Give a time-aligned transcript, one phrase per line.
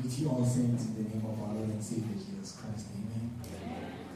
[0.00, 2.86] greet you all saints in the name of our Lord and Savior Jesus Christ.
[2.96, 3.30] Amen.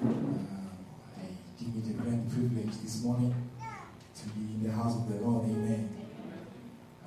[0.03, 3.35] Uh, I give it the grand privilege this morning
[4.17, 5.45] to be in the house of the Lord.
[5.45, 5.89] Amen.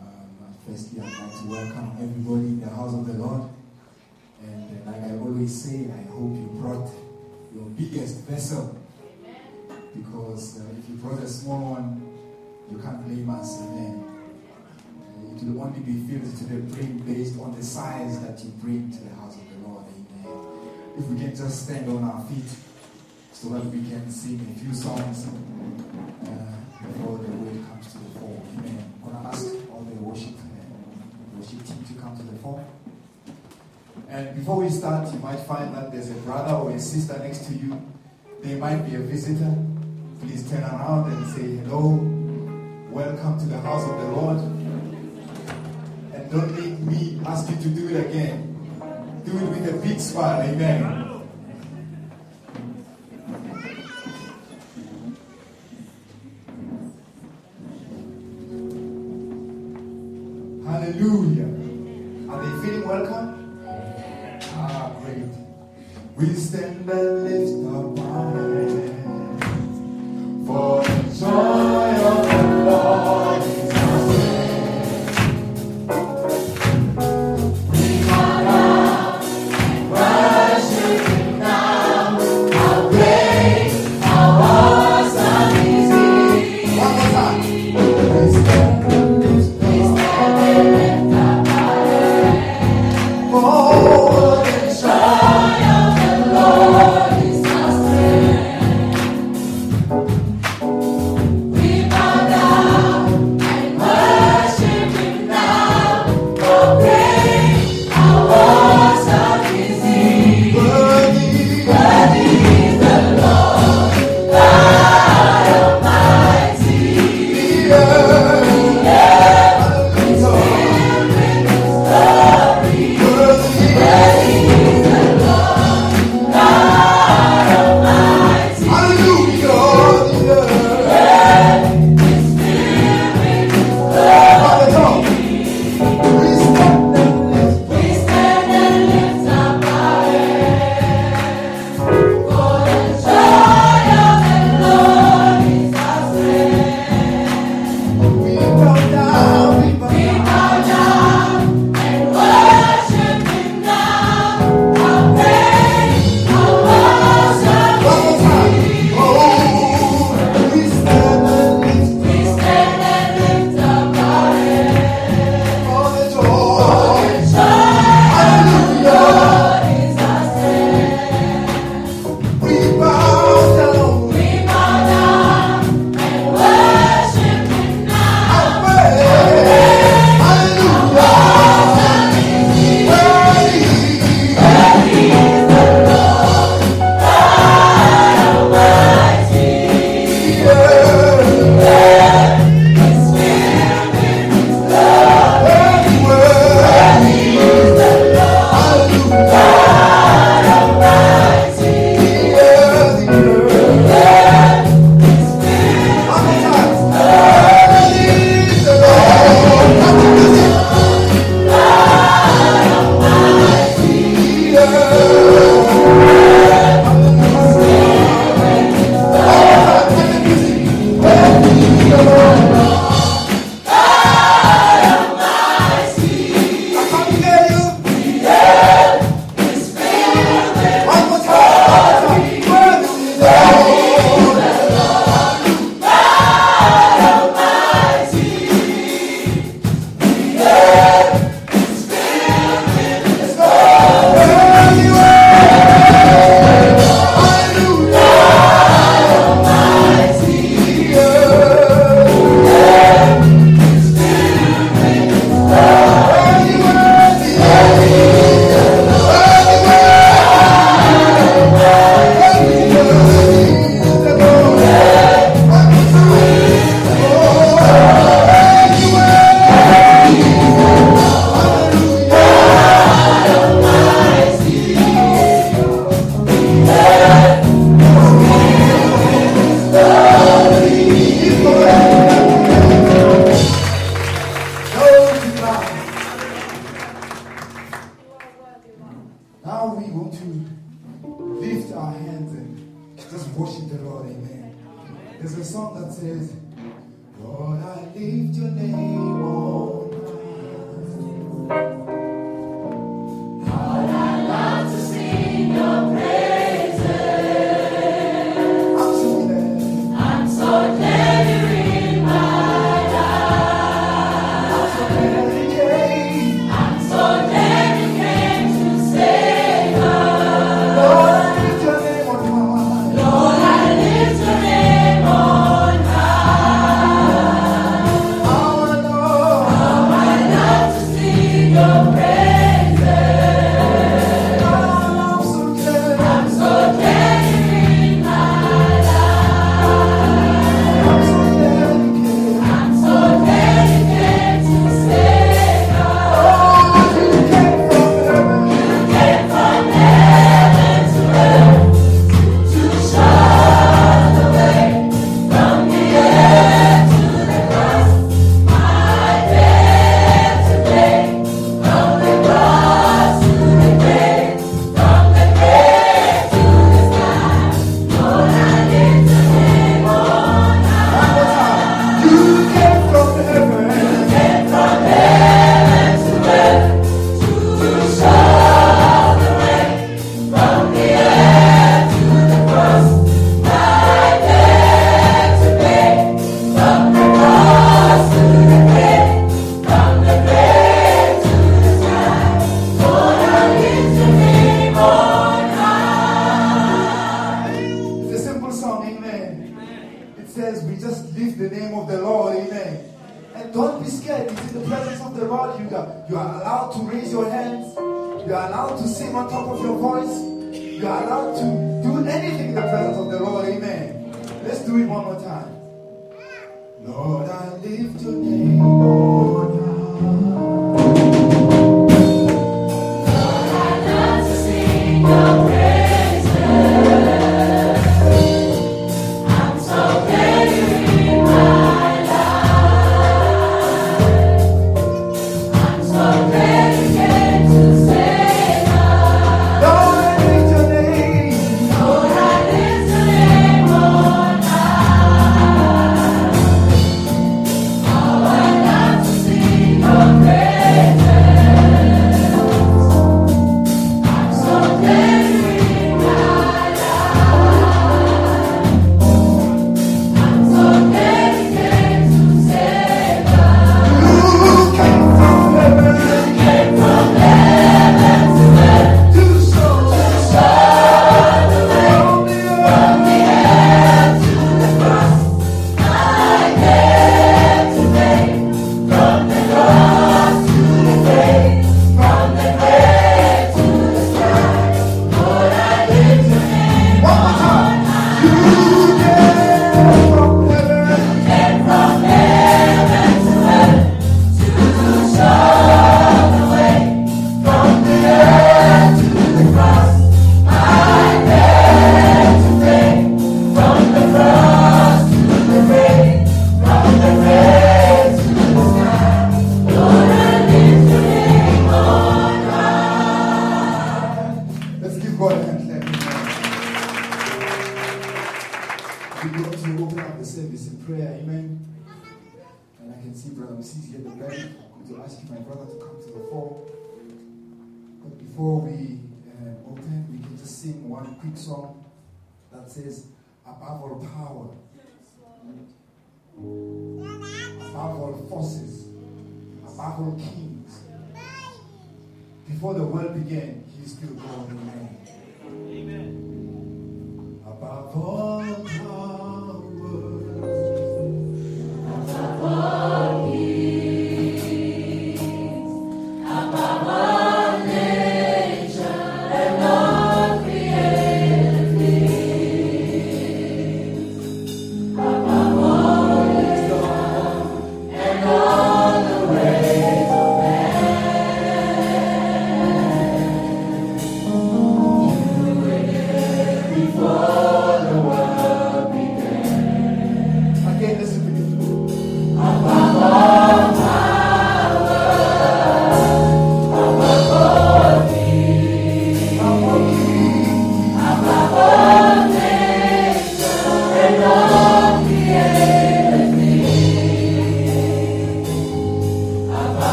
[0.00, 3.50] Um, firstly, I'd like to welcome everybody in the house of the Lord.
[4.42, 6.90] And uh, like I always say, I hope you brought
[7.54, 8.78] your biggest vessel.
[9.94, 12.00] Because uh, if you brought a small one,
[12.70, 13.60] you can't blame us.
[13.60, 14.11] Amen.
[15.36, 18.90] It will only be filled to the brim based on the size that you bring
[18.92, 19.84] to the house of the Lord.
[20.24, 20.98] Amen.
[20.98, 22.50] If we can just stand on our feet
[23.32, 28.20] so that we can sing a few songs uh, before the word comes to the
[28.20, 28.42] fore.
[28.58, 28.92] Amen.
[29.04, 32.64] I'm going to ask all the worship, uh, worship team to come to the fore.
[34.08, 37.46] And before we start, you might find that there's a brother or a sister next
[37.46, 37.80] to you.
[38.42, 39.56] They might be a visitor.
[40.20, 41.96] Please turn around and say hello.
[42.90, 44.51] Welcome to the house of the Lord.
[46.32, 48.56] Don't make me ask you to do it again.
[49.26, 50.40] Do it with a big smile.
[50.40, 51.11] Amen.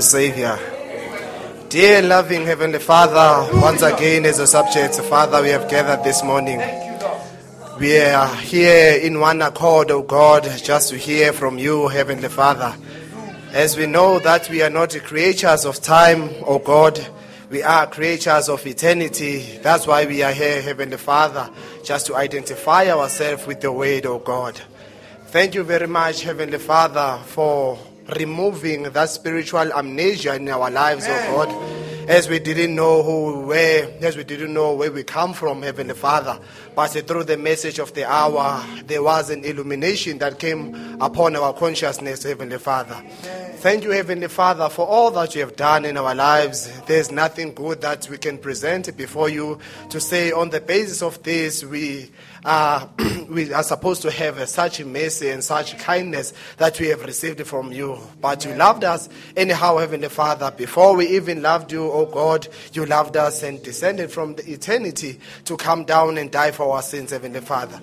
[0.00, 0.58] Savior.
[1.68, 6.58] Dear loving Heavenly Father, once again as a subject, Father, we have gathered this morning.
[7.78, 12.74] We are here in one accord, O God, just to hear from you, Heavenly Father.
[13.52, 17.00] As we know that we are not creatures of time, O God,
[17.50, 19.58] we are creatures of eternity.
[19.62, 21.50] That's why we are here, Heavenly Father,
[21.84, 24.60] just to identify ourselves with the Word, O God.
[25.26, 27.78] Thank you very much, Heavenly Father, for
[28.16, 31.80] removing that spiritual amnesia in our lives, oh God.
[32.08, 35.62] As we didn't know who we were, as we didn't know where we come from,
[35.62, 36.40] Heavenly Father.
[36.74, 41.52] But through the message of the hour, there was an illumination that came upon our
[41.52, 43.00] consciousness, Heavenly Father.
[43.60, 46.72] Thank you, Heavenly Father, for all that you have done in our lives.
[46.86, 49.58] There's nothing good that we can present before you
[49.90, 52.10] to say, on the basis of this, we
[52.44, 52.86] uh,
[53.30, 57.72] we are supposed to have such mercy and such kindness that we have received from
[57.72, 57.98] you.
[58.20, 60.50] But you loved us anyhow, Heavenly Father.
[60.50, 65.20] Before we even loved you, oh God, you loved us and descended from the eternity
[65.44, 67.80] to come down and die for our sins, Heavenly Father.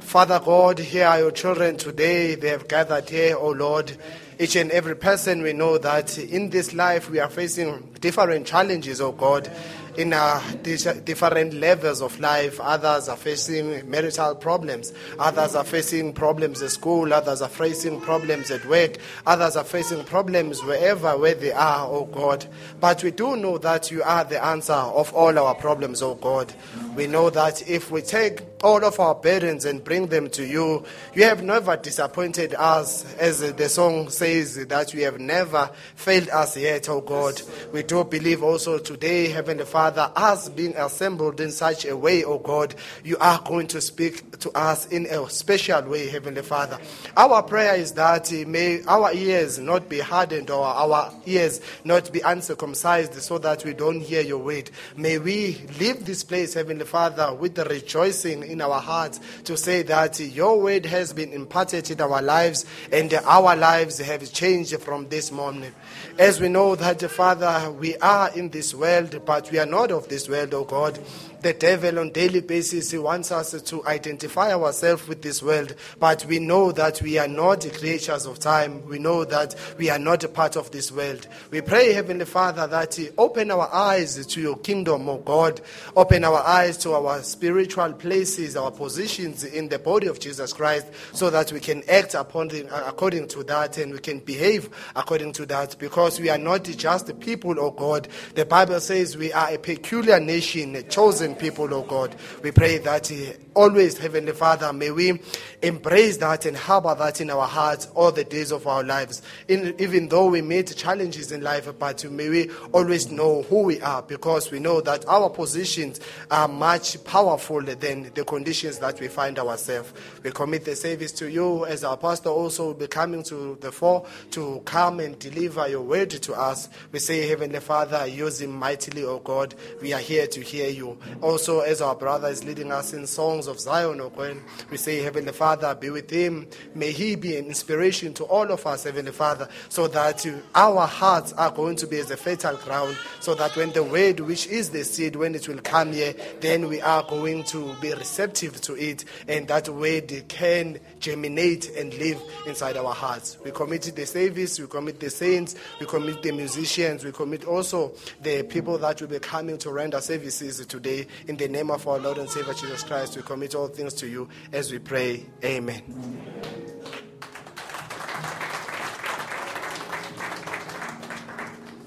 [0.00, 2.34] Father God, here are your children today.
[2.34, 3.96] They have gathered here, oh Lord.
[4.40, 9.00] Each and every person, we know that in this life we are facing different challenges,
[9.00, 9.50] oh God
[9.98, 12.60] in uh, different levels of life.
[12.60, 14.92] Others are facing marital problems.
[15.18, 17.12] Others are facing problems at school.
[17.12, 18.98] Others are facing problems at work.
[19.26, 22.46] Others are facing problems wherever where they are, oh God.
[22.80, 26.54] But we do know that you are the answer of all our problems, oh God.
[26.98, 30.84] We know that if we take all of our burdens and bring them to you,
[31.14, 36.56] you have never disappointed us, as the song says, that you have never failed us
[36.56, 37.40] yet, oh God.
[37.72, 42.40] We do believe also today, Heavenly Father us being assembled in such a way, oh
[42.40, 42.74] God,
[43.04, 46.80] you are going to speak to us in a special way, Heavenly Father.
[47.16, 52.22] Our prayer is that may our ears not be hardened or our ears not be
[52.22, 54.68] uncircumcised so that we don't hear your word.
[54.96, 59.82] May we leave this place, Heavenly Father, with the rejoicing in our hearts to say
[59.82, 65.06] that your word has been imparted in our lives and our lives have changed from
[65.08, 65.72] this morning.
[66.18, 70.08] As we know that, Father, we are in this world, but we are not of
[70.08, 70.98] this world, O oh God.
[71.40, 76.24] The devil on daily basis he wants us to identify ourselves with this world, but
[76.26, 78.84] we know that we are not creatures of time.
[78.86, 81.28] We know that we are not a part of this world.
[81.50, 85.60] We pray, Heavenly Father, that open our eyes to your kingdom, O God.
[85.94, 90.86] Open our eyes to our spiritual places, our positions in the body of Jesus Christ,
[91.12, 95.32] so that we can act upon the, according to that and we can behave according
[95.34, 98.08] to that, because we are not just the people, O God.
[98.34, 102.14] The Bible says we are a peculiar nation, a chosen people, oh God.
[102.42, 103.14] We pray that uh,
[103.58, 105.20] always, Heavenly Father, may we
[105.62, 109.20] embrace that and harbor that in our hearts all the days of our lives.
[109.48, 113.80] In, even though we meet challenges in life, but may we always know who we
[113.80, 115.98] are because we know that our positions
[116.30, 119.92] are much powerful than the conditions that we find ourselves.
[120.22, 123.72] We commit the service to you as our pastor also will be coming to the
[123.72, 126.68] fore to come and deliver your word to us.
[126.92, 129.56] We say, Heavenly Father, use him mightily, O God.
[129.82, 130.96] We are here to hear you.
[131.22, 134.36] Also, as our brother is leading us in songs of Zion, O God,
[134.70, 136.46] we say, Heavenly Father, be with him.
[136.74, 141.32] May he be an inspiration to all of us, Heavenly Father, so that our hearts
[141.32, 144.70] are going to be as a fertile ground, so that when the word, which is
[144.70, 148.74] the seed, when it will come here, then we are going to be receptive to
[148.74, 153.38] it, and that word can germinate and live inside our hearts.
[153.44, 157.92] We commit the service, we commit the saints, we commit the musicians, we commit also
[158.22, 161.06] the people that will be coming to render services today.
[161.26, 164.06] In the name of our Lord and Savior Jesus Christ, we commit all things to
[164.08, 165.26] you as we pray.
[165.44, 165.82] Amen.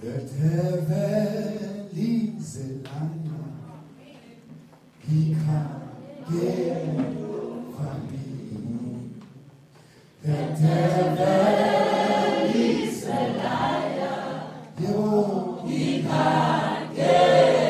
[0.02, 1.92] Heaven a
[5.08, 5.84] he can't
[6.32, 7.06] get me.
[10.26, 11.42] Heaven a
[15.68, 17.61] he can't get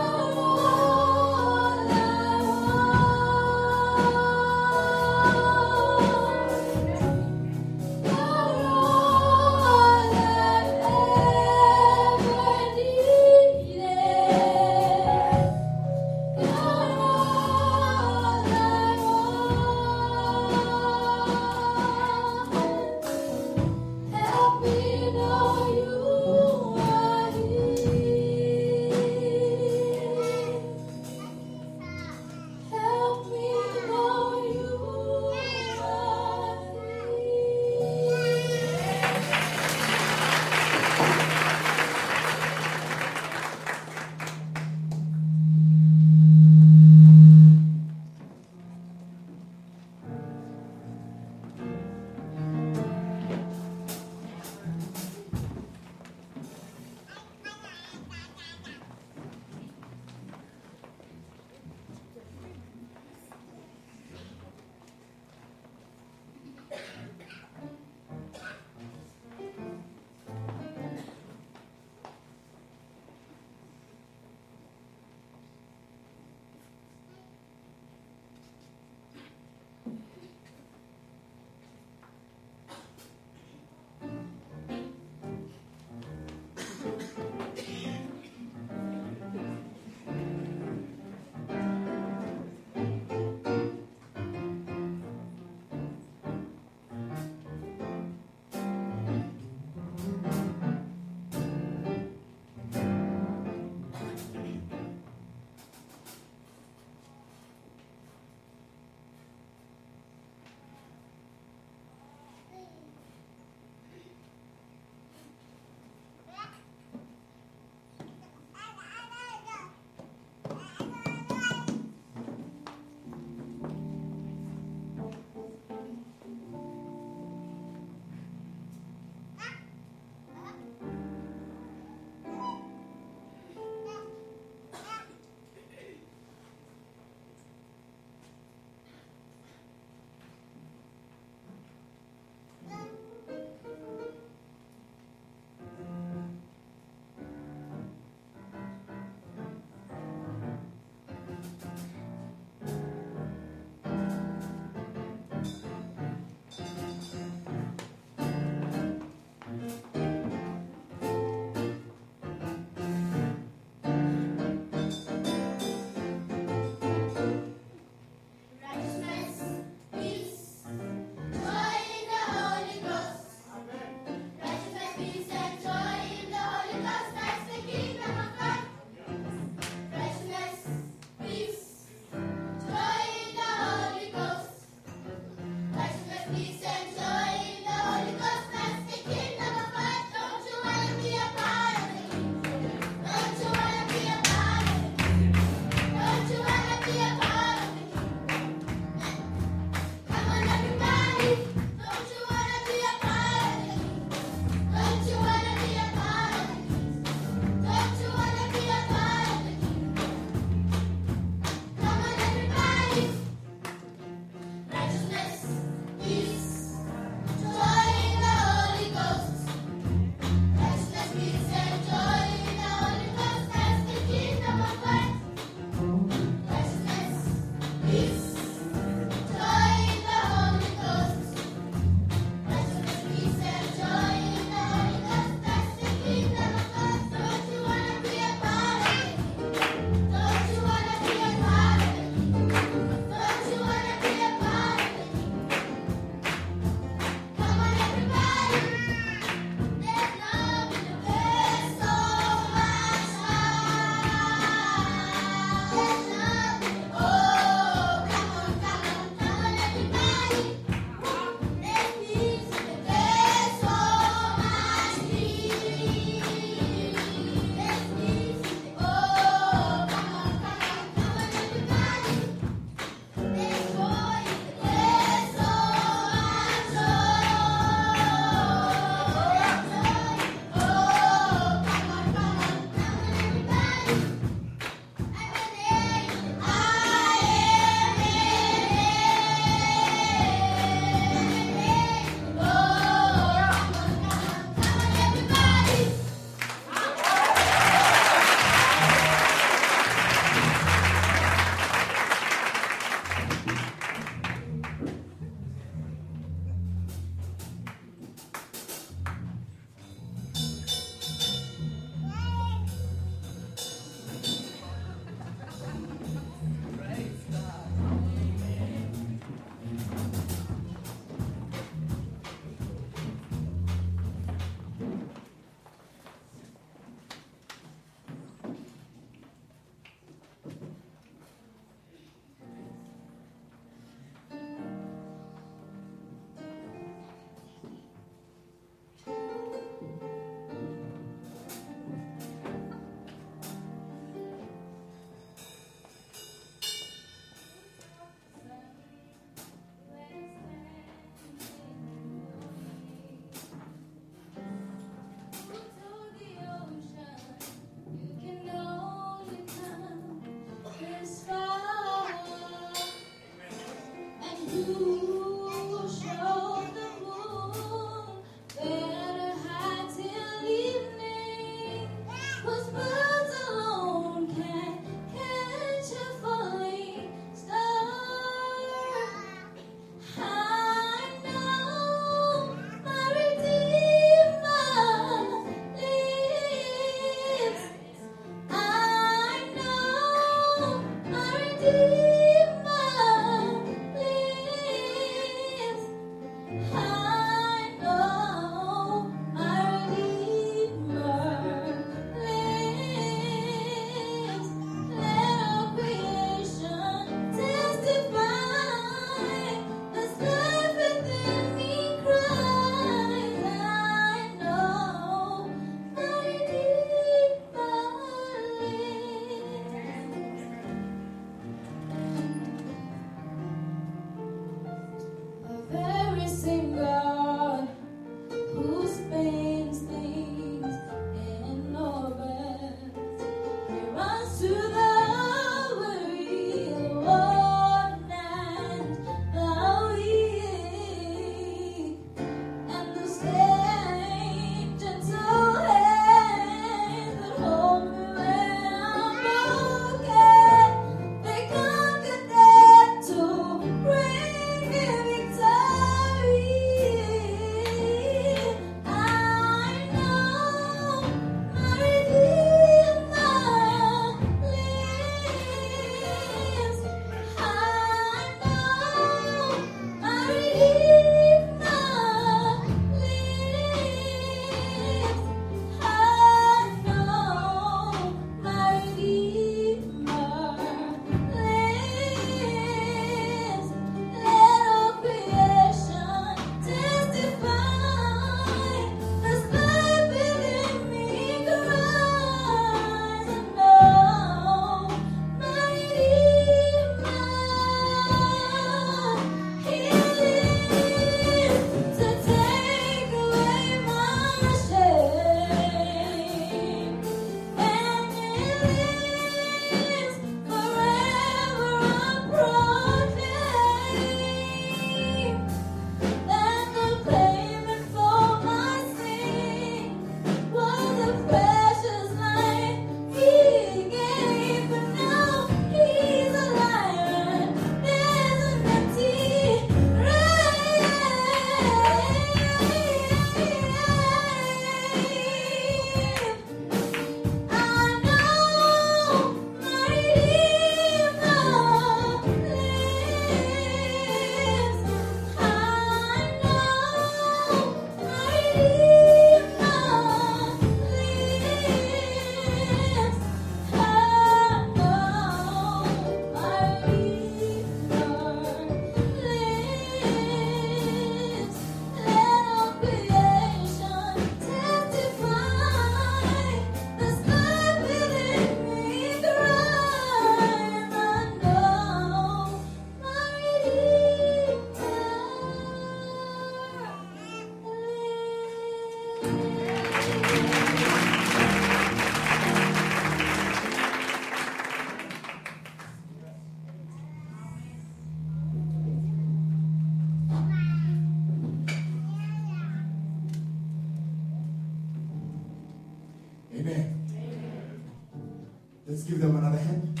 [599.06, 600.00] give them another hand.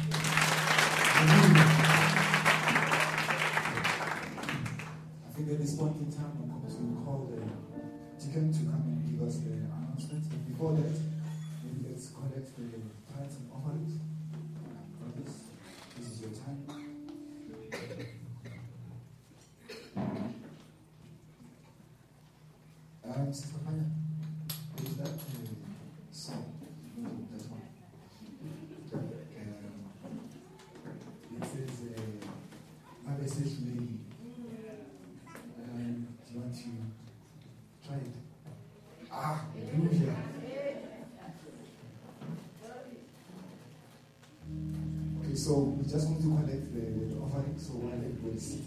[5.22, 7.38] I think at this point in time, we'll call the
[8.20, 10.24] chicken to come and give us the announcement.
[10.28, 10.90] But before that,
[11.86, 12.66] let's collect the
[48.16, 48.58] police.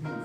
[0.00, 0.21] That's what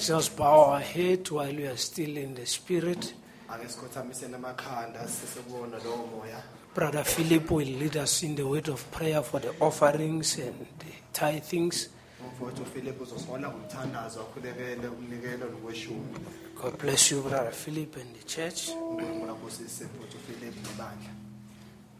[0.00, 3.12] Let, let just bow our head while we are still in the spirit.
[3.52, 6.42] Ake sikhothamise namakhanda sisebona lowo moya.
[6.74, 10.92] Brother Philip will lead us in the word of prayer for the offerings and the
[11.12, 11.88] tithings.
[12.20, 16.18] Umfowethu uPhilip uzosihola ngomthandazo akhulekele umnikelo nokweshumi.
[16.62, 18.68] God bless you, Brother Philip, and the church.
[18.68, 21.10] uNkulunkulu abusise mfowethu uPhilip nebandla.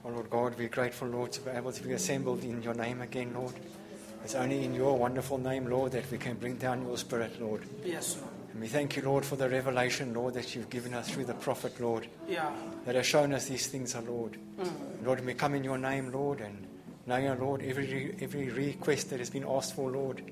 [0.05, 3.03] Oh Lord God, we're grateful, Lord, to be able to be assembled in your name
[3.03, 3.55] again, Lord.
[4.25, 7.63] It's only in your wonderful name, Lord, that we can bring down your spirit, Lord.
[7.85, 8.31] Yes, Lord.
[8.53, 11.35] And we thank you, Lord, for the revelation, Lord, that you've given us through the
[11.35, 12.51] prophet, Lord, Yeah.
[12.85, 14.37] that has shown us these things, our Lord.
[14.61, 15.07] Mm.
[15.07, 16.67] Lord, we come in your name, Lord, and
[17.07, 20.23] now, your Lord, every, every request that has been asked for, Lord,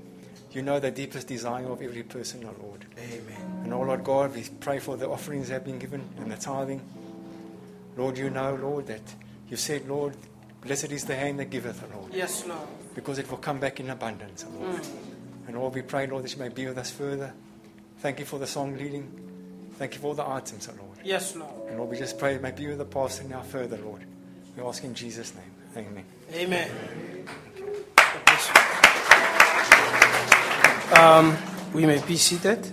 [0.52, 2.84] you know the deepest desire of every person, our Lord.
[2.96, 3.60] Amen.
[3.64, 6.36] And oh Lord God, we pray for the offerings that have been given and the
[6.36, 6.80] tithing.
[7.96, 9.02] Lord, you know, Lord, that
[9.50, 10.14] you said, Lord,
[10.62, 12.68] blessed is the hand that giveth, Lord, Yes, Lord.
[12.98, 14.80] Because it will come back in abundance, O Lord.
[15.46, 17.32] And Lord, we pray, Lord, that you may be with us further.
[18.00, 19.08] Thank you for the song leading.
[19.74, 20.98] Thank you for all the items, O Lord.
[21.04, 21.68] Yes, Lord.
[21.68, 24.02] And Lord, we just pray, may be with the pastor now further, Lord.
[24.56, 25.86] We ask in Jesus' name.
[25.86, 26.04] Amen.
[26.34, 27.24] Amen.
[30.90, 30.98] God.
[30.98, 31.36] Um,
[31.72, 32.66] we may be seated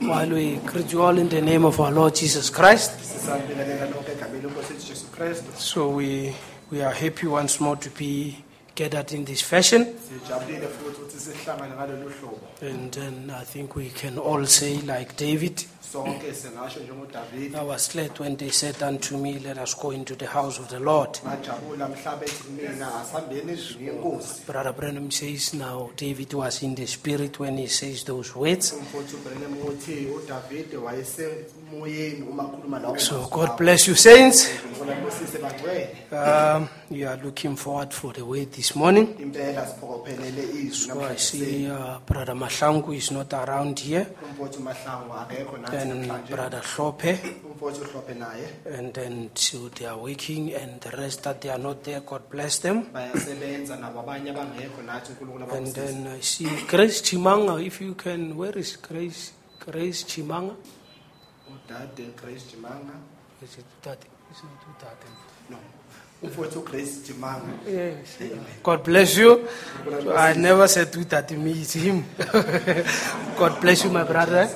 [0.00, 2.98] while we greet you all in the name of our Lord Jesus Christ.
[2.98, 5.56] Sisambingelela lonke egameni lenkosi yethu Jesu Kristu.
[5.56, 6.34] So we,
[6.72, 8.42] we are happy once more to be
[8.74, 9.84] gathered in this fashion.
[9.84, 12.38] Sijabulile futhi ukuthi sihlangane ngalolu hlobo.
[12.60, 17.54] And then I think we can all say, like David, Sonke singasho njengoDavid.
[17.54, 20.68] I was glad when they said unto me, Let us go into the house of
[20.68, 21.12] the Lord.
[21.12, 24.46] Ngajabula mhlaba ethi kumina asihambeni endlini yenkosi.
[24.46, 28.72] Brother Branham says now, David was in the spirit when he says those words.
[28.72, 31.61] Umfowethu uBrenham uthi uDavid wayesemoyeni uma khuluma lawo.
[32.98, 34.46] So God bless you, saints.
[34.48, 35.88] Ngibona kubusise bangcwele.
[36.12, 39.06] Um, we are looking forward for the word this morning.
[39.18, 45.12] Impela siphokophelele izwi So I see uh, Brother Mahlangu is not around here, Umfowethu uMahlangu
[45.14, 46.28] akekho nathi and.
[46.28, 48.46] Brother Hlophe, Umfowethu uhlophe naye.
[48.78, 52.28] and then so they are working, and the rest that they are not there, God
[52.28, 52.84] bless them.
[52.92, 58.36] bayasebenza nabo abanye abangekho nathi uNkulunkulu And then I see Grace Chimanga, if you can,
[58.36, 59.32] where is Grace?
[59.58, 60.54] Grace Chimanga?
[61.66, 62.94] Udade Grace Jimanga
[63.42, 63.98] Is it that?
[64.30, 64.96] Is it that?
[65.50, 65.58] no
[66.22, 68.18] umfowethu Grace Jimanga Yes.
[68.62, 69.48] God bless you.
[69.84, 72.04] So I never said to that me, it's him.
[73.38, 74.48] God bless you, my brother.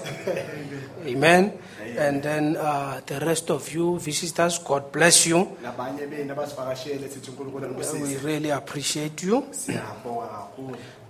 [1.06, 1.52] Amen.
[1.98, 5.56] And then uh, the rest of you visitors, God bless you.
[5.64, 9.44] labanye benu abasivakashele sithi uNkulunkulu We really appreciate you.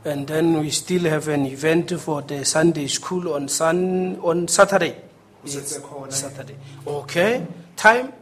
[0.05, 4.94] And then we still have an event for the Sunday school on sun on Saturday.
[5.47, 6.57] Usesekhona Saturday.
[6.86, 7.47] Okay.
[7.76, 8.12] Time?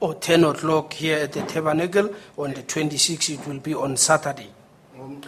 [0.00, 2.14] Or 10 o'clock here at the tabernacle.
[2.36, 4.50] On the 26th, it will be on Saturday.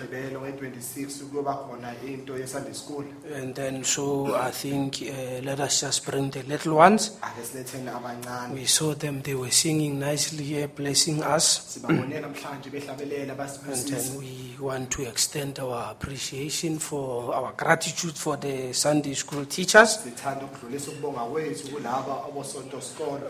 [0.03, 5.61] Ngomgqibelo nge26 kuyoba khona into ye Sunday school And then, so I think uh, let
[5.61, 7.11] us just bring the little ones.
[7.23, 11.75] ake siletheni abancane We saw them, they were singing nicely here, blessing us.
[11.75, 13.35] sibabone namhlanje behlabelela
[13.73, 19.45] And then we want to extend our appreciation for our gratitude for the Sunday school
[19.47, 19.99] teachers.
[20.05, 23.21] sithanda ukudlulisa ukubonga kwethu kulaba abosonto skolo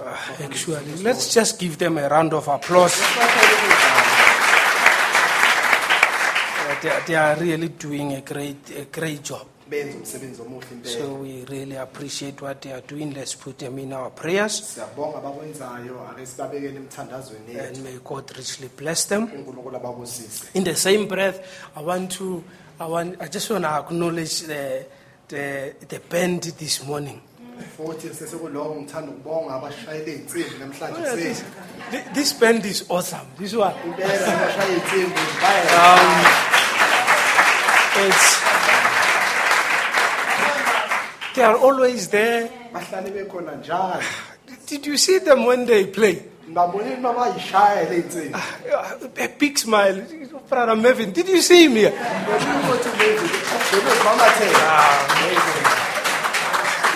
[0.45, 2.95] Actually, let's just give them a round of applause.
[3.01, 4.28] Uh,
[6.83, 9.47] they, they are really doing a great, a great job.
[9.71, 13.13] benza umsebenzi omuhle impela So we really appreciate what they are doing.
[13.15, 14.63] Let's put them in our prayers.
[14.75, 19.23] siyabonga abakwenzayo ake sibabekele emthandazweni yethu And may God richly bless them.
[19.25, 20.07] uNkulunkulu
[20.55, 21.41] In the same breath,
[21.77, 22.43] I want to,
[22.81, 24.87] I want, I just want to acknowledge the,
[25.29, 27.21] the, the band this morning.
[27.77, 31.43] futhi sesekulowo ngithanda ukubonga abashayela iy'nsimbi namhlanje Oh, this,
[31.91, 33.27] thi- this band is awesome.
[33.39, 33.75] This one.
[33.85, 36.58] impela abashaya iy'nsimbi baya Um,
[38.07, 38.41] it's,
[41.35, 42.49] they are always there.
[42.73, 44.03] bahlale bekhona njalo
[44.67, 46.23] Did you see them when they play?
[46.49, 50.05] ngibabonile uma bayishaya le iy'nsimbi Uh, A big smile.
[50.49, 51.93] Brother Mevin, did you see him here?
[54.05, 54.79] mamathela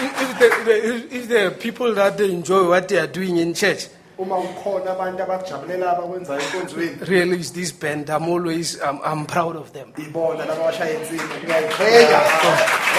[0.05, 3.87] If the, if the people that they enjoy what they are doing in church,
[4.23, 8.11] uma kukhona abantu abakujabulela abakwenzayo enkonzweni really is this band.
[8.11, 9.93] I'm always, I'm, I'm proud of them.
[9.97, 12.21] ibona laba abashaya insimbi ngiyayiqhenya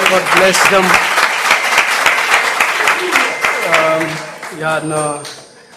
[0.10, 0.86] God bless them.
[3.74, 4.04] Um,
[4.60, 5.24] yeah, no.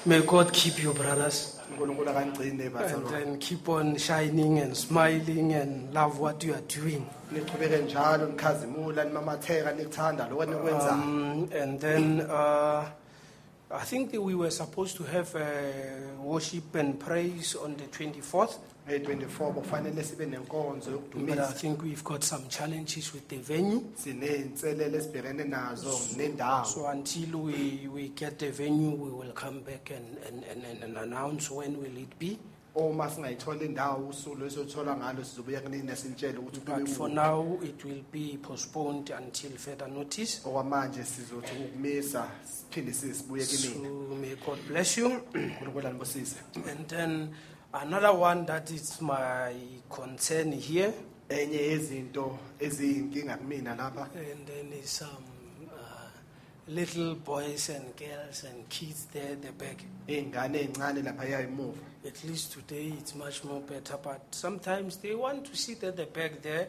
[0.05, 1.53] May God keep you, brothers.
[1.79, 7.07] And then keep on shining and smiling and love what you are doing.
[7.33, 12.85] niqhubeke njalo nikhazimula nimamatheka nikuthanda lokho enikwenzayo Um, and then uh,
[13.79, 15.43] I think that we were supposed to have uh,
[16.23, 18.59] worship and praise on the 24th.
[18.89, 23.81] nge-24 kufanele sibe nenkonzo But I yokudumisa think we've got some challenges with the venue.
[24.05, 29.91] siney'nselelo esibhekene nazo nendawo So until we, we get the venue, we will come back
[29.91, 32.39] and, and, and, and announce when will it be.
[32.77, 37.15] Uma singayithola indawo usuku lesiyothola ngalo sizobuya kunini sintshele ukuthi kube But for kuphi.
[37.15, 40.41] now, it will be postponed until further notice.
[40.45, 43.89] okwamanje sizothi ukumisa siphinde sibuye So kinina
[44.21, 45.09] may God bless you.
[45.35, 46.37] unkulunkulu anibusise
[46.71, 47.31] And then
[47.73, 49.53] another one that is my
[49.91, 50.93] concern here,
[51.29, 55.25] enye yezinto eziyinkinga kumina lapha and then is some
[55.67, 56.11] uh,
[56.69, 59.83] little boys and girls and kids there at the back.
[60.09, 65.45] iy'ngane ey'ncane laphaya emuva At least today it's much more better, but sometimes they want
[65.47, 66.69] to sit at the back there,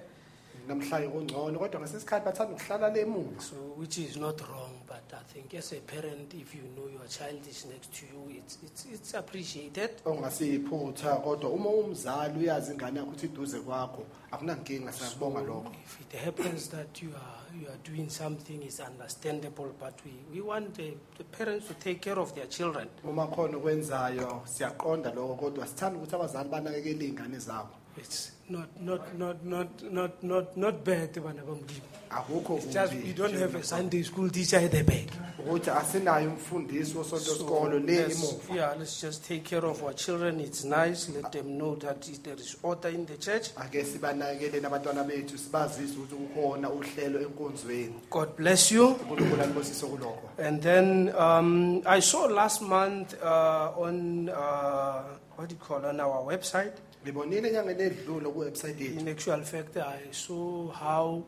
[0.67, 4.73] namhlanje kungcono kodwa ngesesikhathi bathanda ukuhlala le emuva so which is not wrong.
[4.87, 8.37] But I think as a parent, if you know your child is next to you,
[8.39, 9.89] it's it's it's appreciated.
[10.05, 16.19] ongasiyiphutha kodwa uma umzali uyazi ingane yakho ukuthi iduze kwakho akunankinga siyakubonga lokho If it
[16.25, 19.69] happens that you are you are doing something, is understandable.
[19.79, 22.87] But we, we want the, the parents to take care of their children.
[23.03, 29.17] uma khona okwenzayo siyaqonda lokho kodwa sithanda ukuthi abazali banakekele iy'ngane zabo It's not not
[29.17, 31.81] not not not not not bad, bana bamlimi.
[32.09, 35.07] akukho It's just we don't have a Sunday school teacher at the back.
[35.39, 40.39] ukuthi asinayo umfundisi wosonto sikolo let's, yeah, let's just take care of our children.
[40.39, 41.09] It's nice.
[41.09, 43.49] Let them know that there is order in the church.
[43.57, 48.87] ake sibanakekeleni abantwana bethu sibazise ukuthi kukhona uhlelo enkonzweni God bless you.
[48.87, 55.03] unkulunkulu anibusise kulokho And then um, I saw last month uh, on uh,
[55.35, 56.73] what do you call on our website.
[57.07, 61.23] Ngibonile enyangeni edlule kuwebsayithi yethu In actual fact, I saw how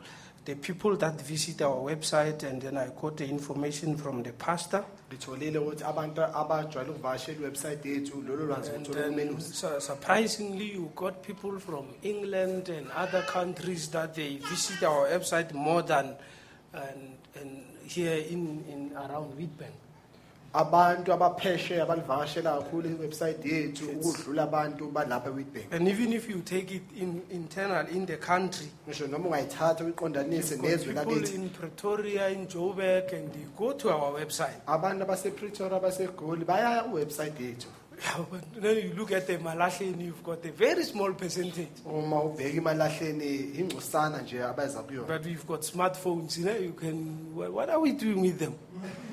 [0.46, 4.84] the people that visit our website, and then I got the information from the pastor.
[5.10, 8.86] ngitholile ukuthi abantu abajwayele ukuvakashela iwebsayithi yethu lolo lwazi And
[9.18, 15.08] then, su- surprisingly, you got people from England and other countries that they visit our
[15.08, 16.16] website more than
[16.74, 19.74] and, and here in, in around Witbank.
[20.54, 26.72] Abantu abaphesheya balivakashela kakhulu iwebsayithi yethu ukudlula abantu balapha ewitbank And even if you take
[26.72, 31.36] it in internal in the country, ngisho noma ungayithatha uyiqondanise nezwe people lakithi.
[31.36, 34.62] in Pretoria, in Joburg, and they go to our website.
[34.68, 37.68] abantu abasepretoria abasegoli bayaya kuwebsayithi yethu
[38.32, 41.68] but then you look at the Malahleni, you've got a very small percentage.
[41.86, 47.36] uma ubheka imalahleni ingcosana nje abaza kuyona But we've got smartphones, you know, you can,
[47.36, 48.54] what what are we doing with them?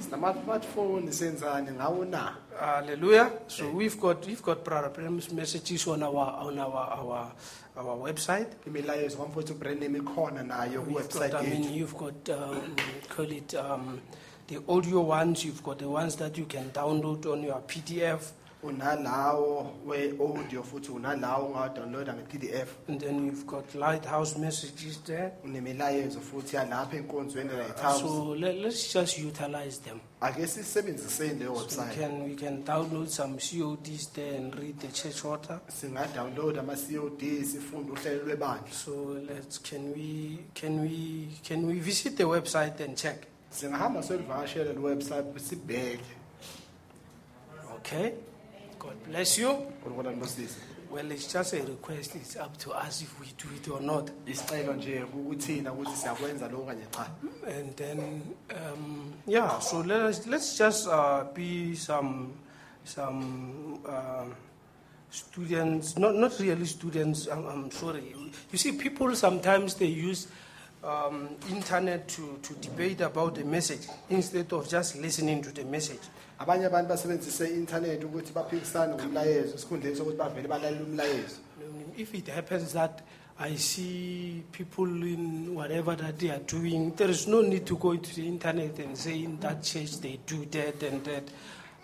[0.01, 3.31] sinama-smartphone senzani ngawo na Hallelujah.
[3.49, 7.33] So we've got, we've got Brother Branham's messages on our, on our, our,
[7.77, 8.47] our website.
[8.67, 12.77] imilayezo kwamfowethu ubrandam ikhona nayo We've got, I mean, yethu you've got, um,
[13.17, 14.01] call it, um,
[14.49, 18.31] the audio ones, you've got the ones that you can download on your PDF,
[18.67, 25.31] unalawo we-audio futhi unalawo ungawadownloada nge-pdf and then you've got lighthouse messages there.
[25.45, 30.01] unemilayezo futhi yalapha enkonzweni uh, lighthouse So let, let's just utilize them.
[30.21, 34.37] i guess ake sisebenziseni leyo So we website can, we can download some CODs there
[34.37, 35.61] and read the church order.
[35.69, 42.25] singadownload ama-cod sifunde uhlelo lwebandla So let's, can we, can we, can we visit the
[42.25, 43.17] website and check?
[43.51, 46.05] singahamba siyolivakashela le website sibheke
[47.77, 48.11] Okay?
[48.79, 49.67] God bless you.
[50.91, 52.15] Well, it's just a request.
[52.15, 54.11] It's up to us if we do it or not.
[54.27, 57.11] isicelo nje kukuthina ukuthi siyakwenza lokhu kanye cha
[57.49, 59.59] And then, um, yeah.
[59.61, 62.33] So let us let's just uh, be some
[62.85, 64.27] some uh,
[65.11, 65.99] students.
[65.99, 67.27] Not not really students.
[67.27, 68.15] I'm, I'm sorry.
[68.53, 70.29] You see, people sometimes they use
[70.85, 76.01] um, internet to to debate about the message instead of just listening to the message.
[76.39, 77.45] Abanye abantu basebenzise
[78.05, 81.39] ukuthi baphikisane ngomlayezo esikhundleni sokuthi bavele balalele umlayezo
[81.97, 83.01] If it happens that
[83.39, 87.93] I see people in whatever that they are doing, there is no need to go
[87.93, 91.25] into the internet and say in that church they do that and that.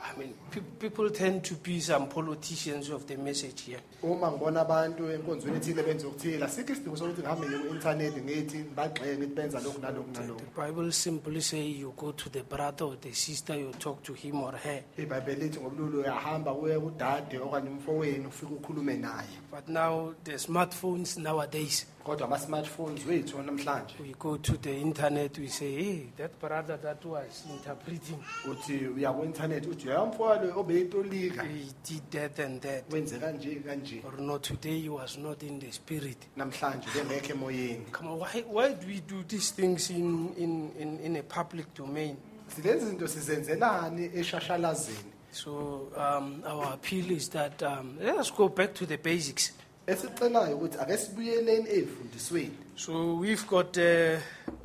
[0.05, 3.81] I mean, pe- people tend to be some politicians of the message here.
[4.03, 9.17] uma ngibona abantu enkonzweni ethile benza okuthile asikho isidingo sokuthi ngihambe ngiye ku-intanethi ngithi ngibagxeke
[9.19, 10.13] ngithi benza lokhu nalokhu
[10.55, 14.13] The Bible simply say you go to the brother or the sister, you talk to
[14.13, 14.83] him or her.
[14.99, 21.17] ibhayibheli lithi ngobululu uyahamba uye kudade okanye umfowenu ufike ukhulume naye But now the smartphones
[21.19, 26.77] nowadays, kodwa ama-smartphones wethu namhlanje we go to the internet, we say, hey, that brother
[26.81, 28.19] that was interpreting,
[28.51, 32.91] uthi uya ku-intanethi uthi uyamfowalo obeyitolika he did that and that.
[32.93, 36.19] wenze kanje kanje Or no, today he was not in the spirit.
[36.37, 40.99] namhlanje bengekho emoyeni Come on, why, why do we do these things in, in, in,
[41.01, 42.17] in a public domain?
[42.57, 48.75] silezi zinto sizenzelani eshashalazini So um, our appeal is that um, let us go back
[48.75, 49.53] to the basics.
[49.87, 54.19] Esicelayo ukuthi ake sibuyeleni ey'fundisweni So we've got, uh,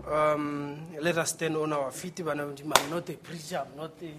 [0.09, 2.23] um, let us stand on our feet.
[2.23, 4.11] but I'm not the preacher, I'm not the,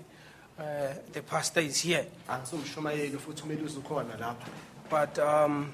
[0.58, 2.06] uh, the pastor is here.
[2.28, 4.46] angisumshumayeli futhi umele uzukhona lapha
[4.90, 5.72] But um,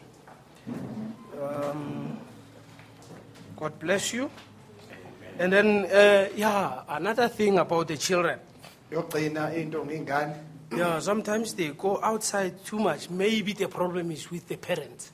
[1.42, 2.18] um,
[3.56, 4.30] God bless you.
[5.38, 8.38] And then, uh, yeah, another thing about the children.
[8.92, 10.34] yogcina into ngey'ngane
[10.76, 13.08] Yeah, sometimes they go outside too much.
[13.10, 15.10] Maybe the problem is with the parents.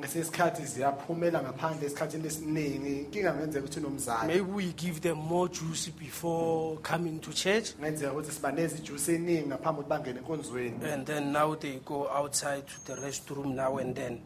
[0.00, 5.48] ngesinye isikhathi ziyaphumela ngaphandle esikhathini esiningi inkinga ngenzeka ukuthi unomzali Maybe we give them more
[5.48, 7.74] juice before coming to church.
[7.80, 12.62] ngenzeka ukuthi sibaneza ijuice eningi ngaphambi kokuthi bangene enkonzweni And then now they go outside
[12.66, 14.20] to the restroom now and then.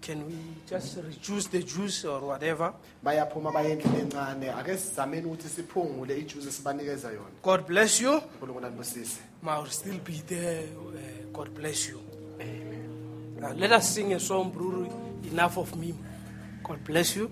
[0.00, 0.34] Can we
[0.70, 2.72] just reduce the juice or whatever?
[3.02, 8.12] bayaphuma baye encane ake sizameni ukuthi siphungule ijuice esibanikeza yona God bless you.
[8.12, 10.64] unkulunkulu anibusise I will still be there.
[10.64, 12.00] Uh, God bless you.
[13.40, 14.90] Now let us sing a song, Bruru.
[15.32, 15.94] Enough of me.
[16.64, 17.30] God bless you.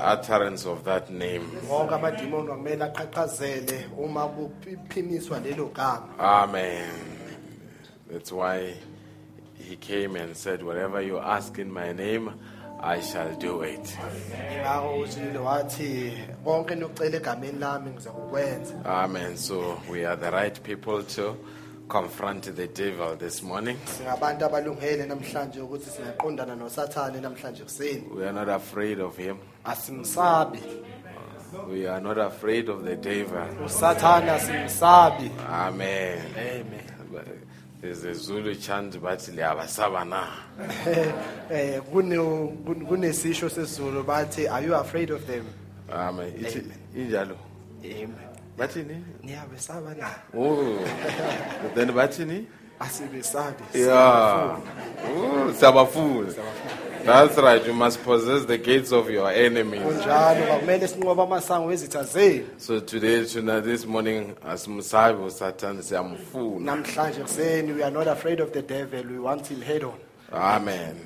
[0.00, 1.42] The utterance of that name.
[1.68, 6.88] wonke amadimoni kwamele aqhaqhazele uma kuphimiswa lelo gama Amen.
[8.10, 8.74] That's why
[9.58, 12.32] he came and said, Whatever you ask in my name,
[12.80, 13.96] I shall do it.
[14.62, 16.12] ngakho utshilo wathi
[16.44, 19.36] konke nokucela egameni lami ngizakukwenza Amen.
[19.36, 21.36] So we are the right people to
[21.88, 23.76] confront the devil this morning.
[23.98, 29.36] singabantu abalungele namhlanje ukuthi singaqondana nosathane namhlanje kuseni We are not afraid of him.
[29.64, 30.58] Asimsabi
[31.68, 33.42] We are not afraid of the devil.
[33.66, 36.18] usathane asimsabi Amen.
[36.36, 36.84] amen
[37.80, 40.26] There's a Zulu chant, but liyabasaba na.
[41.50, 42.16] eh kune
[42.64, 45.44] kun- kunesisho sesizulu bathi are you afraid of them
[45.92, 46.32] Amen.
[46.38, 46.62] Ithi
[46.96, 47.36] injalo.
[47.84, 48.14] amen
[48.58, 49.02] Bathini?
[49.24, 50.78] niyabesaba na Oh.
[51.74, 52.46] Then bathini?
[52.80, 54.58] asibesabi Yeah.
[55.16, 56.32] Oh, siyabafuna.
[57.04, 57.64] That's right.
[57.66, 59.80] You must possess the gates of your enemies.
[59.82, 66.60] kunjalo bakumele sinqoba amasango wezitha zenu So today, tonight, this morning, asimsabi Satan siyamfuna.
[66.76, 69.94] namhlanje kuseni we are not afraid of the devil we want him head on
[70.32, 70.96] Amen.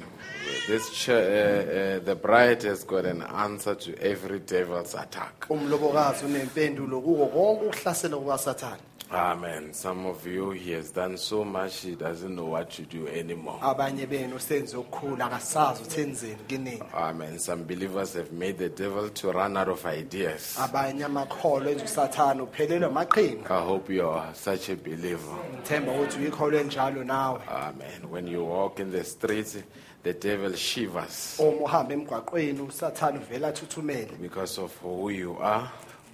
[0.67, 5.47] This ch- uh, uh, the bride has got an answer to every devil's attack.
[5.49, 8.81] umlobokazi unempendulo kuko konke ukuhlasela kukasathane
[9.15, 9.73] Amen.
[9.73, 13.59] Some of you, he has done so much, he doesn't know what to do anymore.
[13.63, 17.39] abanye benu senze okukhulu akasazi ukuthi enzeni kinini Amen.
[17.39, 20.57] Some believers have made the devil to run out of ideas.
[20.59, 25.37] abanye amakholo enza usathane uphelelwe amaqhinga I hope you are such a believer.
[25.55, 28.11] ngithemba ukuthi uyikholwe njalo nawe Amen.
[28.11, 29.57] When you walk in the streets,
[30.03, 35.69] the devil shivers uma uhamba emgwaqweni usathane uvela athuthumele because of who you are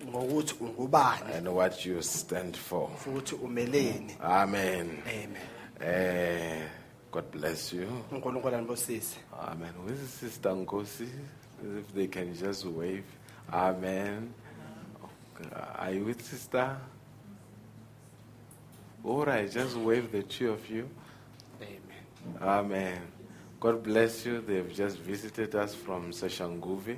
[0.09, 2.89] ngokuthi ungubani and what you stand for.
[3.05, 5.02] futhi umeleni Amen.
[5.06, 5.36] amen
[5.81, 6.62] Eh,
[7.12, 7.86] God bless you.
[8.12, 9.72] unkulunkulu anibusise Amen.
[9.86, 11.09] Where's Sister Nkosi?
[11.78, 13.05] If they can just wave.
[13.52, 14.32] Amen.
[15.78, 16.77] Are you with Sister?
[19.05, 20.89] All right, just wave the two of you.
[21.62, 23.01] amen Amen.
[23.61, 24.41] God bless you.
[24.41, 26.97] They've just visited us from esashanguve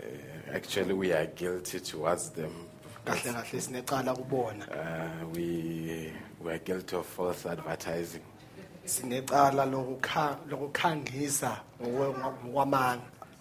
[0.00, 2.52] Uh, actually, we are guilty towards them.
[4.70, 6.10] Uh, we,
[6.42, 8.22] we are guilty of false advertising.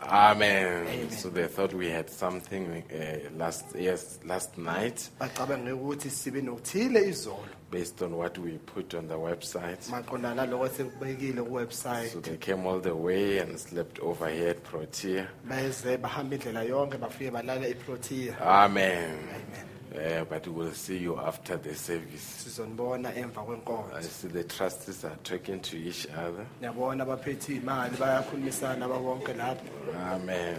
[0.03, 0.87] Amen.
[0.87, 1.09] Amen.
[1.11, 7.09] So they thought we had something uh, last yes last night bacabange ukuthi sibe nokuthile
[7.09, 9.89] izolo based on what we put on the website.
[9.91, 14.63] maqondana naloko esekubekile kuwebsite So they came all the way and slept over here at
[14.63, 15.27] Protea.
[15.47, 19.17] beze bahamba indlela yonke bafike balala eprotea Amen.
[19.29, 19.70] Amen.
[19.93, 22.21] Uh, but we'll see you after the service.
[22.43, 26.45] sizonibona emva I kwenkonzo see the trustees are talking to each other.
[26.61, 29.65] niyabona abaphethe iy'mali bayakhulumisana babonke lapho
[30.13, 30.57] Amen.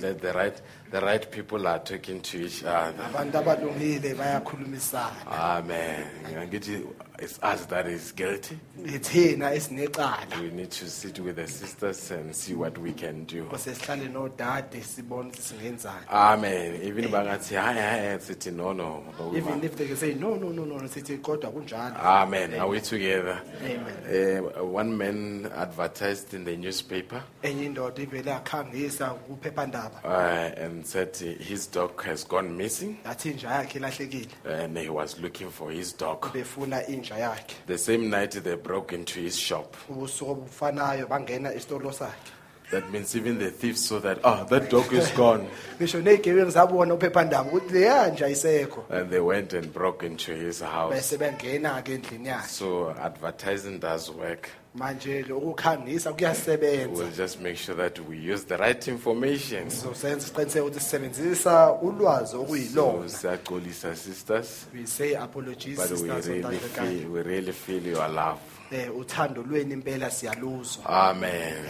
[0.00, 3.04] Glad the right the right people are talking to each other.
[3.04, 6.04] abantu abalungile bayakhulumisana Amen.
[7.22, 8.58] It's us that is guilty.
[8.86, 13.44] ithina esinecala We need to sit with the sisters and see what we can do.
[13.44, 16.80] kose sihlale nodade sibone ukuthi singenzani Amen.
[16.82, 19.04] Even bangathi hi hi sithi no no.
[19.18, 22.54] no, even if they can say no no no no sithi kodwa kunjalo Amen.
[22.54, 23.40] Are we together?
[23.62, 24.44] Amen.
[24.56, 31.14] Uh, one man advertised in the newspaper enye indoda ivele yakhangisa kuphephandaba uh, and said
[31.16, 35.96] his dog has gone missing yathi inja yakhe ilahlekile and he was looking for his
[35.96, 36.32] dog.
[36.32, 39.76] befuna inja yakhe The same night they broke into his shop.
[39.88, 42.32] ubusuku obufanayo bangena esitolo sakhe
[42.70, 45.48] That means even the thief saw that, oh, that dog is gone.
[45.80, 50.60] ngisho ney'gebengu zabona uphephandaba ukuthi leya nja ayisekho And they went and broke into his
[50.60, 50.94] house.
[50.94, 54.48] bese bengena-ke endlini yakhe So advertising does work.
[54.74, 59.70] Manje-ke ukukhangisa kuyasebenza We'll just make sure that we use the right information.
[59.70, 66.26] So sizosenza isiqiniseko ukuthi sisebenzisa ulwazi okuyilona siyaxolisa sisters, we say apologies but we sisters
[66.26, 68.40] really feel we really feel your love.
[68.72, 71.64] Um uthando lweni impela siyaluzwa Amen.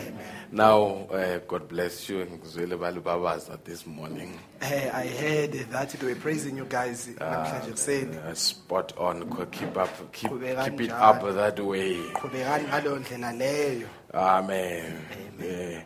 [0.52, 2.26] Now, uh, God bless you.
[2.26, 4.36] Ngizwile balubabaza this morning.
[4.60, 9.24] Eh, I heard that they were praising you guys namhlanje kuseni spot on.
[9.52, 10.12] Keep up.
[10.12, 10.30] Keep,
[10.64, 11.94] keep it up that way.
[12.14, 14.92] qhubekani leyo Amen.
[15.38, 15.80] Uh,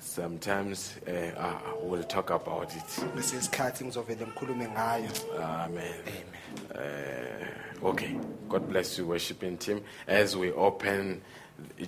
[0.00, 3.02] sometimes uh, uh, we'll talk about it.
[3.14, 5.08] kwesinye isikhathi ngizovele ngikhulume ngayo
[5.42, 6.24] Amen.
[6.74, 8.16] Uh, okay.
[8.48, 9.80] God bless you, worshiping team.
[10.06, 11.20] As we open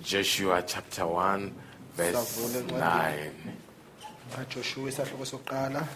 [0.01, 1.51] Joshua chapter 1,
[1.95, 2.83] verse Savule incwadi.
[2.83, 3.31] 9.
[4.35, 5.87] kajoshua isahloko sokuqala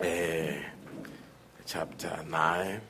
[0.00, 0.54] Uh,
[1.68, 2.80] chapter 9.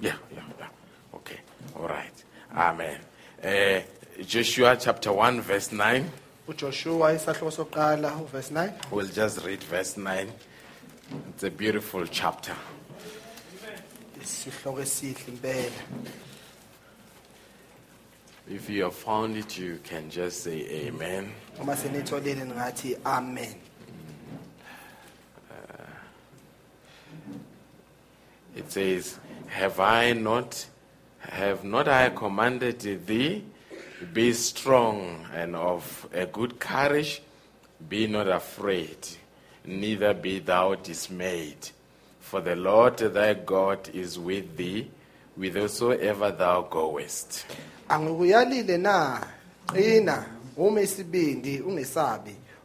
[0.00, 0.68] Yeah, yeah, yeah.
[1.14, 1.38] Okay.
[1.76, 2.24] All right.
[2.54, 3.00] Amen.
[3.42, 3.80] Uh,
[4.24, 6.04] Joshua chapter 1, verse 9.
[6.48, 10.32] ujoshua isahloko sokuqala uverse 9 We'll just read verse 9.
[11.34, 12.54] It's a beautiful chapter.
[14.22, 15.70] isihloko esihle impela
[18.50, 21.32] If you have found it, you can just say amen.
[21.60, 23.54] uma senitholile ningathi amen
[28.58, 30.66] It says, Have I not,
[31.20, 33.44] have not I commanded thee?
[34.12, 37.22] Be strong and of a good courage.
[37.88, 38.98] Be not afraid,
[39.64, 41.70] neither be thou dismayed.
[42.20, 44.90] For the Lord thy God is with thee,
[45.36, 47.46] whithersoever thou goest.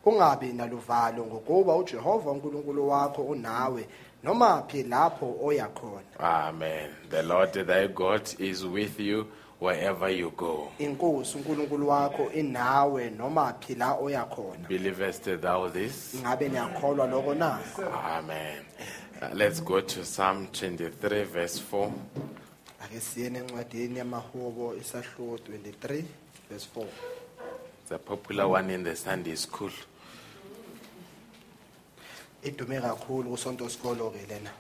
[0.06, 3.88] ungabi naluvalo ngokuba ujehova unkulunkulu wakho unawe
[4.24, 6.90] noma phi lapho oya khona Amen.
[7.10, 9.28] The Lord thy God is with you
[9.60, 10.72] wherever you go.
[10.80, 16.14] inkosi unkulunkulu wakho inawe noma phi la oya khona Believest thou this?
[16.14, 17.60] ingabe niyakholwa lokho na
[18.18, 18.64] Amen.
[19.22, 21.92] Uh, let's go to Psalm 23, verse 4.
[22.86, 26.04] ake siyene encwadini yamahubo isahluko 23
[26.50, 26.86] verse 4
[27.84, 29.70] It's a popular one in the Sunday school.
[32.44, 34.52] Idume kakhulu kusonto sikolo ke lena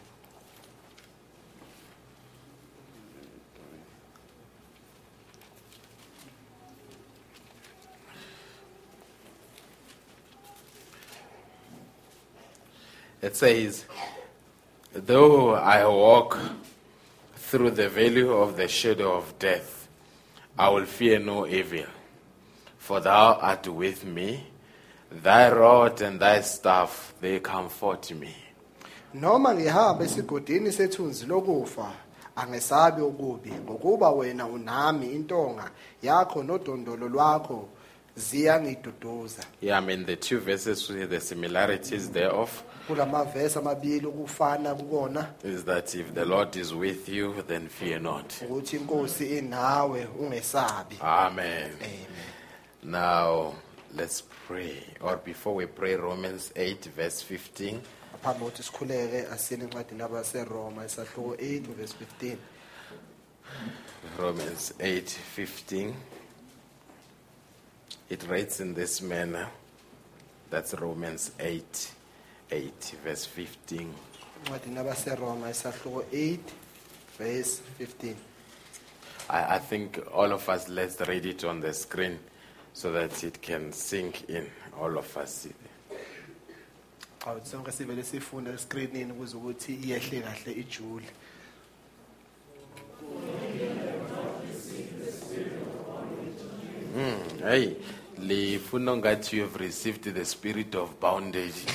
[13.24, 13.86] It says,
[14.92, 16.38] Though I walk
[17.38, 19.88] through the valley of the shadow of death,
[20.60, 21.86] I will fear no evil,
[22.78, 24.44] for thou art with me.
[25.22, 28.36] Thy rod and thy staff, they comfort me.
[29.14, 31.92] noma ngihamba esigodini sethunzi lokufa
[32.36, 35.72] angesabi ukubi ngokuba wena unami intonga
[36.02, 37.70] yakho nodondolo lwakho
[38.16, 45.28] ziyangiduduza Yeah, I mean, the two verses with the similarities thereof kulamavesi amabili ukufana kukona
[45.44, 48.34] is that if the Lord is with you, then fear not.
[48.50, 51.72] ukuthi inkosi inawe ungesabi Amen.
[51.82, 52.08] amen
[52.84, 53.54] Now,
[53.96, 54.84] let's pray.
[55.02, 57.82] Or before we pray, Romans 8, verse 15.
[58.14, 62.38] ngaphambi kokuthi sikhuleke asiyeni encwadini yabaseroma isahluko 8 verse 15
[64.20, 65.02] Romans 8
[65.36, 65.94] 15.
[68.10, 69.48] It reads in this manner.
[70.50, 71.92] That's Romans 8
[72.52, 73.88] 8, verse 15.
[74.46, 76.40] encwadini yabaseroma isahluko 8
[77.20, 78.16] verse 15
[79.30, 82.20] I, I think all of us, let's read it on the screen
[82.74, 84.50] so that it can sink in.
[84.80, 85.48] All of us.
[87.26, 91.06] awuthi sonke sivele sifunde escreenini ukuze ukuthi iyehle kahle ijule
[96.94, 97.76] hmm, Hey,
[98.20, 101.66] lifuna ngathi you have received the spirit of bondage.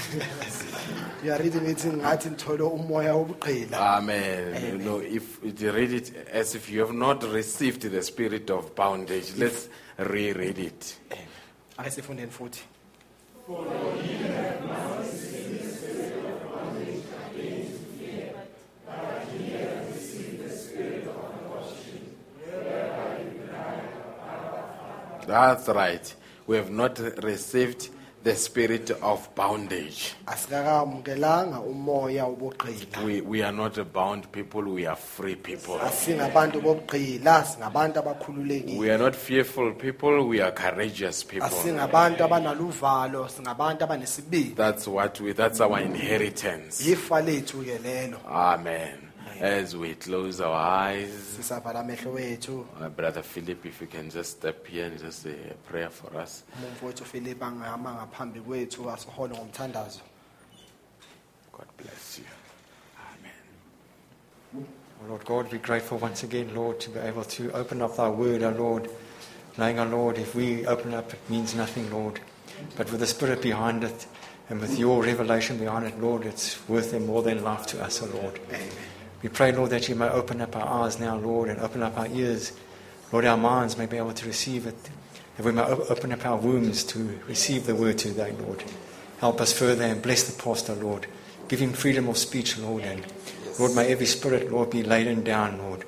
[1.25, 4.73] you are reading it ngathi nithole umoya wobugqila Amen.
[4.73, 8.75] You know, if you read it as if you have not received the spirit of
[8.75, 9.69] bondage, let's
[9.99, 11.01] reread it.
[11.79, 12.61] ake sifundeni futhi
[25.27, 26.15] That's right.
[26.47, 27.91] We have not received
[28.25, 30.15] the spirit of bondage.
[30.27, 35.75] asikakamukelanga umoya wobugqila We, we are not a bound people, we are free people.
[35.81, 41.47] asingabantu bobugqila singabantu abakhululekile We are not fearful people, we are courageous people.
[41.47, 46.81] asingabantu abanaluvalo singabantu abanesibindi That's what we that's our inheritance.
[46.91, 49.08] ifa lethu ke lelo Amen.
[49.41, 54.31] As we close our eyes, sisavala amehlo wethu uh, Brother Philip, if you can just
[54.39, 56.43] step here and just say a prayer for us.
[56.59, 60.01] umumfu wethu philip angihamba ngaphambi kwethu asihole ngomthandazo
[61.53, 62.25] God bless you.
[63.13, 64.67] Amen.
[65.03, 68.09] Oh, Lord God, we're grateful once again, Lord, to be able to open up thy
[68.09, 68.89] word, our Lord.
[69.57, 72.21] Knowing, our Lord, if we open up, it means nothing, Lord.
[72.77, 74.07] But with the Spirit behind it
[74.49, 78.03] and with your revelation behind it, Lord, it's worth it more than life to us,
[78.03, 78.39] O Lord.
[79.23, 81.99] We pray, Lord, that you may open up our eyes now, Lord, and open up
[81.99, 82.53] our ears.
[83.11, 84.77] Lord, our minds may be able to receive it.
[85.37, 88.63] That we may open up our wombs to receive the word today, Lord.
[89.19, 91.07] Help us further and bless the pastor, Lord.
[91.49, 92.85] Give him freedom of speech, Lord.
[92.85, 93.05] And
[93.59, 95.85] Lord, may every spirit, Lord, be laden down, Lord.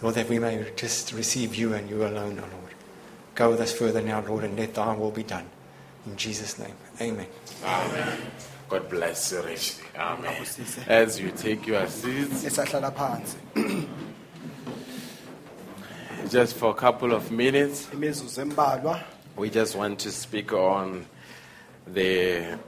[0.00, 2.74] Lord, that we may just receive you and you alone, O Lord.
[3.36, 5.48] Go with us further now, Lord, and let thy will be done.
[6.06, 7.26] In Jesus' name, amen.
[7.64, 8.18] amen.
[8.72, 9.84] God bless you richly.
[9.98, 10.46] Amen.
[10.88, 13.86] As you take your seats, esahlala phansi
[16.30, 18.98] just for a couple of minutes, imizuzu embalwa
[19.36, 21.04] we just want to speak on
[21.86, 22.58] the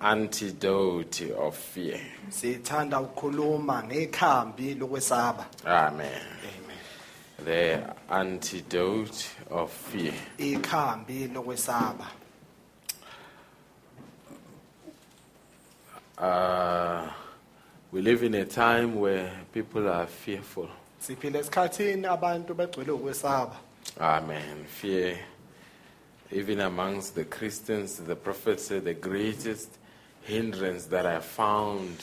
[0.00, 2.00] antidote of fear.
[2.30, 6.22] sithanda ukukhuluma ngekhambi lokwesaba Amen.
[7.44, 10.14] The antidote of fear.
[10.38, 12.06] ikhambi lokwesaba
[16.18, 17.08] Uh,
[17.92, 20.68] we live in a time where people are fearful.
[21.00, 23.56] siphila esikhathini abantu begcwele ukwesaba
[24.00, 24.64] Amen.
[24.80, 25.16] Fear,
[26.32, 29.68] even amongst the Christians, the prophet said the greatest
[30.22, 31.96] hindrance that I found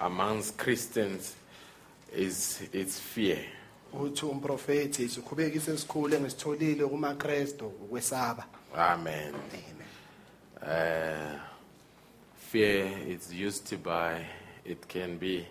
[0.00, 1.34] amongst Christians
[2.14, 3.38] is its fear.
[3.92, 8.44] uthi umprofethi sikhubekise esikhulu engisitholile kumakrestu ukwesaba
[8.76, 9.34] Amen.
[10.62, 10.68] Uh,
[12.52, 14.22] fear is used by,
[14.64, 15.46] it can be,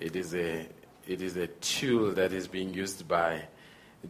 [0.00, 0.66] it is a,
[1.06, 3.42] it is a tool that is being used by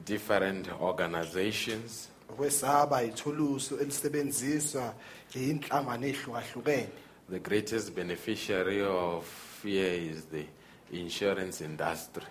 [0.05, 2.09] different organizations.
[2.31, 4.95] ukwesaba ithulusu elisebenziswa
[5.35, 6.89] yinhlangano ehlukahlukene
[7.31, 9.25] The greatest beneficiary of
[9.63, 10.45] fear is the
[10.93, 12.25] insurance industry.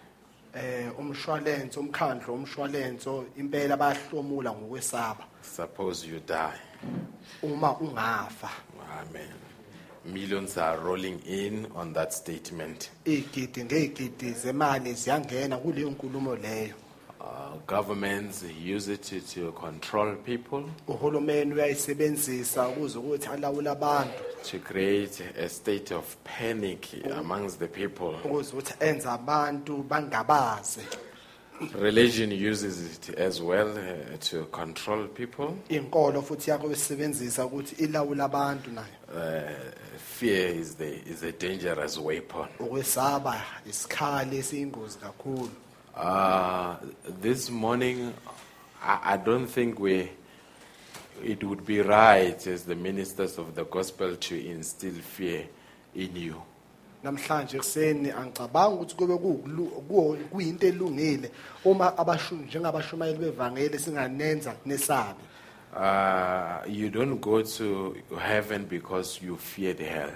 [0.53, 6.60] eh umshwalense umkhandlo umshwalense impela bayahlomula ngokwesaba Suppose you die.
[7.44, 8.49] uma ungafa
[8.99, 9.47] Amen.
[10.13, 12.89] Millions are rolling in on that statement.
[13.05, 16.73] igidi ngegidi zemali ziyangena kuleyo nkulumo leyo
[17.19, 18.43] Uh, governments
[18.75, 24.13] use it to, to control people, uhulumeni uyayisebenzisa ukuze ukuthi alawule abantu
[24.51, 28.15] to create a state of panic amongst the people.
[28.25, 30.81] ukuze ukuthi enze abantu bangabaze
[31.81, 35.49] Religion uses it as well uh, to control people.
[35.69, 39.86] inkolo futhi yakuyisebenzisa ukuthi ilawule abantu nayo Uh,
[40.19, 42.45] fear is the is a dangerous weapon.
[42.60, 45.49] ukwesaba isikhali esiyingozi kakhulu
[45.99, 46.76] Uh,
[47.22, 48.14] this morning,
[48.84, 50.10] I, I don't think we.
[51.23, 55.44] It would be right as the ministers of the gospel to instill fear
[55.95, 56.35] in you.
[57.03, 61.31] namhlanje kuseni angicabanga ukuthi kube kuwukulu- kuwo- kuyinto elungile
[61.65, 65.19] uma abashu njengabashumayeli bevangeli singanenza nesabe
[65.76, 70.11] Uh, you don't go to heaven because you feared hell.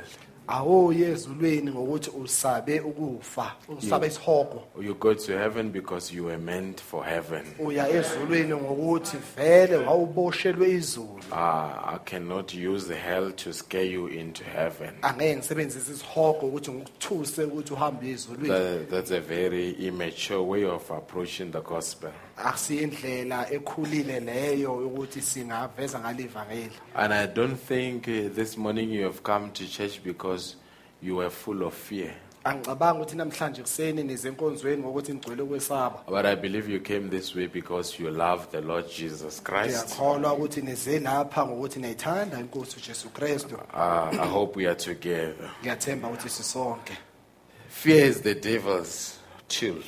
[0.47, 6.81] awoyi ezulwini ngokuthi usabe ukufa usabe isihogo You go to heaven because you were meant
[6.81, 7.45] for heaven.
[7.59, 14.43] uya ezulwini ngokuthi vele wawuboshelwe izulu Uh, I cannot use hell to scare you into
[14.43, 14.89] heaven.
[15.01, 20.91] angeke ngisebenzise isihogo ukuthi ngikuthuse ukuthi uhambe ezulwini That, that's a very immature way of
[20.91, 22.09] approaching the gospel.
[22.45, 29.21] Akusiyindlela ekhulile leyo ukuthi singaveza ngalivangeli And I don't think uh, this morning you have
[29.23, 30.55] come to church because
[31.01, 32.13] you were full of fear.
[32.43, 37.47] angicabanga ukuthi namhlanje kuseni nize ngokuthi nigcwele kwesaba But I believe you came this way
[37.47, 39.69] because you love the Lord Jesus Christ.
[39.69, 45.49] ngiyakholwa ukuthi nize lapha ngokuthi niyayithanda inkosi ujesu kristu Uh, I hope we are together.
[45.61, 46.93] ngiyathemba ukuthi sisonke
[47.69, 49.83] Fear is the devil's tool.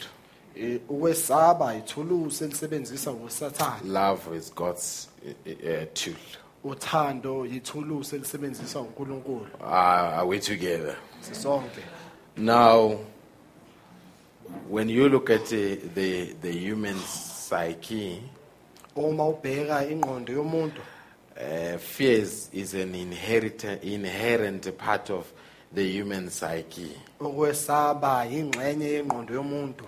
[0.89, 6.15] Ukwesaba ithulusi elisebenziswa ngusathane Love is God's uh, uh, tool.
[6.63, 10.95] uthando yithulusi elisebenziswa ngunkulunkulu Uh, are we together?
[11.21, 11.81] sisonke
[12.38, 12.97] Now,
[14.69, 18.21] when you look at uh, the, the human psyche,
[18.95, 20.81] uma ubheka ingqondo yomuntu
[21.38, 25.25] uh, fear is, is an inherent, inherent part of
[25.75, 26.89] the human psyche.
[27.19, 29.84] ukwesaba yengqondo yomuntu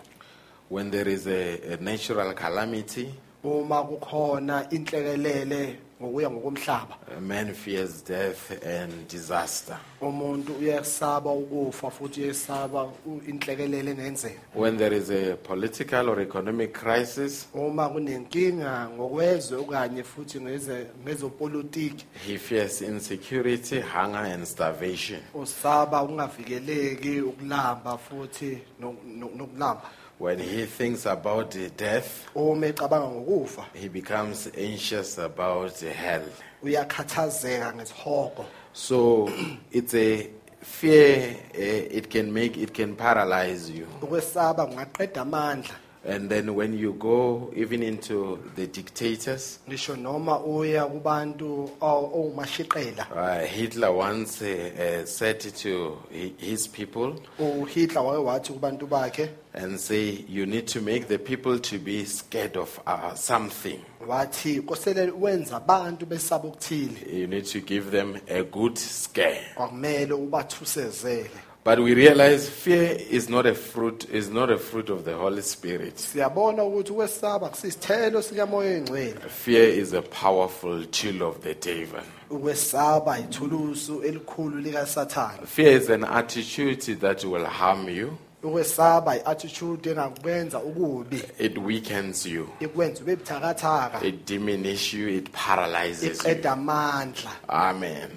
[0.69, 3.09] When there is a, a natural calamity,
[3.43, 9.77] uma kukhona inhlekelele ngokuya ngokomhlaba a man fears death and disaster.
[10.01, 16.73] umuntu uyasaba ukufa futhi uyesaba u- inhlekelele engenzeka When there is a political or economic
[16.73, 25.19] crisis, uma kunenkinga ngokwezwe okanye futhi ngeze ngezopolitiki he fears insecurity, hunger, and starvation.
[25.33, 29.81] usaba ukungavikeleki ukulamba futhi no- no- nokulamba
[30.17, 36.23] When he thinks about the death, uma ecabanga ngokufa he becomes anxious about the hell.
[36.63, 39.29] uyakhathazeka So
[39.71, 40.29] it's a
[40.61, 41.35] fear.
[41.53, 41.57] Uh,
[41.97, 43.87] it can make it can paralyze you.
[44.01, 45.75] ukwesaba kungaqeda amandla
[46.07, 53.07] And then when you go even into the dictators, ngisho noma uya kubantu aw- owumashiqela
[53.11, 59.29] uh, Hitler once uh, uh, said to hi- his people uHitler wake wathi kubantu bakhe
[59.57, 63.80] and say, "You need to make the people to be scared of uh, something.
[64.07, 70.14] wathi kosele wenza abantu besaba ukuthile You need to give them a good scare." kwakumele
[70.14, 71.30] ubathusezele
[71.64, 74.06] But we realize fear is not a fruit.
[74.14, 75.95] Is not a fruit of the Holy Spirit.
[75.98, 82.02] siyabona ukuthi ukwesaba kusisithelo sikamoya oyingcwele Fear is a powerful tool of the devil.
[82.30, 88.18] ukwesaba ithulusu elikhulu likasathane Fear is an attitude that will harm you.
[88.47, 92.49] Ukwesaba i-attitude engakwenza ukubi It weakens you.
[92.59, 95.09] ikwenza ube buthakathaka It diminishes you.
[95.09, 96.11] It paralyzes you.
[96.13, 98.09] iqeda amandla Amen.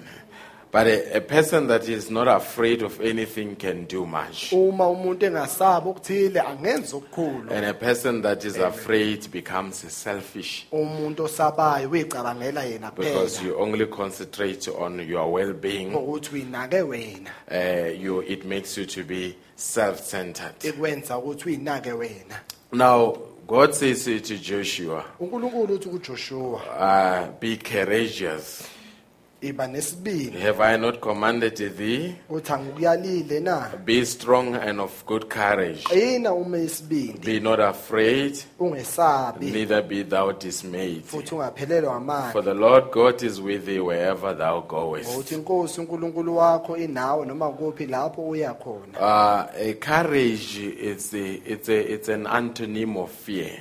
[0.71, 4.53] But a, a person that is not afraid of anything can do much.
[4.53, 7.51] uma umuntu engasaba ukuthile angenza okukhulu.
[7.51, 10.67] And a person that is afraid becomes selfish.
[10.71, 17.31] Umuntu osabayo uyicabangela yena because kuphela you only concentrate on your ukuthi uyinake wena.
[17.51, 20.59] Uh, you, it makes you to be self-centered.
[20.63, 22.39] ikwenza ukuthi uyinake wena.
[22.71, 23.17] Now,
[23.47, 28.63] God says to Joshua, unkulunkulu uthi kujoshua uh, be courageous.
[29.41, 32.15] Iba nesibindi Have I not commanded thee?
[32.29, 35.83] uthi angikuyalile na Be strong and of good courage.
[35.83, 41.03] qina uma isibindi Be not afraid, ungesabi neither be thou dismayed.
[41.05, 45.31] futhi ungaphelelwa For amandla the Lord God is with thee wherever thou ngokuthi goest.
[45.31, 51.69] inkosi unkulunkulu wakho inawe noma kuphi lapho uya khona Uh, a courage is a, it's,
[51.69, 53.51] a, it's an antonym of fear.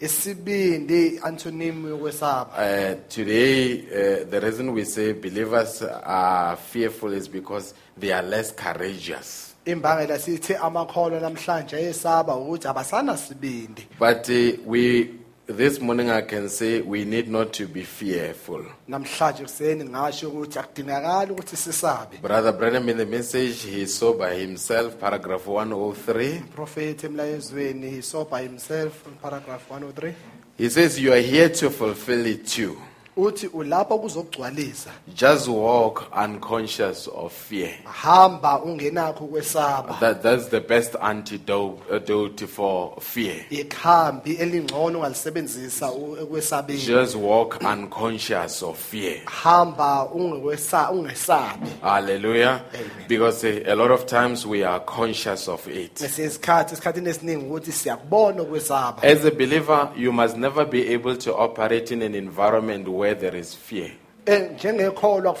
[0.00, 7.74] Isibindi antonym yokwesaba Uh, today, uh, the reason we say believers are fearful is because
[7.98, 9.54] they are less courageous.
[9.66, 15.10] imbangela sithi amakholwa namhlanje ayesaba ukuthi abasanasibindi But uh, we,
[15.46, 18.64] this morning I can say we need not to be fearful.
[18.88, 24.34] namhlanje kuseni ngasho ukuthi akudingakali ukuthi sisabe Brother Branham in the message, he saw by
[24.34, 26.42] himself, paragraph 103.
[26.54, 30.12] prophet emlayezweni he saw by himself in paragraph 103
[30.58, 32.78] He says, You are here to fulfill it too.
[33.16, 37.70] Uthi ulapho kuzogcwalisa Just walk unconscious of fear.
[37.84, 43.34] hamba ungenakho ukwesaba That, that's the best antidote antidote for fear.
[43.50, 49.16] ikhambi elingcono ongalisebenzisa u- ekwesabeni Just walk unconscious of fear.
[49.24, 52.60] hamba ungekwesa- ungesabi Hallelujah.
[53.08, 56.00] Because uh, a lot of times we are conscious of it.
[56.02, 61.94] esikhathini esiningi ukuthi siyakubona ukwesaba As a believer, you must never be able to operate
[61.94, 63.92] in an environment where there is fear.
[64.28, 65.36] Eh, njengekholwa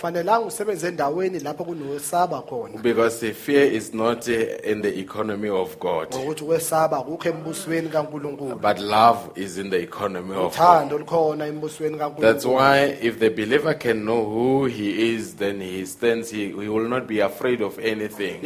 [0.46, 5.78] usebenze endaweni lapho kunokwesaba khona Because the fear is not uh, in the economy of
[5.80, 10.52] God, ngokuthi ukwesaba akukho embusweni kaNkuluNkulu but love is in the economy of God.
[10.52, 15.60] uthando lukhona embusweni That's kaNkuluNkulu why if the believer can know who he is, then
[15.60, 18.38] he stands, he, he will not be afraid of anything.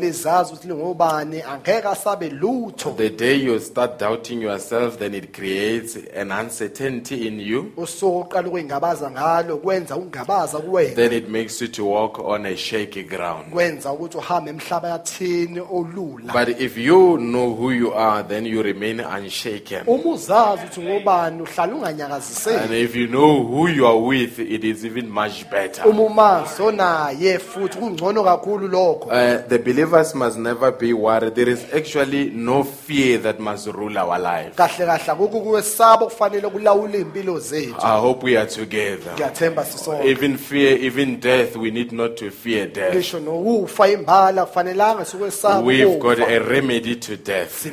[0.00, 5.96] lizazi ukuthi lingobani angeke asabe lutho The day you start doubting yourself, then it creates
[6.14, 7.72] an uncertainty in you.
[7.76, 8.18] usuku
[8.48, 9.45] ukuyingabaza ngalo kwenza ukungabaza kuwena
[10.94, 13.52] Then it makes you to walk on a shaky ground.
[13.52, 19.00] kwenza ukuthi uhambe emhlabathini olula But if you know who you are, then you remain
[19.00, 19.82] unshaken.
[19.86, 24.84] uma uzazi ukuthi ngobani uhlala And if you know who you are with, it is
[24.84, 25.88] even much better.
[25.88, 31.34] uma umazi onaye futhi kungcono kakhulu lokho Uh, the believers must never be worried.
[31.34, 34.56] There is actually no fear that must rule our life.
[34.56, 39.14] kahle kahle akukho kuwesaba okufanele kulawule impilo zethu I hope we are together.
[40.04, 42.94] Even fear, even death, we need not to fear death.
[42.94, 47.64] ngisho nokufa imbala kufanelanga sikwesaba We've got a remedy to death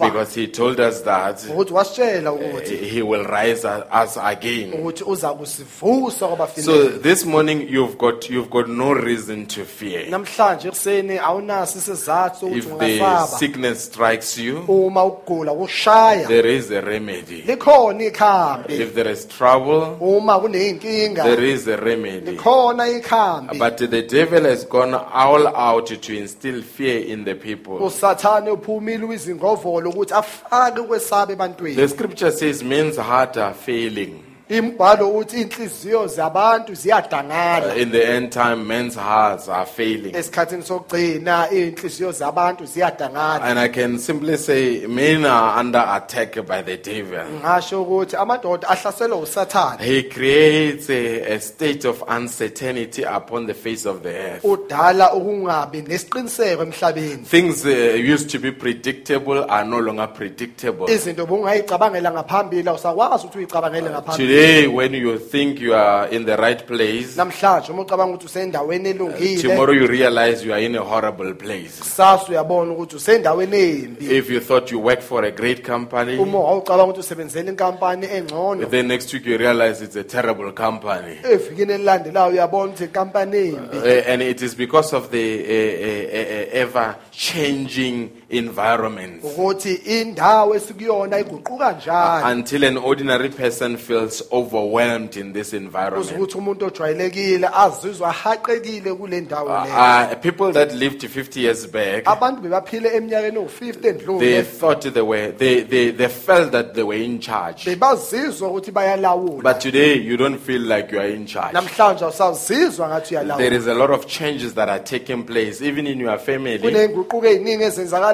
[0.00, 3.64] because He told us that ukuthi wasitshela ukuthi He will rise
[4.04, 4.72] us again.
[4.72, 10.06] ukuthi uza kusivusa So this morning you've got you've got no reason to fear.
[10.10, 16.70] namhlanje ekuseni awunaso isizathu sokuthi If the sickness strikes you, uma ukugula kushaya there is
[16.70, 17.44] a remedy.
[17.46, 22.30] If there is trouble, uma kuneyinkinga there is a remedy.
[22.30, 27.78] likhona ikhambi But the devil has gone all out to instill fear in the people.
[27.86, 34.22] usathane uphumile uyizingovolo ukuthi afake ukwesaba ebantwini The scripture says men's heart are failing.
[34.50, 40.14] Imbhalo uthi inhliziyo zabantu ziyadangala In the end time, men's hearts are failing.
[40.16, 46.62] esikhathini sokugcina inhliziyo zabantu ziyadangala And I can simply say men are under attack by
[46.62, 47.24] the devil.
[47.40, 53.86] ngasho ukuthi amadoda ahlaselwe usathane He creates a, a state of uncertainty upon the face
[53.86, 54.44] of the earth.
[54.44, 60.86] udala ukungabi nesiqiniseko emhlabeni Things uh, used to be predictable are no longer predictable.
[60.94, 66.34] izinto bungayicabangela ngaphambili awusakwazi ukuthi uyicabangele ngaphambili Today, when you think you are in the
[66.34, 70.82] right place, namhlanje uma ucabanga ukuthi usendaweni elungile tomorrow you realize you are in a
[70.82, 71.78] horrible place.
[71.80, 76.38] kusasa uyabona ukuthi usendaweni embi If you thought you worked for a great company, uma
[76.38, 81.18] wawucabanga ukuthi usebenzela inkampani engcono then next week you realize it's a terrible company.
[81.32, 86.20] evikini elilandelayo uyabona ukuthi inkampani embi Uh, and it is because of the uh, uh,
[86.20, 89.24] uh, ever changing environment.
[89.24, 96.12] ukuthi indawo esikuyona iguquka njalo Until an ordinary person feels overwhelmed in this kuze environment.
[96.12, 101.66] ukuthi umuntu ojwayelekile azizwe ahaqekile kule ndawo Uh, leyo uh, people that lived 50 years
[101.68, 106.74] back, abantu bebaphile eminyakeni ewu-50 they endlule thought they were, they, they, they felt that
[106.74, 107.64] they were in charge.
[107.64, 111.52] bebazizwa ukuthi bayalawula But today, you don't feel like you are in charge.
[111.52, 115.86] namhlanje awusazizwa ngathi There uyalawula is a lot of changes that are taking place, even
[115.86, 116.58] in your family.
[116.58, 117.64] kuney'nguquko ey'ningi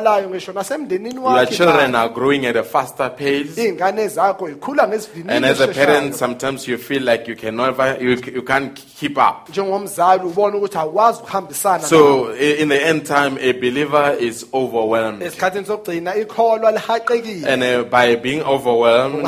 [0.07, 3.57] ezenzakalayo ngisho nasemndenini Your children are growing at a faster pace.
[3.57, 4.85] iy'ngane zakho yikhula
[5.29, 9.19] And as a parent, sometimes you feel like you can never, you, you can't keep
[9.19, 9.49] up.
[9.49, 15.23] njengomzali ubona ukuthi awukwazi ukuhambisana So i- in the end time, a believer is overwhelmed.
[15.23, 19.27] esikhathini sokugcina ikholwa lihaqekile And uh, by being overwhelmed,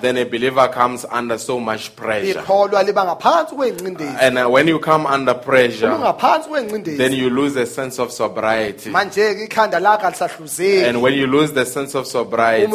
[0.00, 2.40] then a believer comes under so much pressure.
[2.40, 7.56] ikholwa liba ngaphansi kwengcindezi And uh, when you come under pressure, ungaphansi then you lose
[7.56, 8.90] a sense of sobriety.
[8.90, 12.66] manje-ke ikhanda And when you lose the sense of sobriety,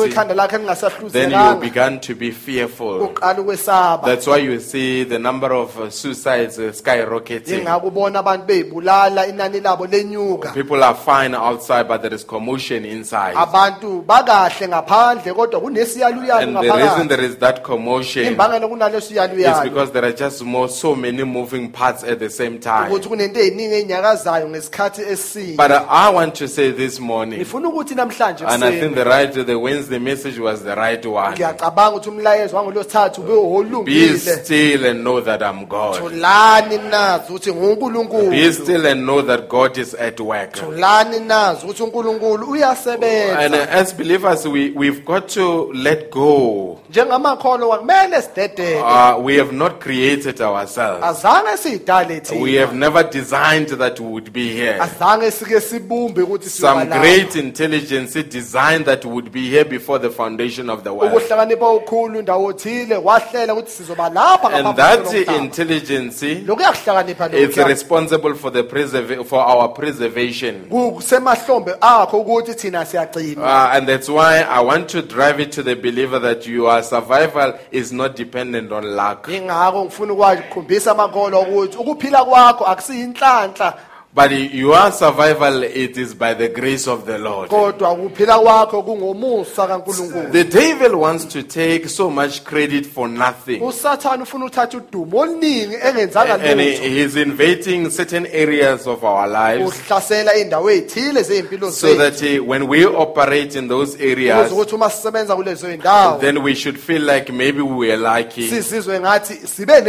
[1.09, 3.13] then you begin to be fearful.
[3.19, 7.59] That's why you see the number of uh, suicides uh, skyrocketing.
[7.59, 12.85] ingako ubona abantu beyibulala inani labo lenyuka People are fine outside, but there is commotion
[12.85, 13.35] inside.
[13.35, 20.05] abantu bakahle ngaphandle kodwa kunesiyaluyalu And the reason there is that commotion is because there
[20.05, 22.91] are just more, so many moving parts at the same time.
[22.91, 27.67] ukuthi kunento ey'ningi ey'nyakazayo ngesikhathi esinye But uh, I want to say this morning, ngifuna
[27.69, 31.33] ukuthi namhlanje and I think ekuseni the right, the Wednesday message was the right one.
[31.35, 35.95] ngiyacabanga ukuthi umlayezo wangolosithathu ube Be olungile still and know that I'm God.
[35.95, 40.53] thulani nazi ukuthi Be ngunkulunkulu still and know that God is at work.
[40.53, 46.79] thulani nazi ukuthi unkulunkulu And uh, uyasebenza as believers, we, we've got to let go.
[46.89, 51.03] njengamakholwa kumele sidedele Uh, we have not created ourselves.
[51.03, 54.79] azange We thina have never designed that we would be here.
[54.81, 56.85] azange sike sibumbe ukuthi Some.
[57.01, 61.13] Great intelligence designed that would be here before the foundation of the world.
[61.13, 68.63] ukuhlakanipha okukhulu ndawo thile wahlela ukuthi sizoba lapha And that intelligence is responsible for the
[68.63, 70.65] preserva- for our preservation.
[70.69, 73.41] kusemahlombe akho ukuthi thina siyagcina.
[73.41, 77.53] Uh, and that's why I want to drive it to the believer that your survival
[77.71, 83.73] is not dependent on luck, ingakho ngifuna ukwazi amakholwa ukuthi ukuphila kwakho akusiyinhlanhla
[84.11, 87.49] but your survival it is by the grace of the Lord.
[87.49, 93.61] kodwa ukuphila kwakho kungomusa kaNkulunkulu The devil wants to take so much credit for nothing.
[93.63, 99.27] usathane ufuna uthatha udumo oluningi engenzanga And he- lutho he's invading certain areas of our
[99.27, 104.11] lives uhlasela indawo ezithile zezimpilo so zethu that uh, when we operate in those ukuze
[104.11, 108.47] areas, ukuthi uma sisebenza kulezo zindawo then we should feel like maybe we are lucky.
[108.49, 109.81] sizizwe ngathi sibe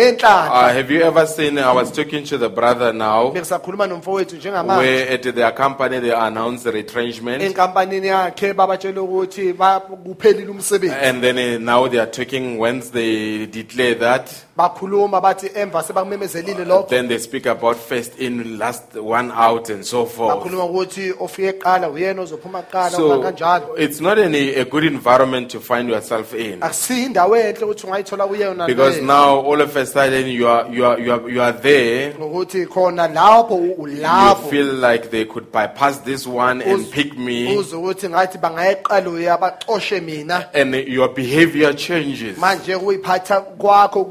[0.51, 1.59] Uh, have you ever seen?
[1.59, 6.13] I was talking to the brother now, bengisakhuluma nomfowethu njengamanje where at their company they
[6.13, 10.95] announced the retrenchment, enkampanini yakhe babatshela ukuthi ba- kuphelile umsebenzi.
[11.03, 14.31] And then uh, now they are taking Once they declare that,
[14.61, 19.85] bakhuluma bathi emva sebakumemezelile lokho then they speak about first in, last one out, and
[19.85, 20.35] so forth.
[20.35, 25.51] bakhuluma ukuthi ofike kuqala uyena ozophuma kuqala So kanjalo it's not any a good environment
[25.51, 26.61] to find yourself in.
[26.61, 30.85] akusiyo indawo enhle ukuthi ungayithola kuyona Because now all of a sudden you are you
[30.87, 32.15] are you are, you are there.
[32.15, 36.91] ngokuthi khona lapho u- You ulapho feel like they could bypass this one and Uz-
[36.91, 42.39] pick me, uze ukuthi ngathi bangayeqala uya baxoshe mina and your behavior changes.
[42.39, 44.05] manje ukuyiphatha kwakho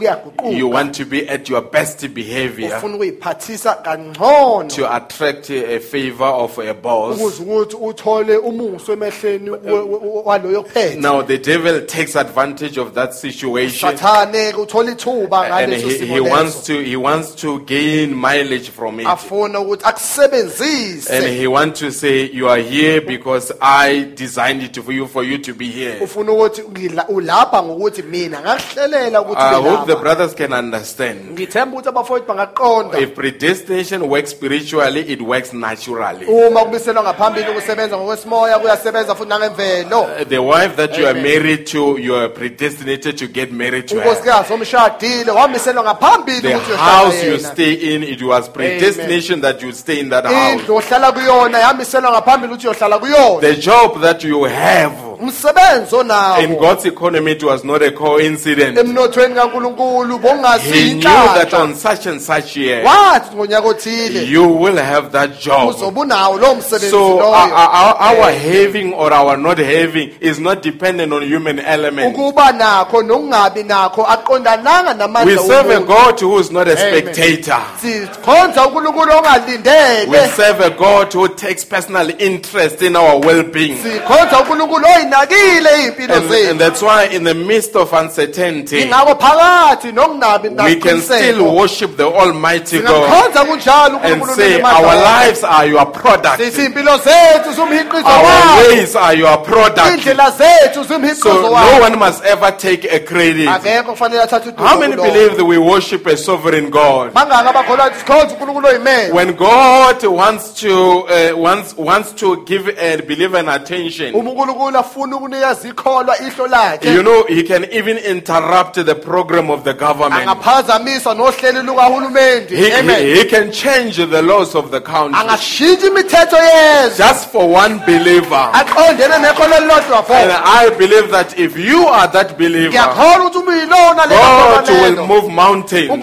[0.46, 6.28] You want to be at your best behavior ufuna ukuyiphathisa kangcono to attract a favor
[6.28, 7.18] of a boss.
[7.20, 12.94] ukuze ukuthi uthole umuso emehleni we- we- waloyo phethe Now the devil takes advantage of
[12.94, 17.36] that situation, sathane uthola ithuba and ngaleso he, simo he wants leso to he wants
[17.36, 19.08] to gain mileage from it.
[19.08, 24.78] afuna ukuthi And akusebenzise he wants to say, You are here because I designed it
[24.84, 26.00] for you for you to be here.
[26.02, 30.02] ufuna ukuthi ngila- ulapha ngokuthi mina ngakuhlelela ukuthi I ube hope the lapha.
[30.02, 31.20] brothers can understand.
[31.32, 36.26] ngithemba ukuthi abafowethu bangaqonda If predestination works spiritually, it works naturally.
[36.26, 41.66] uma kubiselwa ngaphambili ukusebenza ngokwesimoya kuyasebenza futhi nangemvelo Uh, The wife that you are married
[41.68, 44.04] to, you are predestinated to get married to her.
[44.04, 47.52] unkosikazi omshadile wamiselwa ngaphambili The ukuthi uyohlala house you yena.
[47.52, 50.54] stay in, it was predestination that you stay in that house.
[50.54, 55.96] indlu ohlala kuyona yamiselwa ngaphambili ukuthi uyohlala kuyona The job that you have umsebenzi
[56.44, 58.80] in God's economy, it was not a coincidence.
[58.80, 60.20] emnothweni kankulunkulu
[60.62, 65.40] He knew that on such and such year, wathi ngonyaka othile you will have that
[65.40, 65.70] job.
[65.70, 70.40] uzobe unawo lowo msebenzi So our, loyo our, our having or our not having is
[70.40, 72.16] not dependent on human element.
[72.18, 75.80] ukuba nakho nokungabi nakho aqondananga We namandla serve a.
[75.80, 76.94] God who is not a Amen.
[77.14, 77.62] spectator.
[77.82, 83.78] sikhonza unkulunkulu We ongalindele serve a God who takes personal interest in our well-being.
[83.84, 90.50] sikhonza unkulunkulu oyinakile iy'mpilo And, and that's why in the midst of uncertainty, phakathi nokungabi
[90.66, 95.66] we can still worship the Almighty God singamkhonza kunjalo and unkulunkulu say, our lives are
[95.68, 96.40] your product.
[96.42, 99.92] sithi iy'mpilo zethu zumhiqizo Our wakho ways are your product.
[99.92, 103.48] indlela zethu zumhiqizo So no wakho one must ever take a credit.
[103.48, 107.14] akekho kufanele athathe udumo How many believe that we worship a sovereign God?
[107.14, 112.98] bangaki ukuthi sikhonza unkulunkulu oyimele When God wants to uh, wants wants to give a
[113.02, 117.66] believer an attention, uma unkulunkulu afuna ufuna ukunikeza ikholwa ihlo lakhe You know, he can
[117.72, 120.28] even interrupt the program of the government.
[120.28, 126.38] angaphazamisa nohlelo lukahulumende He, he, he can change the laws of the country angashintsha imithetho
[126.38, 128.50] yezwe just for one believer.
[128.54, 133.52] aqondene nekholwa elilodwa And I believe that if you are that believer, ngiyakholwa ukuthi uma
[133.52, 135.90] uyilona God will move mountains.
[135.90, 136.02] God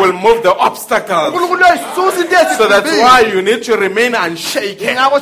[0.00, 1.28] will move the obstacles.
[1.28, 4.88] unkulunkulu uyayisusa into So that's why you need to remain unshaken.
[4.88, 5.20] ingakho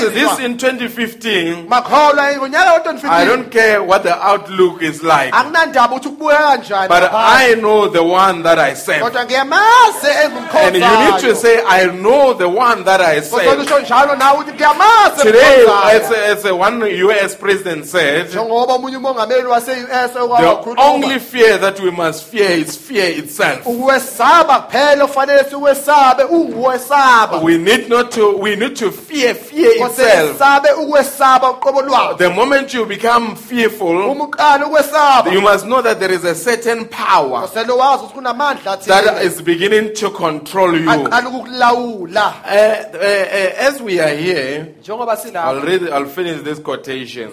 [0.00, 6.88] this in 2015, I don't care what the outlook is like, anginandaba ukuthi kubukeka kanjani
[6.88, 7.12] but.
[7.12, 10.06] I know the one that I ngiyamazi
[10.54, 13.62] And you need to say, I know the one that I kodwa serve.
[13.62, 19.46] usho njalo nawe ukuthi ngiyamazi Today, as, as one US president said, njengoba omunye umongameli
[19.46, 23.66] wase-us the only fear that we must fear is fear itself.
[23.66, 30.38] ukwesaba kuphela okufanele siwesabe unguwesaba We need not to, we need to fear fear itself.
[30.38, 35.82] sabe ukwesaba uqobo lwawo The moment you become fearful, uma uqala ukwesaba you must know
[35.82, 40.76] that there is a certain power usele wazi ukuthi kunamandla that is beginning to control
[40.78, 40.88] you.
[40.88, 47.30] Uh, uh, uh, as we are here, I'll read, I'll finish this quotation.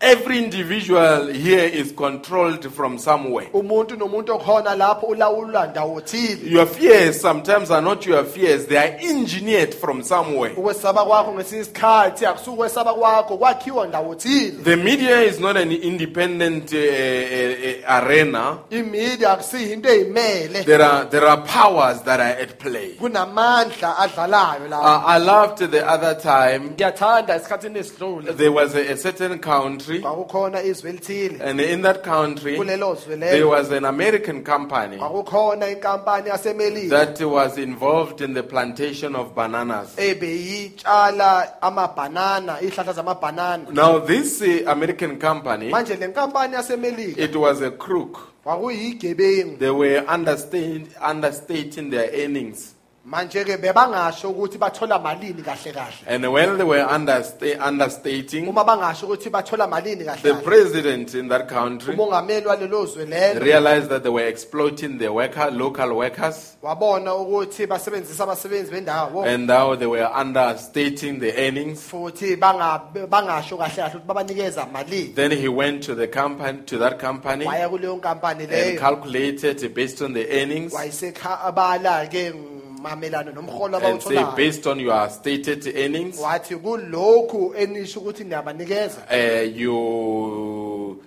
[0.00, 3.48] Sizosiqeda lesi siqaphulo Every individual here is controlled from somewhere.
[3.52, 8.76] umuntu nomuntu okhona lapho ulawulwa ndawo thile Your fears sometimes are not your fears, they
[8.78, 10.52] are engineered from somewhere.
[10.56, 16.72] ukwesaba kwakho ngesinye isikhathi akusukwesaba kwakho kwakhiwa ndawo thile The media is not an independent
[16.72, 18.58] uh, uh, uh, arena.
[18.70, 22.94] imedia akusiyo into eyimele There are, there are powers that are at play.
[23.00, 28.92] kunamandla adlalayo la Uh, I loved the other time, ngiyathanda esikhathini esidlule there was a,
[28.92, 29.38] a certain
[29.86, 34.44] country, kwakukhona izwe elithile and in that country, kulelo zwe there lelo was an American
[34.44, 39.94] company kwakukhona inkampani yasemelika that was involved in the plantation of bananas.
[39.98, 47.62] ebeyitshala amabhanana ihlahla zamabhanana Now, this uh, American company, manje le nkampani yasemelika it was
[47.62, 48.18] a crook.
[48.44, 52.74] kwakuyigebengu They were understating their earnings.
[53.06, 56.02] Manje ke bebangasho ukuthi bathola malini kahle kahle.
[56.08, 60.42] And when they were understa- understating, uma bangasho ukuthi bathola malini kahle the kahle.
[60.42, 63.40] president in that country umongameli walelo zwe lelo.
[63.40, 69.24] realized that they were exploiting the worker, local workers, wabona ukuthi basebenzisa abasebenzi bendawo.
[69.24, 71.80] And now they were understating the earnings.
[71.88, 75.14] futhi banga- bangasho kahle kahle ukuthi babanikeza malini.
[75.14, 78.78] Then he went to the company, to that company, waya kuleyo nkampani and leyo.
[78.80, 82.34] calculated based on the earnings, wayesekhabala ke
[82.82, 84.36] mamelana nomholo and say abawutholayo.
[84.36, 90.65] based on your stated earnings, wathi kulokhu enisho ukuthi niyabanikeza uh, you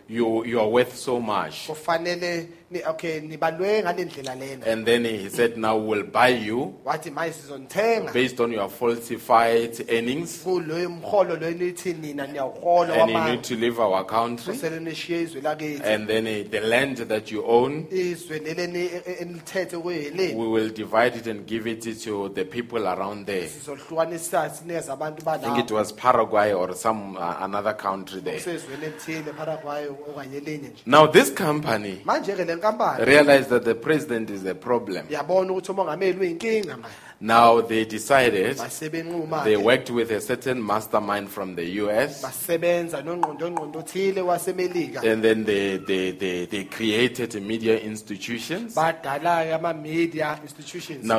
[0.10, 1.68] you you are worth so much.
[1.68, 7.11] kufanele ni okay nibalwe ngalendlela lena And then he said, now we'll buy you wathi
[7.11, 13.15] manje sizonithenga based on your falsified earnings, kuloyo mholo lo nithi nina niyawuhola and you
[13.18, 14.53] wamanje need to leave our country.
[14.53, 19.15] kusele nishiye izwe lakithi And then the land that you own, izwe leli eni- e-
[19.22, 23.47] enilithethe kuyeleni we will divide it and give it to the people around there.
[23.47, 28.38] sizohlukanisa sinikeze abantu I think it balapho was Paraguay or some uh, another country there.
[28.38, 29.31] kusezweni elithile
[29.69, 34.29] paraguay okanye elinye nje Now this company manje ke le nkampani realized that the president
[34.29, 35.05] is a problem.
[35.09, 38.57] yabona ukuthi umongameli uyinkinga manje Now they decided
[39.43, 45.03] they worked with a certain mastermind from the US, basebenza nongqondo ngqondo othile wasemelika.
[45.03, 48.75] And then they they, they, they created media institutions.
[48.75, 48.91] Now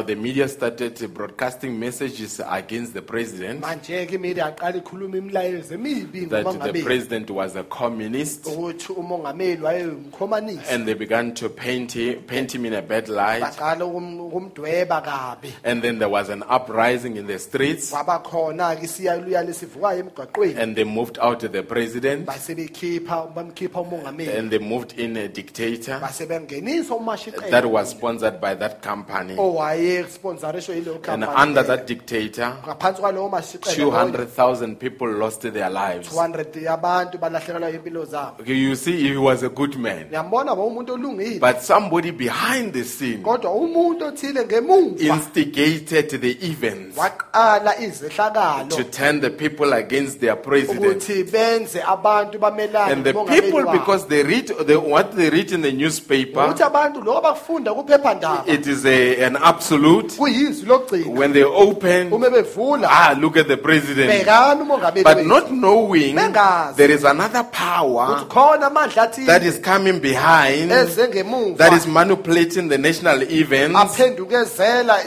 [0.03, 3.61] the media started broadcasting messages against the president.
[3.63, 9.61] Manje ke imedia aqala ikhuluma imilayezo emibi that the president was a communist, ukuthi umongameli
[9.61, 13.43] wayeyumkhomanisi and they began to paint him, paint him in a bad light.
[13.43, 15.53] baqala ukum- ukumdweba kabi.
[15.65, 20.57] And then there was an uprising in the streets, kwaba ke isiyaluya lesivukayo emgwaqweni.
[20.57, 24.39] And they moved out to the president, base bamkhipha umongameli.
[24.39, 25.99] And they moved in a dictator.
[25.99, 29.35] Base bengenisa umashiqela that was sponsored by that company.
[29.35, 36.09] yileyo And under that dictator, ngaphansi kwalowo mashiqela 200,000 people lost their lives.
[36.09, 38.41] 200 yabantu balahlekelwa impilo zabo.
[38.41, 40.07] Okay, You see, he was a good man.
[40.07, 41.41] ngiyambona ba olungile.
[41.41, 48.85] But somebody behind the scene kodwa umuntu othile ngemuva instigated the events waqala izehlakalo to
[48.85, 50.81] turn the people against their president.
[50.81, 55.63] ukuthi benze abantu bamelane And the people, because they read the, what they read in
[55.63, 60.17] the newspaper, ukuthi abantu lokho bakufunda kuphephandaba it is a, an absolute.
[60.17, 64.11] kuyizwi lokugcina When they open, uma bevula ah, look at the president.
[64.11, 65.27] bhekani umongameli But wethu.
[65.27, 66.77] not knowing Bengazi.
[66.77, 71.87] there is another power khona amandla athile that is coming behind eze ngemuva that is
[71.87, 75.05] manipulating the national events aphendukezela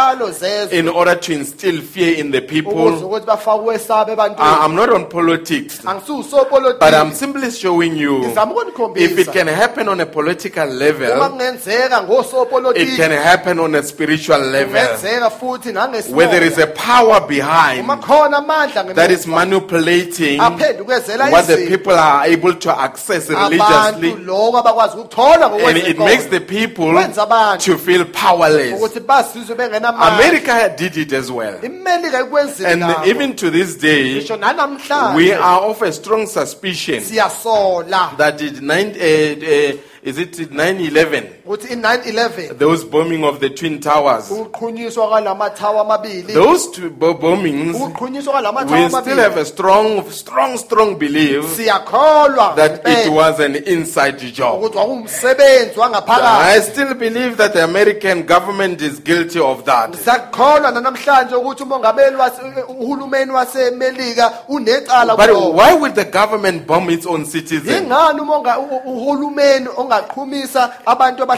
[0.00, 0.78] izehlakalo njalo zezwe.
[0.78, 3.06] in order to instill fear in the ukuze people.
[3.06, 5.80] ukuthi bafake ukwesaba I- ebantwini I'm not on politics,
[6.80, 10.74] but I'm simply showing you ngizama if it ukunikhombisa can happen on a political uma
[10.78, 14.74] level, kungenzeka it ngosopolitiki can happen on a spiritual level.
[14.82, 15.72] kungenzeka futhi
[16.12, 21.46] where there is a nangesimoya power behind khona amandla that is ngemuva manipulating aphendukezela what
[21.46, 23.50] the people are able to access abantu
[24.02, 24.24] religiously.
[24.26, 28.74] lokho abakwazi ukuthola And it makes the people Kwenza abantu to feel powerless.
[28.80, 31.58] ukuthi bazizwe bengenamandla America did it as well.
[31.62, 33.06] imelika ikwenzile And nabo.
[33.06, 38.60] even to this day, ngisho we nanamhlanje are of a strong suspicion siyasola that it
[38.62, 45.08] nine, uh, uh, is it 9-11, ukuthi i-911 those bombing of the Twin Towers, ukuqhunyiswa
[45.08, 47.90] kwalamathawa amabili those two bo- bombings, we
[48.20, 54.18] still have amabili a strong, strong, strong belief siyakholwa that it ngempela was an inside
[54.32, 54.62] job.
[54.62, 59.94] ukuthi kwakuwumsebenzi I still believe that the American government is guilty of that.
[59.96, 65.52] sakholwa nanamhlanje ukuthi umongameli wase- uhulumeni wasemelika unecala But kulokho.
[65.56, 67.80] why would the government bomb its own citizens?
[67.82, 69.89] ingani umonga- u- uhulumeni ongaqhumisa abantu abahlala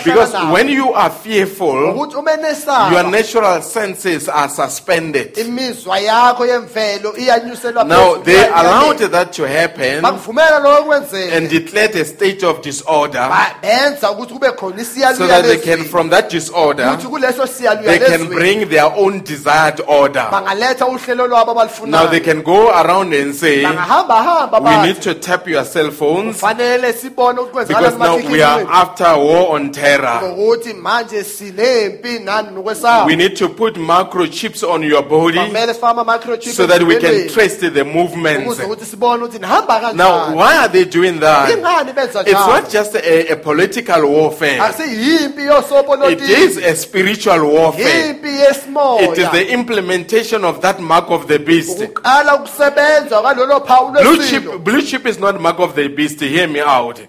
[0.04, 5.34] Because when you are fearful, your natural senses are suspended.
[5.36, 11.94] imizwa yakho yemvelo iyanyuselwa Now, they allowed that to happen bakuvumela lokho kwenzeka and declared
[11.96, 13.28] a state of disorder.
[13.28, 14.84] Ba- benza ukuthi kube khona
[15.14, 20.28] so that they can, from that disorder, they can bring their own desired order.
[20.30, 25.64] bangaletha uhlelo lwabo Now, they can go around and say, we need to tap your
[25.64, 30.20] cell phones fanele sibone ukuthi because now we are after war on terror.
[30.22, 35.90] ngokuthi manje sinempi nani nokwesaba We need to put microchips on your body kumele sifake
[35.90, 38.46] ama-microchip so that we can trace the movements.
[38.46, 41.50] ukuze ukuthi sibone ukuthi nihamba Now, kanjani why are they doing that?
[41.50, 44.56] ingani benza It's njalo not just a, a political warfare.
[44.56, 48.10] It yosopolitiki a spiritual warfare.
[48.10, 51.80] It is yesimoya the implementation of that mark of the beast.
[51.80, 56.20] ukuqala ukusebenza kwalolo phawu Blue lwesilo chip, blue chip is not mark of the beast.
[56.20, 57.00] Hear me out.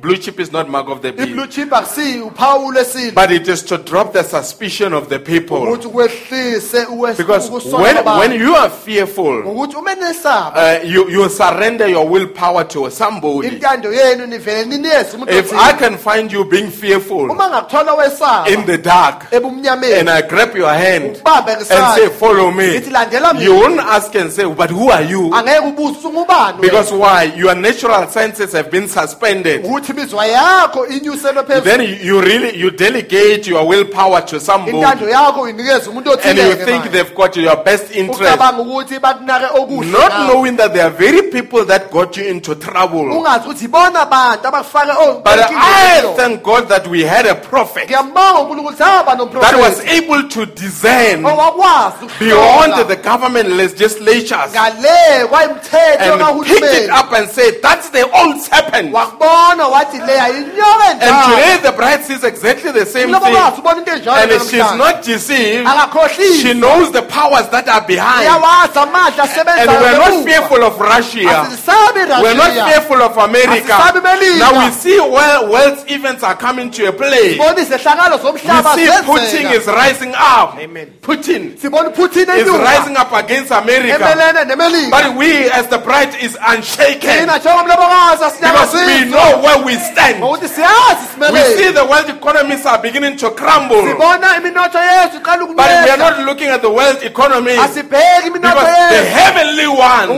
[0.00, 1.50] Blue chip is not mark of the beast.
[1.50, 5.58] chip uphawu lwesilo But it is to drop the suspicion of the people.
[5.58, 11.88] ukuthi kwehlise Because when, when you are fearful, ukuthi uma nesaba uh, you, you surrender
[11.88, 13.48] your willpower to somebody.
[13.48, 15.52] intando yenu nivele niniyeze umuntu If.
[15.52, 20.54] I can find you being fearful uma ngakuthola wesaba in the dark and I grab
[20.54, 24.90] your hand and say, Follow me, ngithi landela you won't ask and say, But who
[24.90, 25.30] are you?
[25.34, 27.24] angeke ubuze usungubani Because why?
[27.36, 29.64] Your natural senses have been suspended.
[29.64, 34.76] ukuthi imizwa yakho inyuselwe phezulu Then you- you really you delegate your willpower to somebody,
[34.78, 40.12] intando yakho umuntu and you think they've got your best interest, ukuthi bakunake okuhle not
[40.30, 42.98] knowing that they are very people that got you into trouble.
[43.16, 44.92] ungazi ukuthi ibona abantu abakufake
[45.24, 46.16] But I enkingeni.
[46.16, 50.46] thank God that we had a prophet ngiyambonga unkulunkulu hamba that was nomprofeti able to
[50.46, 57.00] discern owakwazi beyond the government legislatures ngale kwayimthetho and picked it kahulumeni.
[57.00, 62.02] up and said, "That's the old serpent." wakubona wathi le ayinyoka And today the bride
[62.04, 65.66] sees exactly the same thing, bazi ubona into enjalo and she's not deceived.
[65.66, 68.26] She akakhohlisi knows the powers that are behind.
[68.26, 69.24] uyawazi amandla
[69.58, 71.28] And we're not fearful of Russia.
[71.28, 72.64] asisabi We're not Russia.
[72.68, 73.58] fearful of America.
[73.58, 74.38] Melika.
[74.38, 77.38] Now we see where wealth events are coming to a play.
[77.38, 80.58] We sibona izehlakalo zomhlaba see Putin is rising up.
[81.02, 83.94] Putin sibona uputin is rising up against America.
[83.98, 89.42] emelene nemelika But we, as the bride, is unshaken thina njengomlobokazi because we asinyakazizwa know
[89.42, 90.16] where we stand.
[90.22, 93.82] We see the world economies are beginning to crumble.
[93.84, 99.02] sibona iminotho yethu iqala But we are not looking at the world economy because the
[99.18, 100.08] heavenly one.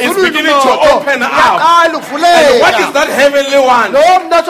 [0.00, 1.60] It's beginning to open up.
[1.84, 1.94] And
[2.64, 3.92] what is that heavenly one?
[3.92, 4.44] That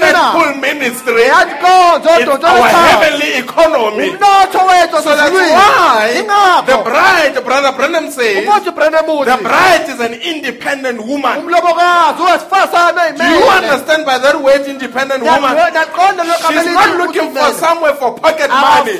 [0.00, 1.22] faithful ministry.
[1.22, 4.10] It's our heavenly economy.
[4.10, 11.38] So that's why the bride, Brother Branham says, the bride is an independent woman.
[11.42, 15.52] umlobokazi wesifazane Do you understand by that word independent woman?
[15.72, 18.92] naqonda She's not looking for somewhere for pocket money.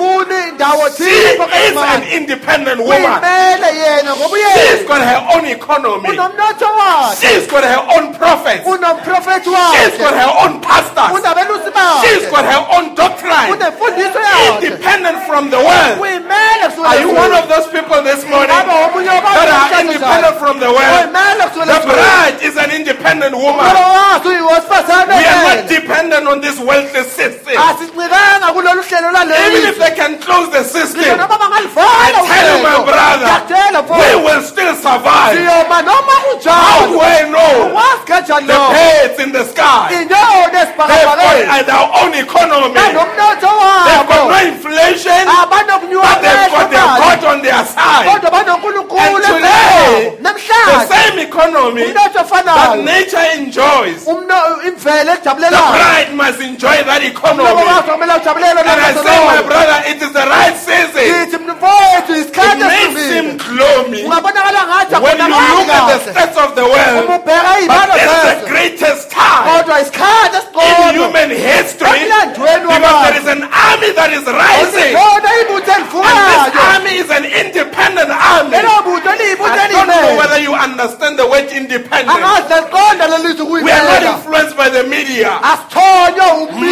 [0.97, 3.03] She is an independent woman.
[3.03, 6.09] uyimele yena ngoba She's got her own economy.
[7.21, 8.65] She's got her own prophets.
[9.73, 11.11] She's got her own pastors.
[12.05, 13.33] She's got her own doctrine.
[14.63, 15.99] Independent from the world.
[16.87, 20.61] Are you one of those people this morning Ngabe omunye wabantu that are independent from
[20.61, 21.13] the world?
[21.67, 23.65] The bride is an independent woman.
[24.43, 27.57] We are not dependent on this wealthy system.
[27.57, 29.11] asincikanga kulolu hlelo
[29.47, 33.27] Even if they can close the system, I tell you, my brother,
[33.99, 35.39] we will still survive.
[36.45, 37.73] How do I know?
[38.47, 42.75] The birds in the sky, they've got their own economy.
[42.75, 45.67] They've got no inflation, but
[46.23, 48.07] they've got their God on their side.
[48.07, 50.17] And today.
[50.67, 58.13] The same economy that nature enjoys, The bride must enjoy that umlomo economy.
[58.17, 61.05] ujabulele And I say, my brother, it is the right season.
[61.05, 65.99] ngithi mfowethu It isikhathi may seem esivile gloomy ungabonakala ngathi when you look at the
[65.99, 66.13] kahle.
[66.13, 70.97] stats of the world, ubheka but iy'balo it's the zezwe greatest time kodwa isikhathi in
[71.01, 74.93] human history emlandweni because there is an army that is rising.
[75.43, 78.51] ibutho And this elivukayo army is an independent army.
[78.57, 82.09] lelo butho liyibutho I don't know whether you understand the word independent.
[82.17, 85.31] angazi naliqonda lelizwi We are not kuyibeka influenced by the media.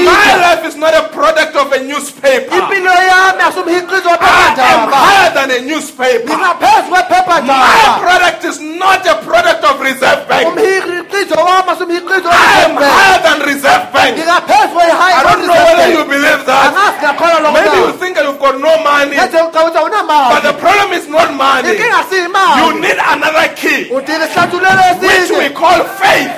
[0.06, 2.50] My life is not a product of a newspaper.
[2.54, 6.26] impilo yami asumhiqizo I am higher than a newspaper.
[7.46, 10.46] My product is not a product of Reserve Bank.
[10.48, 14.16] umhiqizo wami asumhiqizo I am higher than Reserve Bank.
[15.10, 16.70] I don't know whether you believe that.
[17.54, 19.16] Maybe you think you've got no money,
[20.30, 21.68] but the problem is not money.
[22.60, 23.90] You need another key,
[25.02, 26.30] which we call faith.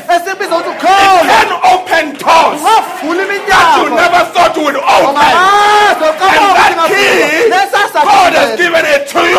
[1.02, 5.16] It can open doors that you never thought would open.
[5.22, 7.50] And that key,
[7.92, 9.38] God has given it to you.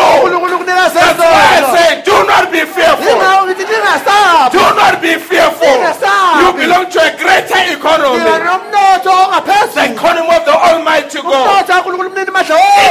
[0.94, 3.14] That's why I say, do not be fearful.
[3.14, 5.76] ingawo ngithi ningasabi Do not be fearful.
[6.40, 8.18] You belong to a greater economy.
[9.74, 11.32] The economy of the Almighty God.
[11.34, 12.30] umnotho kankulunkulu mnini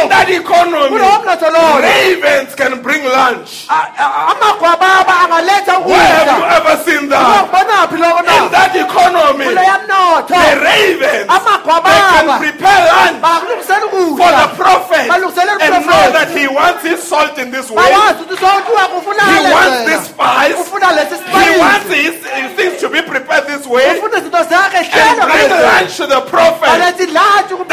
[0.04, 3.68] In that economy, kulowo mnotho loyo ravens can bring lunch.
[3.70, 7.48] a- a- amagwababa angaletha Where have you ever seen that?
[7.54, 12.84] In na that economy, the ravens they can prepare
[13.20, 17.84] bakulungisela for the prophet and know that he wants his salt in this way.
[17.84, 20.56] bawazi ukuthi sontuwa kufuna He wants this spice.
[20.56, 25.50] He wants his, his things to be prepared this way ufuna izinto zakhe and bring
[25.50, 26.80] lunch to the prophet.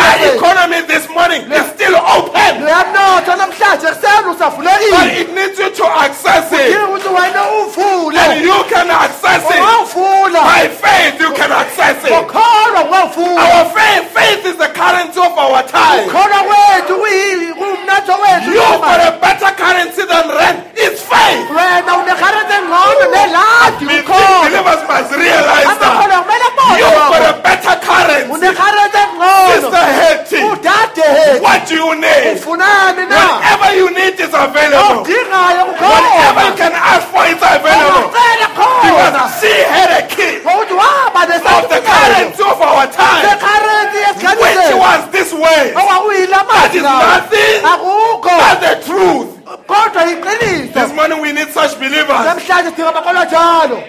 [0.00, 5.70] That economy this morning is still open, loya mnotho namhlanje kuseni but it needs you
[5.70, 6.76] to access it.
[6.76, 8.18] ukuthi wena uvule.
[8.18, 9.60] And you can access it.
[10.32, 12.12] By faith, you can access it.
[12.12, 16.06] Our faith, faith is the currency of our time.
[16.08, 20.58] ukholwa kwethu kuyi- kuwumnotho wethu You've got a better currency than rand.
[20.76, 21.46] It's faith.
[21.50, 25.82] wena uneharente engcono neladi Be- ukholwa Believers must realize that.
[25.82, 26.40] amakholwa kumele
[26.80, 28.30] You've got abone a better currency.
[29.50, 30.40] Sister Hetty,
[31.42, 32.38] what do you need?
[32.46, 35.04] Whatever you need is available.
[35.04, 38.10] Whatever you can ask for is available.
[38.82, 44.42] Because she had a key ngokuthi waba of the currency of our time, sekharensi yesikhathi
[44.42, 45.72] which sethu was this way.
[45.72, 47.62] That is nothing.
[47.64, 49.30] Akukho but the truth.
[49.66, 52.24] kodwa This morning we need such believers.
[52.26, 53.82] namhlanje sidinga amakholwa njalo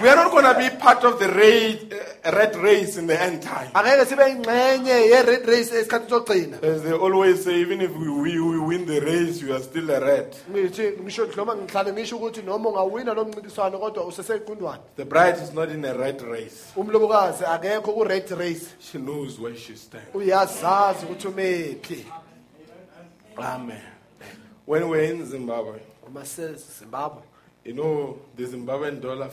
[0.00, 3.20] We are not going to be part of the race, uh, red race in the
[3.20, 3.70] end time.
[3.74, 8.38] angeke sibe yingxenye ye-red race esikhathi sokugcina As they always say, even if we, we,
[8.40, 10.36] we win the race, you are still a red.
[10.50, 15.52] ngithi ngisho noma ngihlale ngisho ukuthi noma ungawina lo mncintiswano kodwa usesequndwane The bride is
[15.54, 16.72] not in a red race.
[16.76, 20.14] umlobokazi akekho ku-red race She knows where she stands.
[20.14, 22.04] uyazazi ukuthi umephi
[23.38, 23.82] Amen.
[24.66, 25.78] When we're in Zimbabwe,
[27.64, 29.28] you know, the Zimbabwean dollar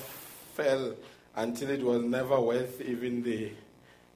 [0.56, 0.96] fell
[1.36, 3.52] until it was never worth even the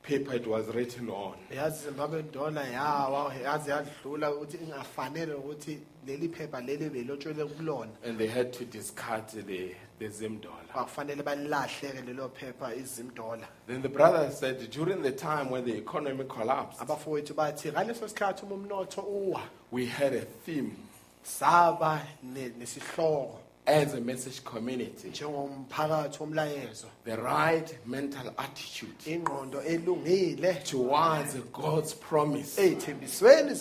[0.04, 1.36] paper it was written on.
[1.52, 7.90] yazi zimbabwe dola yawa yaze yadlula ukuthi ingafanele ukuthi leli phepha leli belotshwele kulona.
[8.06, 10.56] And they had to discard the, the Zim dollar.
[10.74, 15.76] akufanele balilahleke lelo phepha izim dola Then the brother said, during the time when the
[15.76, 19.42] economy collapsed, abafowethu bathi ngaleso sikhathi uma umnotho uwa.
[19.72, 20.76] we had a theme.
[21.24, 30.54] Saba ne- nesihloko as a message community njengomphakathi womlayezo the right mental attitude ingqondo elungile
[30.54, 33.56] towards God's promise ey'thembisweni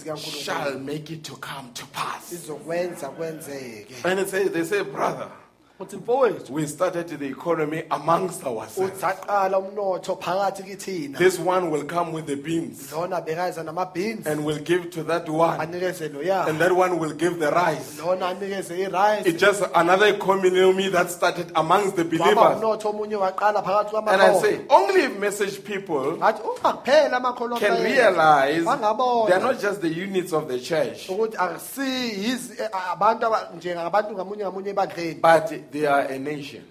[0.44, 2.32] shall make it to come to pass.
[2.32, 5.45] izokwenza kwenzeke And they say, they say, brother, uthi
[5.80, 9.02] mfowethu we started the economy amongst ourselves.
[9.02, 11.18] uthi umnotho phakathi kithina.
[11.18, 12.92] This one will come with the beans.
[12.92, 17.12] Lona bekayeza namabhins and will give to that one, anikeze loya and that one will
[17.12, 18.00] give the rice.
[18.00, 22.56] lona anikeze irayisi It's just another economy that started amongst the waba believers.
[22.56, 27.82] umnotho omunye waqala phakathi And I say, only message people ngathi uma kuphela amakholwa can
[27.82, 33.50] realize they are not just the units of the church, ukuthi akusiyizi eh, abantu aba-
[33.56, 35.20] njengabantu ngamunye ngamunye ebandleni.
[35.20, 36.64] But they are a nation.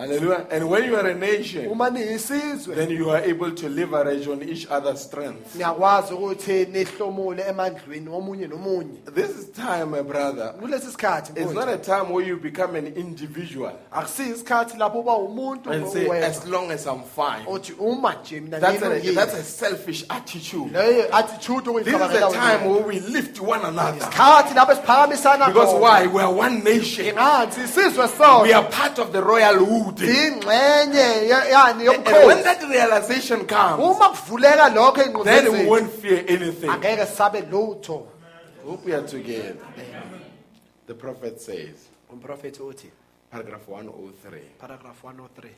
[0.00, 0.46] Hallelujah.
[0.50, 5.00] And when you are a nation, then you are able to leverage on each other's
[5.02, 5.54] strength.
[5.56, 10.54] niyakwazi ukuthi nihlomule emandlweni womunye nomunye This is time, my brother.
[10.62, 15.88] It's not a time where you become an individual akusiyi isikhathi lapho uba umuntu and
[15.88, 17.44] say, as long as I'm fine.
[17.46, 20.74] uthi uma nje mina That's a, that's a selfish attitude.
[21.12, 23.98] attitude This is a time where we lift one another.
[23.98, 26.06] isikhathi lapho siphakamisana Because why?
[26.06, 27.04] We are one nation.
[27.04, 29.89] We are part of the royal hood.
[29.98, 35.90] Ingxenye yani And when yobukhosi that realization comes, uma kuvuleka lokho then we engqondweni won't
[35.92, 36.70] fear anything.
[36.70, 38.06] angeke sabe lutho
[38.64, 39.56] Hope we are together.
[40.86, 42.90] The prophet says, umprofethi uthi
[43.30, 45.50] paragraph 103, paragraph 103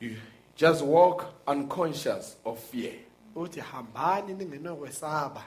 [0.00, 0.16] you
[0.56, 2.92] just walk unconscious of fear.
[3.36, 5.42] uthi hambani ningenokwesaba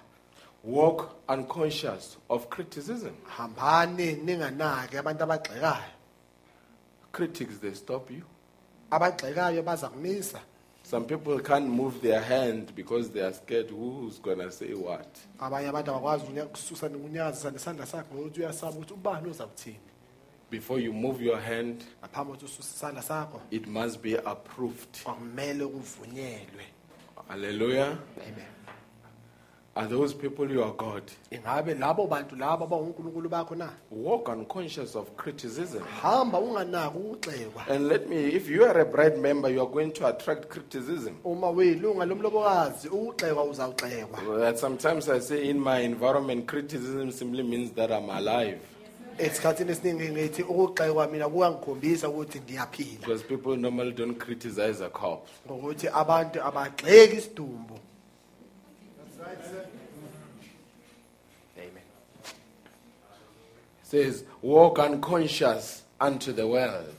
[0.63, 3.11] Walk unconscious of criticism.
[3.37, 5.83] hambani ninganaki abantu abagxekayo
[7.11, 8.23] Critics, they stop you.
[8.91, 10.39] abagxekayo
[10.83, 15.07] Some people can't move their hand because they are scared who's going to say what.
[15.39, 19.47] abanye abantu abakwazi ukunya- ukususa ukunyakazisa nesandla sakhe ngokuthi uyasaba ukuthi ubani uza
[20.49, 25.03] Before you move your hand, ngaphambi kokuthi ususe isandla sakho it must be approved.
[25.03, 26.65] kwakumele kuvunyelwe
[27.27, 27.97] Hallelujah.
[28.17, 28.50] amen
[29.73, 31.03] Are those people your God?
[31.31, 35.81] ingabe labo bantu labo abawunkulunkulu bakho na Walk unconscious of criticism.
[36.01, 39.91] hamba unganaki ukugxekwa And let me, if you are a bride member, you are going
[39.93, 41.15] to attract criticism.
[41.23, 47.71] uma uyilunga lomlobokazi ukugxekwa uzawugxekwa That sometimes I say in my environment, criticism simply means
[47.71, 48.59] that I'm alive.
[49.17, 55.27] esikhathini esiningi ngithi ukugxekwa mina kuyangikhombisa ukuthi ndiyaphila Because people normally don't criticize a cop.
[55.47, 57.79] ngokuthi abantu abagxeki isidumbu
[61.57, 61.83] amen
[63.80, 66.95] It says, walk unconscious unto the world.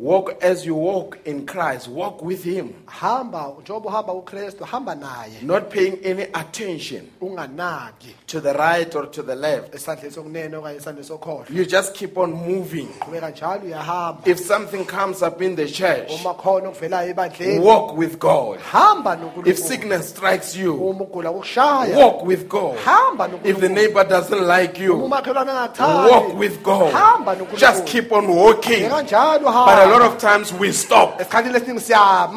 [0.00, 5.42] Walk as you walk in Christ, walk with Him, hamba njengoba uhamba ukristu hamba naye
[5.42, 9.74] not paying any attention unganaki to the right or to the left.
[9.74, 12.88] esandleni sokunene okanye esandleni sokhohlo You just keep on moving.
[13.00, 17.98] qhubeka njalo uyahamba If something comes up in the church, uma khona okuvelayo ebandleni walk
[17.98, 18.58] with God.
[18.60, 22.78] hamba If nonkulunkulu sickness strikes you, uma ugula kukushaya walk with God.
[22.78, 26.92] hamba If the nonkulunkulu neighbor doesn't like uma you, umakhelwane walk engathandi with God.
[26.92, 28.88] hamba nonkulunkulu Just keep on walking.
[28.88, 31.20] qhubeka njalo But a lot of times we stop.
[31.20, 31.80] esikhathini esiningi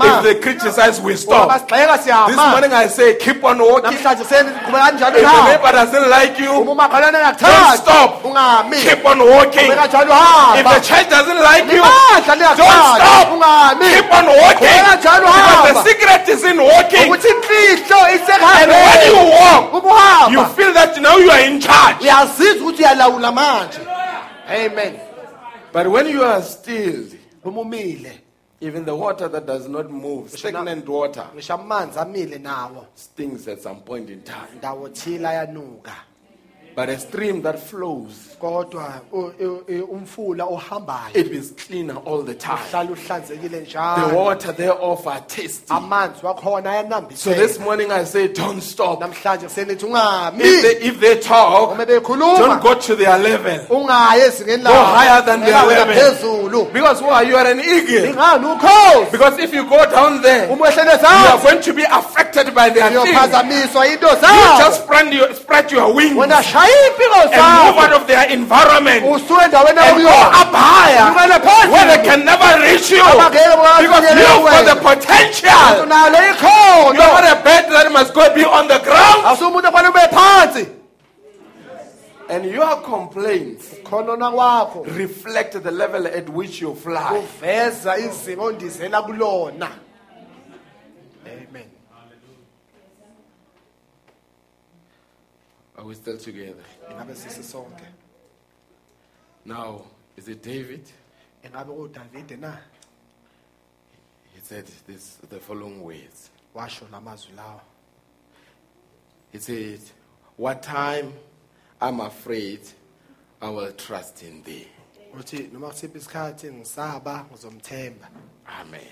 [0.01, 1.49] If they criticize, we stop.
[1.49, 3.93] basigxeka This morning I say, keep on walking.
[3.93, 8.23] If namhlanje seniqhubeka kanjalo the neighbor doesn't like uma you, don't stop.
[8.23, 9.67] ungami Keep on walking.
[9.69, 10.13] qhubeka njalo
[10.59, 13.27] If the church doesn't like you, ibandla don't stop.
[13.35, 14.67] ungami Keep on walking.
[14.67, 17.07] qhubeka njalo Because the secret is in walking.
[17.09, 17.99] ukuthi imfihlo
[18.63, 22.01] And when you walk, you feel that now you are in charge.
[22.01, 23.79] uyazizwa ukuthi uyalawula manje
[24.49, 24.99] amen
[25.73, 27.05] But when you are still,
[28.61, 33.61] even the water that does not move, stagnant water, ngisho amanzi amile nawo stings at
[33.61, 34.47] some point in time.
[34.61, 35.95] ndawo thile ayanuka
[36.75, 42.23] But a stream that flows, kodwa u- u- u- umfula ohambayo it is cleaner all
[42.23, 42.57] the time.
[42.73, 45.69] uhlanzekile The njalo water thereof are tasty.
[45.69, 46.63] amanzi wakhona
[47.15, 48.99] So this ayanambitheka morning I say, don't stop.
[49.01, 53.59] namhlanje kusenithi ungami If they, if they talk, uma don't bekhuluma go to their level.
[53.69, 55.95] ungayi ezingeni Go higher than their Ungaya level.
[55.95, 57.21] phezulu Because why?
[57.21, 58.05] You are an eagle.
[58.13, 61.83] ingani ukhozi Because if you go down there, you uma ehlele are going to be
[61.83, 63.07] affected by their things.
[63.07, 68.01] into You just spread your, spread your wings wena and shaya impiko move out zabo
[68.01, 69.03] of their environment.
[69.03, 69.21] And
[70.03, 71.07] go up higher
[71.71, 73.03] where they can never reach you.
[73.03, 75.73] Abangeke bakwazi Because ukufinyelela you've got the potential.
[75.77, 76.97] You're ikhono.
[76.97, 79.23] Not a bird that must go be on the ground.
[79.25, 80.65] asumuntu ofanele ube phansi
[82.29, 83.75] And your complaints
[84.85, 87.19] reflect the level at which you fly.
[87.19, 89.67] uveza izimo ondizela kulona
[91.25, 91.65] amen
[95.83, 96.63] Are we still together?
[96.89, 97.83] ingabe sisisonke
[99.43, 99.81] Now,
[100.15, 100.89] is it David?
[101.43, 102.55] ingabe udavide na
[104.33, 106.29] He said this the following words.
[106.55, 107.59] washo lamazwi lawa
[109.33, 109.81] He said,
[110.37, 111.11] What time
[111.81, 112.61] I'm afraid,
[113.41, 114.67] I will trust in thee.
[115.13, 118.07] uthi noma kusiphi isikhathi ngisaba ngizomthemba
[118.47, 118.87] Amen.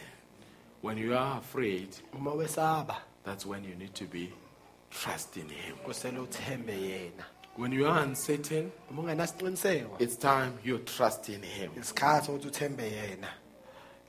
[0.82, 4.34] When you are afraid, uma wesaba that's when you need to be
[5.50, 5.76] him.
[5.86, 7.24] kusele uthembe yena
[7.58, 11.72] When you are uncertain, uma ungenasiqiniseko it's time you trust in him.
[11.82, 13.28] isikhathi ukuthi uthembe yena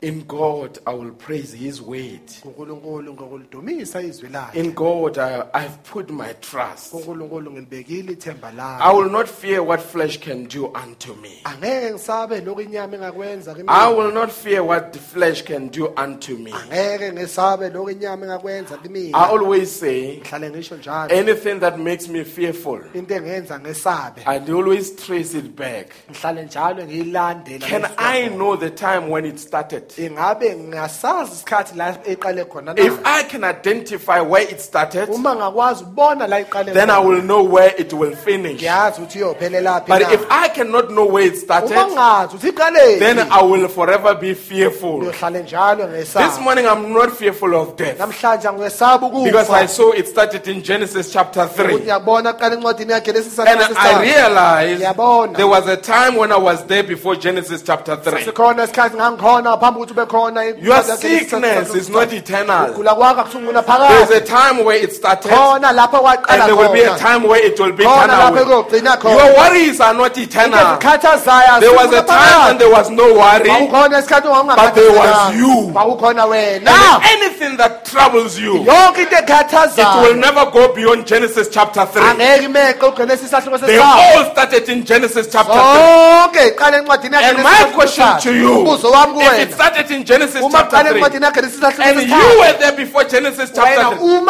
[0.02, 2.26] In God, I will praise His word.
[2.42, 6.90] kunkulunkulu ngokulidumisa izwi lakhe In God, I, I've put my trust.
[6.92, 11.40] kunkulunkulu ngilibekile ithemba I lami will not fear what flesh can do unto me.
[11.44, 15.86] angeke ngisabe lokhu inyama engakwenza kimi I will not fear what the flesh can do
[15.96, 16.52] unto me.
[16.52, 22.24] angeke ngisabe lokhu inyama engakwenza I always say, ngihlale ngisho njalo anything that makes me
[22.24, 25.86] fearful, into engenza ngesabe I always trace it back.
[26.10, 29.91] ngihlale njalo ngiyilandela Can I know the time when it started?
[29.98, 35.34] Ingabe ngiyasazi isikhathi la eqale khona na If I can identify where it started, uma
[35.34, 38.60] ngakwazi ukubona la iqale then I khona, will know where it will finish.
[38.60, 42.98] ngiyazi ukuthi iyophelelaphi But if I cannot know where it uma started, ngazi ukuthi iqale
[42.98, 45.00] then I will forever be fearful.
[45.02, 49.68] uyohlale njalo This ngesaba morning I'm not fearful of death namhlanje angesaba because I ukufa
[49.68, 51.78] saw it started in Genesis chapter 3.
[51.78, 55.36] ngiyabona kuqala encwadini yakhe And I realized Ngiyabona.
[55.36, 58.20] there was a time when I was there before Genesis chapter 3.
[58.22, 62.72] isikhathi ngangikhona ngaphambi kokuthi ube khona Your sickness is not eternal.
[62.74, 66.72] gula kwakho akusungula There's a time where it started, khona lapho kwaqala and there will
[66.72, 68.42] be a khona time where it will be khona lapho away.
[68.44, 70.58] kuyogcina Your khona worries are not eternal.
[70.58, 75.36] ezikhathazayo There was a time when there was no worry, wawukhona isikhathi But there was
[75.36, 75.72] you.
[75.74, 81.48] wawukhona wena anything that troubles you, yonke into it will ekhathazayo never go beyond Genesis
[81.48, 82.02] chapter 3.
[82.02, 85.62] angeke imeqe ugcine isahluko They all started in Genesis chapter 3.
[85.62, 90.04] zonke iqala encwadini And my question to you, umbuzo wami if it kuwena started in
[90.04, 94.28] Genesis chapter 3, encwadini yakhe lesisahluko and you were there before Genesis chapter 3, you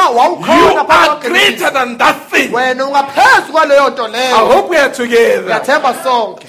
[0.88, 2.52] are greater than that thing.
[2.52, 5.60] wena ungaphezu kwaleyo nto I hope we are together.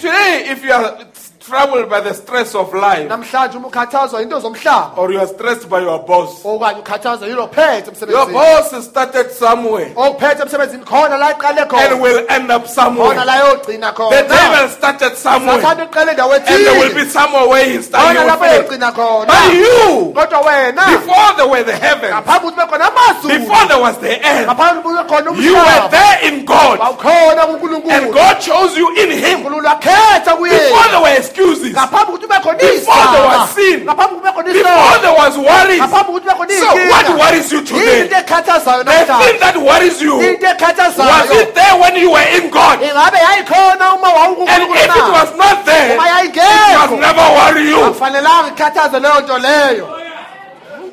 [0.02, 0.98] Today, if you are
[1.46, 4.98] troubled by the stress of life, namhlanje uma ukhathazwa into zomhlaba.
[4.98, 9.32] Or you are stressed by your boss, okanye ukhathazwa yilo phethe your emsebenzini boss started
[9.32, 9.94] somewhere.
[9.98, 10.86] Oh, Okuphethe emsebenzini.
[10.86, 13.26] Khona la iqale and will end up khona somewhere.
[13.26, 15.60] la yogcina The devil started somewhere.
[15.60, 18.92] Sathanda uqale endawo and there will be ethile somewhere where he khona lapho you yogcina
[18.94, 19.28] khona.
[19.28, 23.82] But you, kodwa wena before there were the heavens, ngaphambi ukuthi bekhona amazulu before there
[23.82, 26.80] was the earth, ngaphambi kube khona you were there in God.
[26.80, 29.44] and God chose you in Him.
[29.44, 33.80] Before there were excuses, ngaphambi kokuthi ube khona Before there was sin.
[33.86, 35.82] ngaphambi kokuthi kube before there was worries.
[35.82, 38.08] ngaphambi kokuthi kube khona So what worries you today?
[38.08, 42.80] The thing that worries you, was it there when you were in God?
[42.80, 44.10] uma
[44.54, 46.36] And if it was not there, it
[46.78, 47.78] must never worry you.
[47.86, 49.90] akufanelanga ikhathaze leyo nto leyo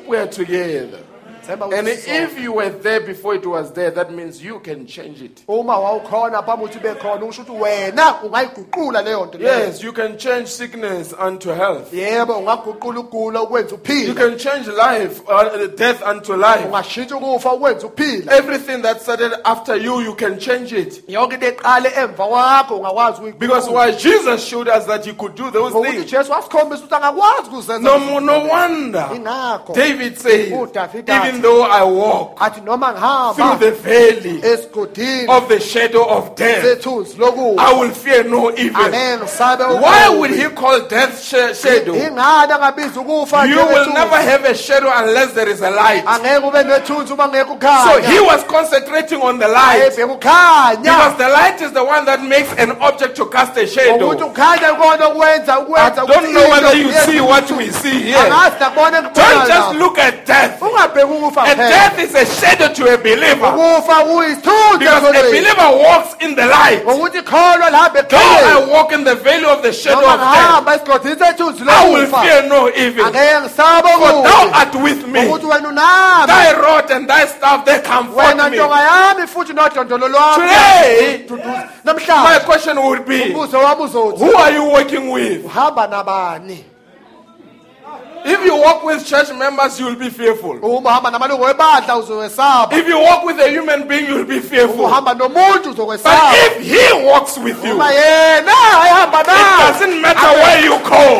[0.07, 0.99] We are together.
[1.47, 5.43] And if you were there before it was there, that means you can change it.
[5.47, 9.91] uma wawukhona phambi ukuthi ube khona usho ukuthi wena ungayiguqula leyo nto leyo Yes, you
[9.93, 11.93] can change sickness unto health.
[11.93, 13.39] yebo ungaguqula ukugula
[13.89, 16.65] You can change life, uh, death unto life.
[16.65, 21.03] ungashintsha ukufa ukwenza uphila Everything that started after you, you can change it.
[21.07, 25.49] yonke into eqale emva kwakho ungakwazi Because why Jesus showed us that he could do
[25.51, 26.05] those things.
[26.11, 29.09] jesu wasikhombisa ukuthi angakwazi ukuzenza No, no wonder.
[29.73, 30.51] David says,
[31.31, 34.41] even though I walk through the valley
[35.29, 38.91] of the shadow of death, I will fear no evil.
[39.81, 41.93] Why would he call death sh- shadow?
[41.95, 46.03] ingani angabiza ukufa You will never have a shadow unless there is a light.
[46.05, 49.95] angeke ube nethunzi uma ngeke So he was concentrating on the light.
[49.95, 54.11] Because the light is the one that makes an object to cast a shadow.
[54.11, 58.17] ukhanya ukona ukwenza I don't know whether you see what we see here.
[58.17, 60.59] Don't just look at death.
[61.21, 63.51] Ungabheki ukufa A death is a shadow to a believer.
[64.79, 66.83] Because a believer walks in the light.
[66.85, 70.75] ngokuthi kholwa lihamba Though I walk in the valley of the shadow of death, ngihamba
[70.75, 73.05] esigodini sethunzi I will fear no evil.
[73.05, 75.21] For thou art with me.
[75.21, 78.57] ngokuthi wena unami Thy rod and thy staff, they comfort me.
[78.57, 81.25] ntonga yami futhi nodondolo lwami Today,
[82.07, 85.45] My question would be, umbuzo wami uzothi who are you working with?
[88.23, 90.59] If you walk with church members, you will be fearful.
[90.61, 94.25] Oh, uma uhamba namalungu ebandla uzowesaba If you walk with a human being, you will
[94.25, 94.87] be oh, fearful.
[94.87, 98.53] But if he walks with you, it yena
[98.87, 101.19] ehamba nawe doesn't matter where you go,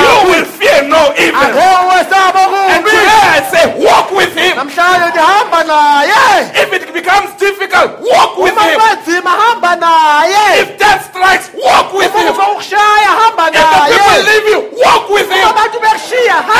[0.00, 1.40] you will fear no evil.
[1.40, 4.56] And today I say, walk with him.
[4.56, 8.80] namhlanje ndihamba naye If it becomes difficult, walk with him.
[8.80, 12.30] kunzima hamba naye If death strikes, walk with him.
[12.30, 13.60] ufa ukushaya hamba If the
[13.92, 15.44] people leave you, walk with him.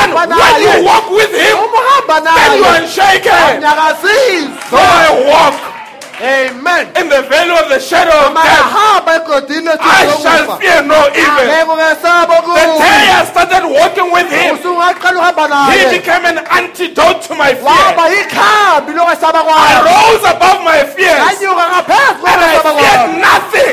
[0.03, 1.57] And when you walk with him,
[2.35, 3.61] then you are naye unshaken.
[4.69, 5.53] So I walk
[6.21, 8.71] amen in the valley of the shadow of death.
[9.81, 11.45] I shall fear no evil.
[12.55, 14.55] The day I started walking with him,
[15.75, 17.95] he became an antidote to my fear.
[19.59, 23.71] I rose above my fears and I feared nothing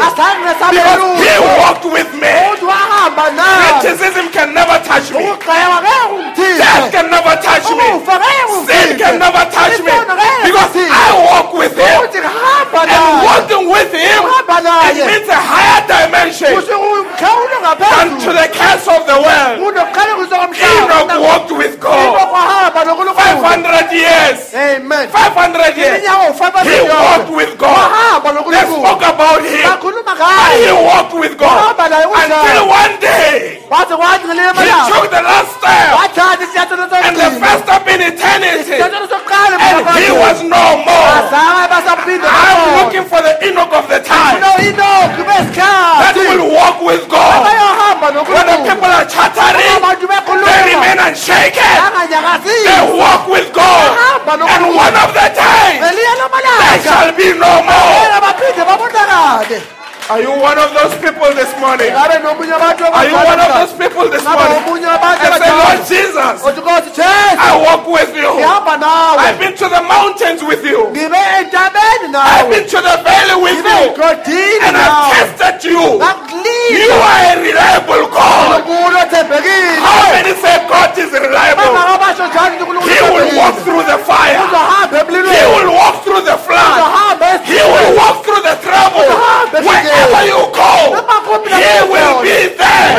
[0.70, 2.28] because he walked with me.
[2.42, 5.16] umuntu wahamba Great naye Criticism can never touch me.
[5.18, 7.86] ukugxekwa ngeke ungithinte Death can never touch me.
[7.98, 9.92] ukufa ngeke Sin can never touch me.
[10.44, 10.76] Because.
[10.76, 11.98] I walk with Him.
[12.82, 16.54] And walking with Him, it means a higher dimension
[17.90, 19.58] than to the curse of the world.
[20.62, 22.14] Enoch walked with God.
[23.36, 24.38] Kwahamba nonkulunkulu 500 years.
[24.54, 26.02] amen 500 years.
[26.64, 27.90] He walked with God.
[28.50, 29.64] They spoke about Him.
[29.64, 31.76] And he walked with God.
[32.24, 35.92] Until one day, waze kwathi ngelinye he took the last step.
[37.04, 38.76] And the first step in eternity.
[39.60, 41.12] And he was no more.
[42.32, 47.46] I'm looking for the Enoch of the time that will walk with God.
[48.02, 49.80] When the people are chattering,
[50.44, 51.74] they remain unshaken.
[52.64, 53.90] They walk with God.
[54.48, 55.80] And one of the times,
[56.62, 57.92] there shall be no more.
[60.12, 61.90] Ngeke baphinde babonakale Are you one of those people this morning?
[61.92, 64.60] ngabe nomunye abantu Are you one of those people this morning?
[65.22, 68.30] And say, Lord Jesus, othi nkosi jesu I walk with you.
[69.18, 70.88] I've been to the mountains with you.
[70.92, 73.82] I've been to the valley with you.
[74.66, 75.80] And I've tested you.
[76.72, 78.62] You are a reliable God.
[78.64, 81.62] How many say God is reliable?
[81.62, 84.38] bangakabasho njalo ukuthi unkulunkulu He will walk through the fire.
[84.92, 86.78] He will walk through the flood.
[87.46, 89.21] He will walk through the trouble.
[89.62, 90.72] Wherever you go,
[91.62, 92.98] He will be there.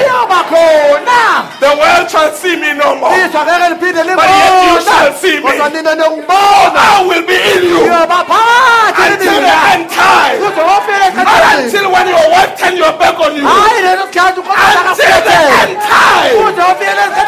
[1.63, 3.09] The world shall see me no more.
[3.09, 5.51] But yet you shall see me.
[5.71, 10.39] nina I will be in you until the end time.
[10.43, 13.43] Not until when your wife turn your back on you.
[13.47, 16.35] hayi leso sikhathi Until the end time,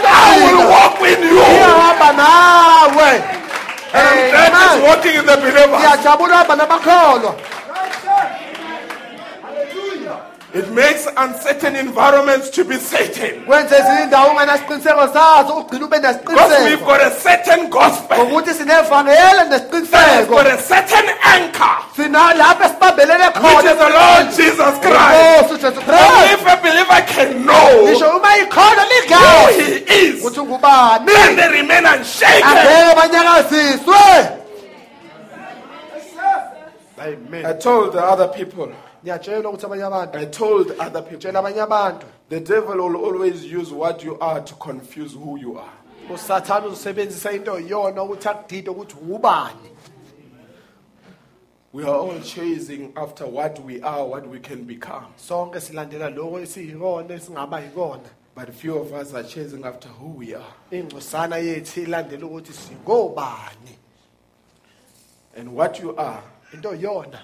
[0.05, 1.39] I will walk with you.
[3.95, 4.51] And Amen.
[4.51, 5.71] he's walking in the believers.
[10.55, 13.45] Ngiyajabula uhamba nabakholwa It makes uncertain environments to be certain.
[13.45, 14.33] kwenze ezinye indawo
[15.13, 18.17] sazo ugcina ube Because we've nesiqiniseko got a certain gospel.
[18.17, 21.75] ngokuthi sinevangele That has nesiqiniseko got a certain anchor.
[21.95, 25.15] sinalapho esibambelele Which is the Lord Jesus Christ.
[25.15, 30.05] inkosi ujesu Only kristu if a believer can know ngisho uma ikhona who ligazi he
[30.07, 32.43] is, ukuthi ungubani then they remain unshaken.
[32.43, 34.31] angeke banyakaziswe
[36.97, 38.71] I told the other people,
[39.05, 43.43] ngiyatshelwa ukuthi abanye abantu I told other people, tshela abanye abantu the devil will always
[43.45, 45.73] use what you are to confuse who you are.
[46.13, 49.69] usathane uzosebenzisa into yiyona ukuthi akudide ukuthi ungubani
[51.73, 55.07] We are all chasing after what we are, what we can become.
[55.17, 60.33] sonke silandela lokho esiyikona esingaba yikona But few of us are chasing after who we
[60.35, 60.53] are.
[60.71, 63.75] ingcosana yethu ilandela ukuthi singobani
[65.37, 66.23] And what you are
[66.53, 67.19] into yona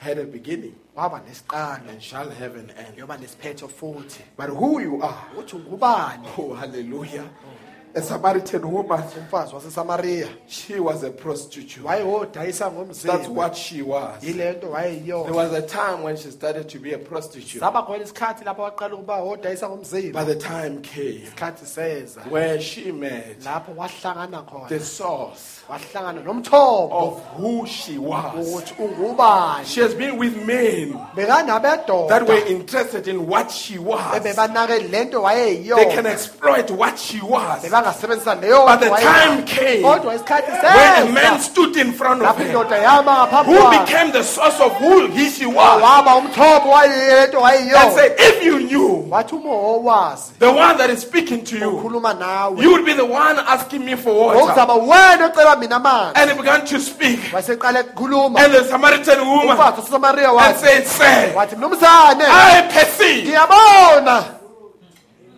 [0.00, 0.74] had a beginning.
[0.96, 2.96] Waba nesiqalo and shall have an end.
[2.96, 4.22] yoba nesiphetho futhi.
[4.36, 7.28] But who you are, oh hallelujah.
[7.46, 7.64] Oh.
[7.96, 11.84] A Samaritan woman, umfazi she was a prostitute.
[11.84, 14.20] That's what she was.
[14.24, 17.60] yile nto There wayeyiyona was a time when she started to be a prostitute.
[17.60, 20.12] saba khona isikhathi lapho waqala ukuba wodayisa ngomzimba.
[20.12, 22.28] But the time came isikhathi seza.
[22.28, 28.34] where she met lapho wahlangana the khona source wahlangana nomthombo of who she was.
[28.48, 34.22] ukuthi ungubani She has been with men that were interested in what she was.
[34.22, 34.56] They can
[35.22, 37.62] wayeyiyona exploit what she was.
[37.62, 39.46] bebangasebenzisa leyo But the nto time wayeyona.
[39.46, 43.12] came kodwa isikhathi When a man seza stood in front of lapho her, indoda yama
[43.26, 47.94] ngaphambi who kwakhe became the source of who he she was, waba umthombo and wayeyiyona
[47.94, 52.14] said, If you knew wathi uma owazi the one that is speaking to you, ukhuluma
[52.18, 54.40] nawe you would be the one asking me for water.
[54.52, 55.53] okuzaba wena ocela mina amanzi
[56.16, 57.20] And he began to speak.
[57.32, 63.26] And the Samaritan woman and said, Sir, mnumzane I perceive.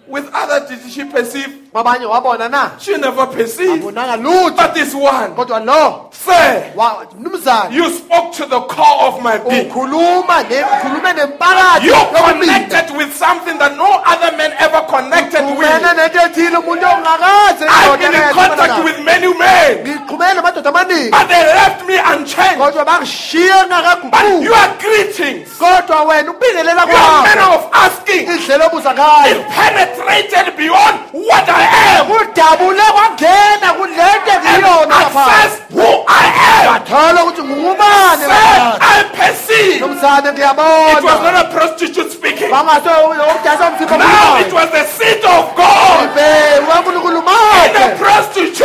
[0.09, 1.66] With other did she perceive?
[1.85, 2.71] Wabona na?
[2.79, 3.83] She never perceived.
[3.83, 4.57] abonanga lutho.
[4.57, 6.09] But this one, kodwa lo.
[6.13, 7.73] Sir, wa- mnumzane.
[7.75, 9.71] You spoke to the core of my being.
[9.71, 15.69] ukhuluma ne- ukhulume nempakathi You connected with something that no other man ever connected with.
[15.69, 17.67] nento ethile umuntu ongakaze.
[17.69, 21.11] I've been in contact with many men, ngiqhumene namadoda amaningi.
[21.11, 22.59] But they left me unchanged.
[22.61, 28.67] kodwa bangishiye But ngakaguquki your greetings, kodwa wena ukubingelela your manner kwakho of asking, indlela
[28.67, 35.89] obuza ngayo it penetrated beyond what I am kudabule kwangena kulento and engiyona access who
[36.09, 36.67] I am.
[36.73, 39.77] wathola ukuthi ngubani Sir, I perceive.
[39.77, 39.99] It was
[40.33, 42.51] ngiyabona not a prostitute speaking.
[42.51, 43.37] bangaso oh, oh, oh,
[43.71, 46.07] umzimba Now it was the seed of God.
[46.07, 48.57] In the makhe prostitute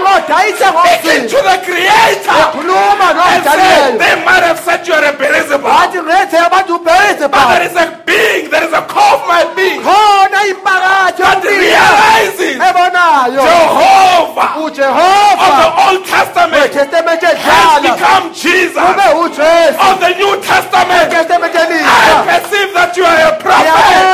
[0.00, 2.40] phakathi speaking to ngomzimba the Creator.
[2.54, 7.26] Khuluma and said, nomdalileyo They might have said you're a Beelzebub, wathi ngethe abantu ubhekise
[7.30, 9.80] but there is a being, there is a core of my being.
[9.82, 11.20] Khona impakathi
[14.70, 18.76] Jehovah of the Old Testament has become Jesus.
[18.76, 21.10] Of the New Testament.
[21.10, 23.70] I perceive that you are a prophet.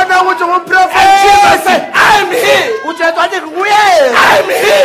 [0.07, 2.57] And Jesus said, I'm he.
[2.87, 4.75] ujesu athi nguyena I'm he.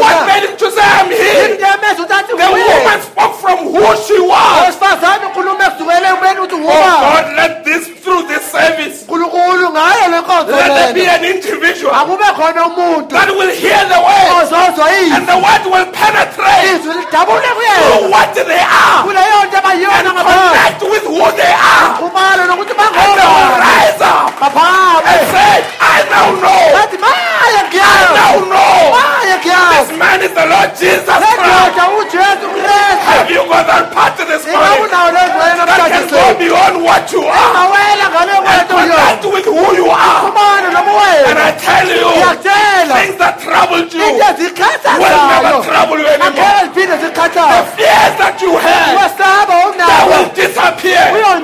[0.00, 1.30] What made him to say I'm he?
[1.44, 4.62] into yamenza ukuthi athi The woman spoke from who she was.
[4.62, 10.20] owesifazane ukhuluma ekusukela ekubeni ukuthi Oh God, let this through this service, nkulunkulu ngayo le
[10.20, 11.59] nkonzo let there be an individual akube khona umuntu
[12.00, 14.48] that will hear the word
[15.12, 17.50] and the word will penetrate kuyena
[18.10, 19.04] what they are
[19.98, 21.90] and connect with who they are.
[21.90, 24.32] And they will rise up
[25.10, 26.64] and say, I now know.
[27.80, 28.96] I now know.
[29.80, 31.40] This man is the Lord Jesus Christ.
[31.40, 34.90] lendoda ujesu kristu Have you got that part this morning?
[35.66, 37.52] That can go beyond what you are
[38.46, 40.20] and connect with who you are.
[40.90, 44.46] And I tell you, ngiyakutshela things that troubled you into
[44.98, 46.50] will never trouble you anymore.
[46.66, 51.04] angeke The fears that you wesaba they will disappear.
[51.14, 51.42] Because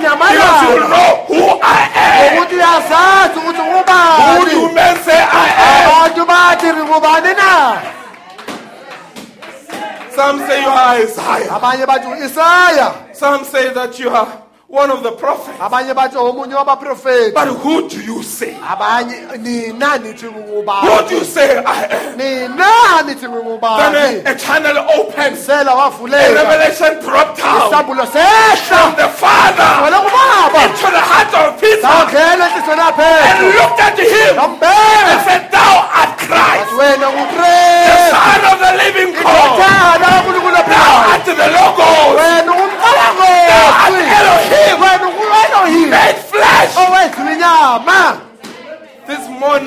[0.62, 2.38] you will know who I am.
[2.38, 5.90] ukuthi uyazazi ukuthi Who ngubani do men say I am?
[5.90, 7.52] abantu bathi ngubani na
[10.14, 11.50] Some say you are Isaiah.
[11.50, 15.58] abanye bathi u-isaya Some say that you are one of the prophets.
[15.60, 18.22] abanye bathi omunye wabaprofeti But who do you
[18.66, 18.72] say?
[18.72, 22.18] abanye nina nithi Who ngingubani do you say I am?
[22.18, 22.58] Then
[24.26, 25.48] a, a channel opens.
[25.48, 25.64] A
[26.34, 27.70] revelation dropped out.
[27.72, 29.70] sehla The Father
[30.62, 37.98] into the heart of Peter and looked at him and said, Thou art Christ, the
[38.10, 39.58] Son of the living God.
[40.66, 42.16] Thou art the Logos.
[43.46, 43.94] Thou art
[45.46, 46.72] Elohim made flesh.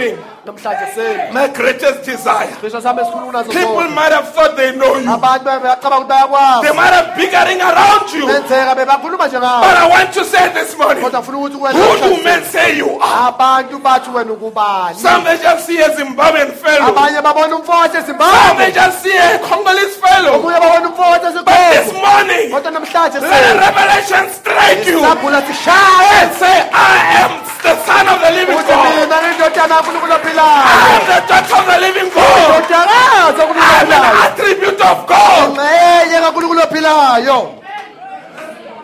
[0.03, 2.49] Owenziwa inyama This morning, my greatest desire.
[2.61, 5.11] siso sami esikhuluma nazo People might have thought they know you.
[5.11, 8.25] abantu bebacabanga ukuthi They might have bickering around you.
[8.27, 12.23] benzeka bebakhuluma nje But I want to say this morning, kodwa funa ukuthi who do
[12.23, 13.29] men say you are?
[13.33, 16.87] abantu bathi wena Some they just see a Zimbabwean fellow.
[16.93, 20.39] abanye babona umfowethu Some they just see a Congolese fellow.
[20.39, 27.45] omunye babona umfowethu But this morning, let a revelation strike you and say, I am
[27.63, 28.95] the son of the living God.
[28.95, 32.63] mina ngindodana kankulunkulu I am the daughter of the living God.
[32.71, 35.49] I am an attribute of God.
[35.53, 37.39] ngxenye kankulunkulu ophilayo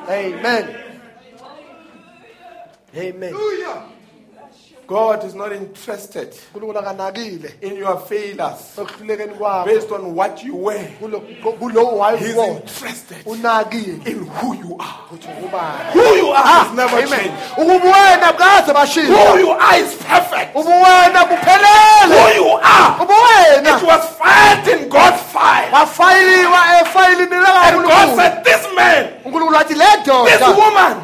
[0.10, 0.66] amen
[2.98, 3.34] amen
[4.88, 8.60] God is not interested unkulunkulu akanakile in your failures.
[8.78, 9.66] Ekuhlulekeni kwakho.
[9.66, 10.88] Based on what you were.
[11.02, 11.22] Kulo-
[11.60, 14.06] kulowo He's interested unakile.
[14.08, 14.96] in who you are.
[15.12, 17.10] ukuthi ngubani Who you are has ah, never amen.
[17.10, 17.58] changed.
[17.58, 20.56] bukaze Who you are is perfect.
[20.56, 25.72] ubuwena Who you are, ubuwena it was filed in God's file.
[25.74, 30.98] wafayiliwa efayilini And God lakankulunkulu said, This man unkulunkulu wathi le This ndoda woman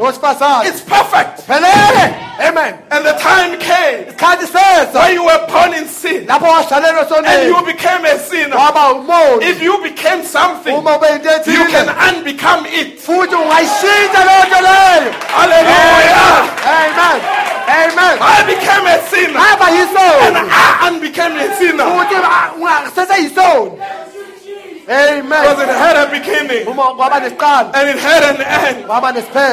[0.68, 1.42] is perfect.
[1.48, 2.76] phelele amen.
[2.92, 6.48] And the time came isikhathi seza when you were born in sin lapho
[7.26, 8.56] and you became a sinner.
[8.56, 13.00] waba If you became something, uma ube into you can unbecome it.
[13.00, 15.12] futhi ungayishintsha leyo nto leyo.
[15.38, 16.52] Hallelujah.
[16.66, 17.20] amen.
[17.72, 18.18] Amen.
[18.20, 21.86] I became a sinner and I unbecame a sinner.
[21.86, 23.72] Futhi ah, ungaseseyisoni
[24.92, 28.78] amen because it had a beginning uma kwaba nesiqalo and it had an end.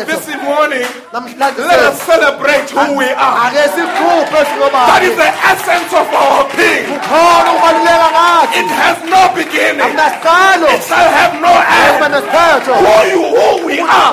[0.08, 3.50] This morning, let us celebrate who we are.
[3.52, 6.86] That is the essence of our being.
[7.06, 9.94] khona ukubaluleka ngathi It has no beginning.
[9.94, 12.02] It shall have no end.
[12.02, 14.10] Who you, who we are,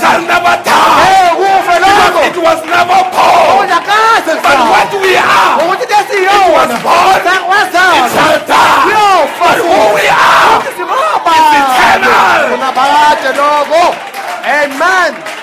[0.00, 1.38] shall never die.
[1.38, 3.68] Because it was never born.
[4.42, 5.90] But what we are, it
[6.50, 7.20] was born.
[7.22, 8.82] It shall die.
[9.38, 12.48] But who we are, ukuthi singobani It's eternal.
[14.44, 15.37] amen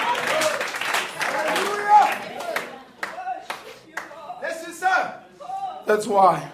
[5.85, 6.51] that's why.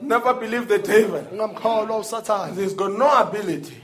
[0.00, 1.20] Never believe the devil.
[1.32, 3.80] ungamkholwa usathane He's got no ability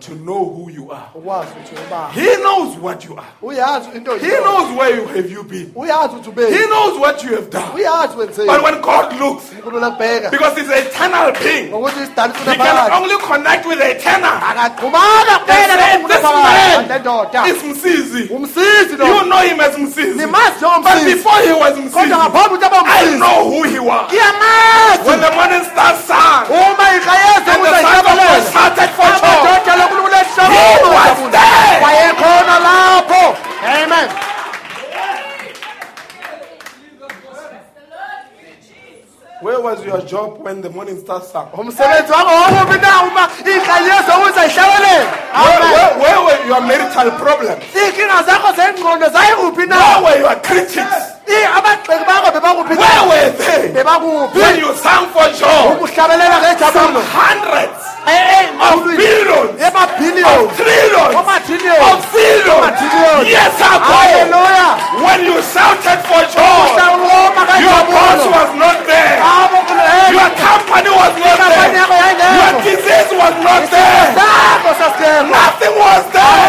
[0.00, 1.10] to know who you are.
[1.14, 3.26] ukwazi ukuthi ubani He knows what you are.
[3.42, 5.72] uyazi into He knows where you have you been.
[5.74, 7.72] uyazi ukuthi He knows what you have done.
[7.74, 8.16] uyazi
[8.46, 13.66] But when God looks, because he's an eternal being, ngokuthi isidali he can only connect
[13.66, 14.30] with the eternal.
[14.30, 18.28] akaqhubana They kuphela say, this man is Msizi.
[18.32, 20.14] umsizi lo You know him as Msizi.
[20.18, 23.87] nimazi But before he was kodwa Msizi, ngaphambi ukuthi abe I know who he was.
[24.08, 29.36] Ngiyamazi When the morning star sang, iqayeza and the sons of God shouted for joy,
[30.52, 30.64] He
[30.96, 31.78] was there.
[33.64, 34.08] amen.
[39.40, 41.46] Where was your job when the morning stars sang?
[41.52, 47.62] umsebenzi wakho wakuphi na uma inkanyezi okuza ihlabelela Where, where, where were your marital problems?
[47.74, 49.76] iy'nkinga zakho zengqondo zayekuphi na?
[49.76, 51.17] Where were your critics?
[51.28, 53.68] Abagxeki bakho bebakuphi na Where were they?
[53.76, 56.38] bebakuphi When you sang for joy, uhlabelela
[56.72, 61.84] some hundreds Eh, of billions, of emabhiliyoni trillions, Omadrillions.
[61.92, 63.28] of billions, Omadrillions.
[63.28, 64.68] years ago, haleluya
[65.04, 69.60] when you shouted for joy, Sawoma your boss kajabulo was not there, abo
[70.08, 72.32] your company was not Company there, yakho yayingekho.
[72.40, 76.48] your disease was not there, sakho sasikekho nothing was there.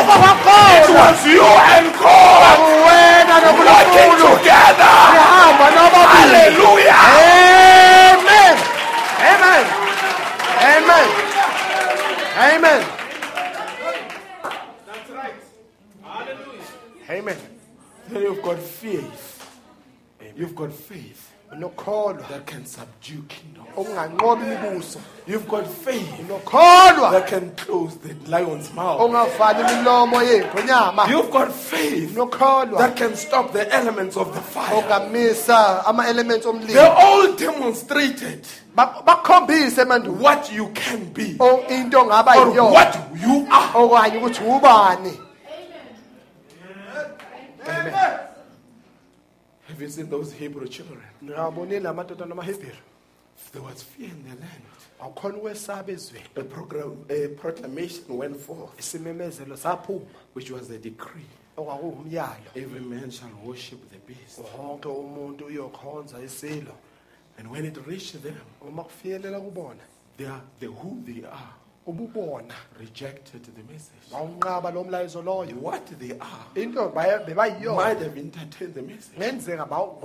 [0.79, 2.55] It was you and God
[2.87, 4.95] wena working nonkulunkulu together.
[5.11, 7.03] ihamba nobabili Hallelujah.
[8.15, 8.55] amen
[9.27, 9.65] amen
[10.71, 11.07] amen
[12.39, 12.81] amen
[17.09, 17.37] amen
[18.09, 19.25] Then you've got faith.
[20.39, 22.27] You've got faith unokholwa.
[22.29, 23.65] that can subdue kingdom.
[23.75, 24.99] okunganqoba imibuso.
[25.27, 27.11] You've got faith unokholwa.
[27.11, 29.01] that can close the lion's mouth.
[29.01, 32.77] ongavali imilomo yengonyama You've got faith unokholwa.
[32.77, 34.75] that can stop the elements of the fire.
[34.81, 41.97] ongamisa ama-elements They omlilo all demonstrated Ba- bakhombise emandulo what you can be o- into
[41.97, 43.73] ongaba or yiyona what you are.
[43.73, 45.19] okanye ukuthi ubani
[47.65, 48.28] Have you
[49.87, 51.01] seen those Hebrew children?
[51.23, 52.77] ngabonile amadodana amahebheru
[53.53, 54.63] There was fear in the land.
[54.99, 58.71] awukhona ukwesaba ezweni A, program, a proclamation went forth,
[60.33, 61.25] which was a decree.
[62.55, 64.39] Every man shall worship the beast.
[64.57, 66.73] wonke umuntu uyokhonza isilo
[67.37, 69.79] And when it reached them, uma kufiyelela kubona
[70.17, 71.53] they are the who they are
[71.93, 72.53] ububona.
[72.79, 74.09] Rejected the message.
[74.11, 75.53] bawunqaba lo mlayezo loyo.
[75.55, 79.17] What they are into baye- bebayiyona might have entertained the message.
[79.17, 80.01] ngenzeka bawu-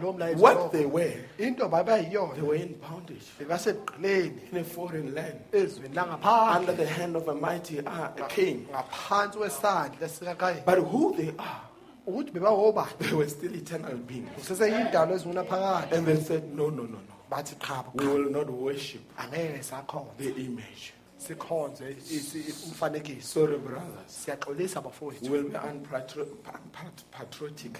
[0.00, 0.72] lo mlayezo What loyo.
[0.72, 3.24] they were, into they babayiyona were in bondage.
[3.38, 5.40] Bebaseqileni in a foreign land.
[5.52, 8.66] Ezweni under langaphandle the hand of a mighty uh, king.
[8.72, 11.60] ngaphansi kwesandla sikakayini But who they are,
[12.06, 14.28] ukuthi bebawobani they were still eternal beings.
[14.42, 16.98] seseyindalo ezingunaphakade And they said, No, no, no, no.
[17.30, 20.92] bathi qhaba We will not worship angeke sakhonza the image.
[21.18, 24.06] Sikhonze isi- umfanekiso Sorry, brothers.
[24.24, 26.26] siyaxolisa bafowethu We'll be unpatri-
[26.64, 27.78] unpatriotic.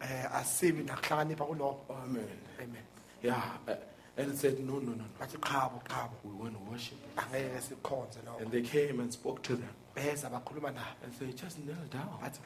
[0.00, 2.24] um asibi nakuhlakanipha kuloko Amen.
[2.58, 2.82] amen
[3.22, 3.58] Yeah.
[3.68, 3.74] uh,
[4.16, 5.04] And said, No, no, no, no.
[5.20, 6.98] bathi qhabo qhabo We want to worship.
[7.16, 9.74] angeke sikhonze lokho And they came and spoke to them.
[9.94, 12.08] Beza bakhuluma nabo And they just kneel down.
[12.22, 12.40] bathi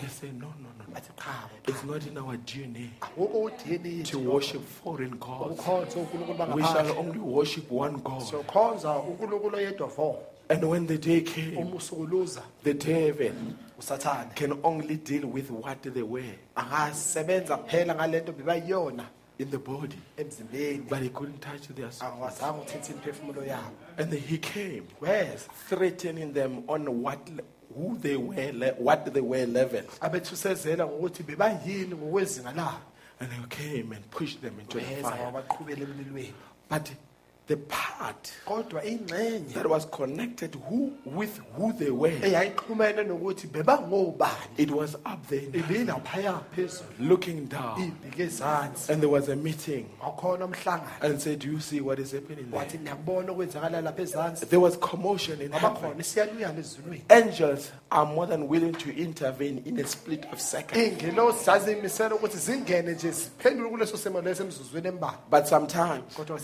[0.00, 0.94] They say, No, no, no, no.
[0.94, 5.58] bathi qhabo It's not in our DNA udini to worship foreign gods.
[5.60, 8.22] ukukhonza unkulunkulu We shall only worship one God.
[8.22, 10.18] sokhonza unkulunkulu oyedwa vo
[10.50, 11.78] And when the day came, uma
[12.64, 13.32] the devil
[13.78, 14.34] usathane.
[14.34, 16.38] can only deal with what they were.
[16.56, 19.04] Angasebenza kuphela ngale bebayiyona
[19.38, 20.88] in the body, emzimbeni.
[20.88, 22.08] But he couldn't touch their ah, soul.
[22.08, 23.74] akwazanga ukuthetha imiphefumulo yabo.
[23.96, 27.42] And then he came, weza threatening them on what, le-
[27.74, 29.82] who they were, le- what they were level.
[30.00, 32.80] abethusezela ngokuthi bebayini ngokwezinga labo
[33.20, 35.24] And he came and pushed them into the weza fire.
[35.32, 36.32] wabaqhubela emlilweni.
[36.68, 36.90] But
[37.48, 44.58] the part kodwa ingxenye that was connected who, with who they were, eyayixhumene nokuthi bebangobani.
[44.58, 46.84] It was up there in ibilaphaya phezulu.
[46.98, 47.92] looking down.
[48.88, 49.88] And there was a meeting.
[50.00, 51.02] Wakhona umhlangano.
[51.02, 52.60] And said, Do you see what is happening there?
[52.60, 54.48] wathi niyakubona okwenzakala lapha ezansi.
[54.48, 55.70] There was commotion in heaven.
[55.70, 60.78] abakhona isiyaluyana ezulwini Angels are more than willing to intervene in a split of seconds.
[60.78, 66.38] iy'ngelosi zazimisela ukuthi zingene nje ziphendule kuleso simo leso emzuzweni embalwa But sometimes kodwa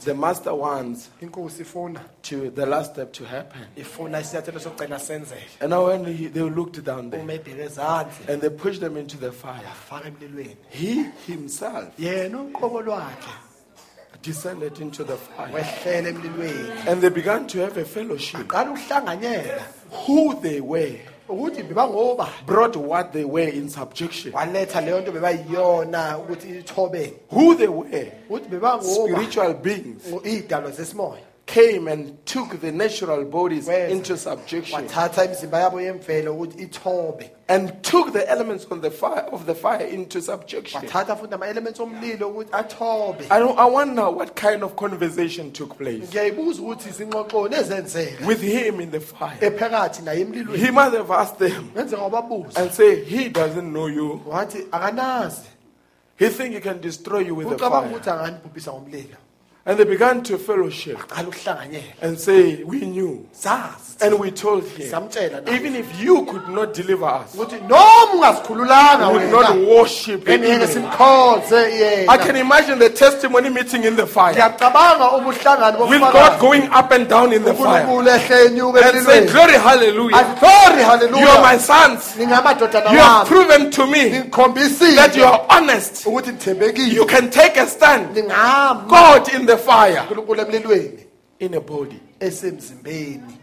[0.00, 3.62] the master wants inkosi ifuna to the last step to happen.
[3.76, 5.60] ifuna isinyathelo sokugcina senzeke.
[5.60, 9.62] And now when he, they looked down there and they pushed them into the fire,
[9.88, 10.56] faka emlilweni.
[10.70, 13.32] He himself yena uqobo lwakhe.
[14.22, 15.52] descended into the fire.
[15.52, 16.86] wehlele emlilweni.
[16.86, 18.46] And they began to have a fellowship.
[18.46, 19.62] qala ukuhlanganyela.
[20.06, 20.98] Who they were
[21.30, 21.62] ukuthi
[22.46, 24.32] brought what they were in subjection.
[24.34, 29.12] waletha leyo nto bebayiyona ukuthi ithobeke Who they were, ukuthi bebangoba.
[29.12, 30.02] Spiritual beings,
[30.70, 37.30] zesimoya came and took the natural bodies into subjection wathatha imizimba yabo yemvelo ukuthi ithobe
[37.48, 40.80] and took the elements on the fire of the fire into subjection.
[40.82, 45.76] wathatha futhi ama-elements omlilo ukuthi athobe I, don't, I wonder what kind of conversation took
[45.78, 49.38] place ngiyayibuza ukuthi izingxoxoni ezenzeka with him in the fire.
[49.40, 53.86] ephakathi naye emlilweni He must have asked them ngenzeka wababuza and say, He doesn't know
[53.88, 54.20] you.
[54.26, 55.48] wathi akanazi
[56.16, 57.96] He think he can destroy you with the ucabanga fire.
[57.96, 59.16] ukuthi anganibhubhisa ngomlilo
[59.66, 63.28] And they began to fellowship ukuhlanganyela and say, We knew.
[63.34, 67.44] sazi And we told him, samtshela naye even if you could not deliver us, we
[67.44, 70.40] ukuthi noma ungasikhululanga would not wena worship him.
[70.42, 75.88] engeke even." simkhonze I can yena imagine the testimony meeting in the fire ngiyacabanga ubuhlangano
[75.90, 79.30] with God going up and down in the fire unkulunkulu ehle enyuka and say, emlilweni
[79.30, 81.20] Glory, hallelujah.
[81.20, 82.14] You are my sons.
[82.16, 84.08] ningamadodana You have wami proven to me
[84.96, 86.06] that you are honest.
[86.06, 88.14] ukuthi You nithembekile can take a stand.
[88.88, 90.02] God in the fire,
[91.38, 92.00] in a body.
[92.20, 93.36] esemzimbeni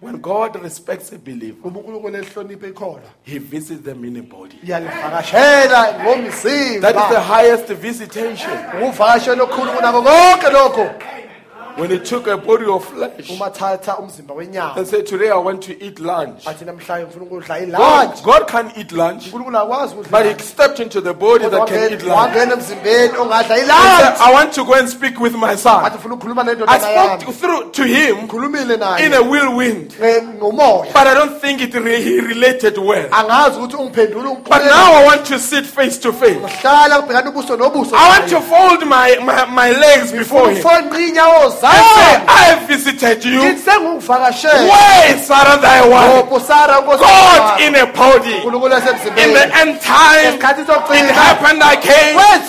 [0.00, 4.58] When God respects a believer, uma unkulunkulu ehloniphe ikholwa He visits them in a body.
[4.62, 5.92] uyalivakashela
[6.80, 8.50] That is the highest visitation.
[8.82, 10.90] ukuvakashela okukhulu kunako konke lokho
[11.76, 14.76] When He took a body of flesh uma thatha umzimba wenyama.
[14.78, 16.44] and said, Today I want to eat lunch.
[16.46, 21.00] athi namhlanje ngifuna ukudla God, God can eat lunch, unkulunkulu akwazi but He stepped into
[21.02, 22.34] the body that can eat lunch.
[22.34, 25.84] wangena emzimbeni ongadla He said, ilunch I want to go and speak with my son.
[25.92, 27.34] ukukhuluma I nendodana spoke yami.
[27.34, 30.92] through to him ngikhulumile in naye a whirlwind, eh, ngomoya.
[30.94, 33.08] But I don't think it re- he related well.
[33.10, 36.38] angazi ukuthi ungiphendule But now I want to sit face to face.
[36.62, 40.62] hlala kubhekana ubuso nobuso I want to fold my, my, my legs before him
[41.66, 42.24] and oh!
[42.28, 43.40] I have visited you.
[43.58, 46.10] sengikuvakashela Where is Sarah thy wife?
[46.12, 48.38] Oh, Nkosi God in a body.
[48.40, 48.76] unkulunkulu
[49.18, 52.14] In the end time, esikhathi it happened I came.
[52.16, 52.40] When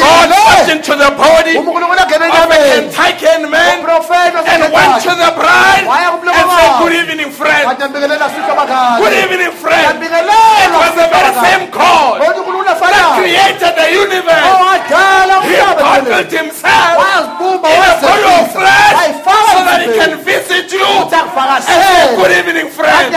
[0.00, 5.30] God stepped into the body unkulunkulu angena enyameni Kentuckian man uprofeta and went to the
[5.38, 6.70] bride Waya and said.
[6.82, 7.64] Good evening, friend.
[7.68, 10.02] wanyambikelela sihlwa bakhazi Good evening, friend.
[10.02, 14.46] It was the very same God unkulunkulu that created the universe.
[14.46, 19.14] Oh, owadala He umhlaba bundled himself wazibumba in a body of flesh.
[19.18, 19.30] So
[19.64, 19.98] that emzimbeni.
[19.98, 20.78] can visit you.
[20.80, 23.14] Ukuthi akuvakashele Good evening, friend.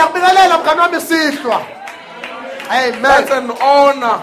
[1.00, 1.66] sihlwa
[2.68, 3.50] That's amen.
[3.50, 4.22] An honor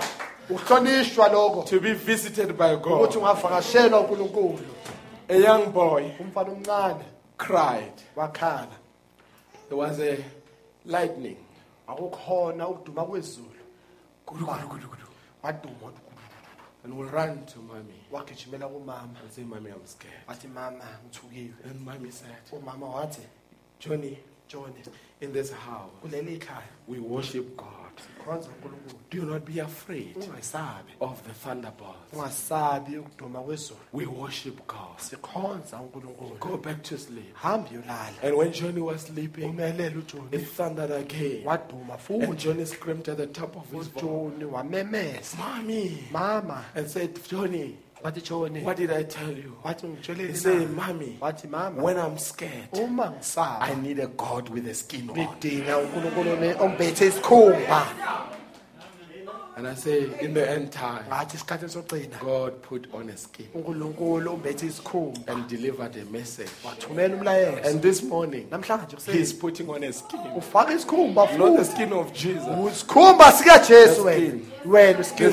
[0.49, 1.65] ukuhlonishwa lokho.
[1.67, 3.15] to be visited by ukuthi God.
[3.15, 4.65] ungavakashelwa unkulunkulu.
[5.29, 7.03] A young boy umfana omncane.
[7.37, 7.93] cried.
[8.15, 8.67] wakhala.
[9.67, 10.17] There was a
[10.85, 11.37] lightning.
[11.87, 13.49] akukhona ukuduma kwezulu.
[15.43, 15.91] Waduma.
[16.83, 17.98] And will run to mommy.
[18.11, 20.13] Wagijimela kumama and say, Mommy, I'm scared.
[20.27, 23.21] wathi mama ngithukiwe And mommy said, oh, umama wathi
[23.79, 24.17] Johnny,
[24.49, 24.83] joni
[25.21, 27.67] in this house, kuleli khaya we worship God.
[28.25, 32.13] khonza unkulunkulu Do not be afraid ungayisabi of the thunderbolts.
[32.13, 34.97] ungasabi ukuduma kwezulu We worship God.
[34.97, 37.35] sikhonza unkulunkulu Go back to sleep.
[37.35, 41.43] hambi yolala And when Johnny was sleeping, umelele ujoni it thundered again.
[41.45, 46.65] waduma And futhi Johnny screamed at the top of his voice, ujoni wamemeza Mommy, mama
[46.75, 47.77] and said, Johnny,
[48.63, 49.55] what did I tell you?
[50.27, 50.69] He said.
[50.75, 51.17] Mommy,
[51.81, 52.69] when I'm scared,
[53.61, 55.15] I need a God with a skin on.
[55.17, 57.85] ngidinga unkulunkulu ne- ongibethe isikhumba
[59.59, 63.45] And I say, in the end time, ngathi isikhathini sokugcina God put on a skin
[63.55, 66.49] unkulunkulu umbethe isikhumba and delivered a message.
[66.65, 71.63] wathumela umlayezo And this morning, namhlanje He's putting on a skin, ufaka isikhumba not the
[71.63, 72.47] futhi skin of Jesus.
[72.47, 74.45] isikhumba sikajesu The wena skin.
[74.65, 75.31] wena The skin.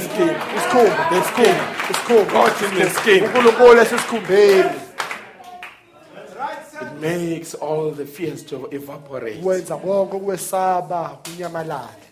[0.57, 1.57] isikhumba The skin.
[1.91, 3.25] isikhumba in the skin.
[3.25, 3.81] unkulunkulu
[6.83, 9.41] It makes all the fears to evaporate.
[9.43, 12.06] wenza konke ukwesaba kunyamalale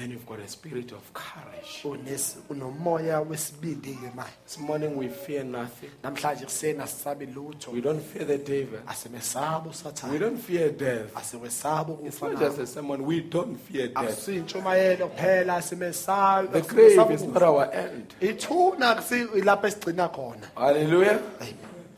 [0.00, 1.82] Then you've got a spirit of courage.
[1.84, 5.90] Unes- unomoya wesibindi-ke manje This morning we fear nothing.
[6.02, 8.78] namhlanje kuseni asisabi lutho We don't fear the devil.
[8.80, 11.14] We usathane don't fear death.
[11.14, 13.04] asiwesaba It's not just a sermon.
[13.04, 14.26] We don't fear death.
[14.26, 15.60] kuphela
[16.52, 18.14] The grave is not our end.
[18.22, 21.20] ithuna kusi- ilapho esigcina khona Hallelujah.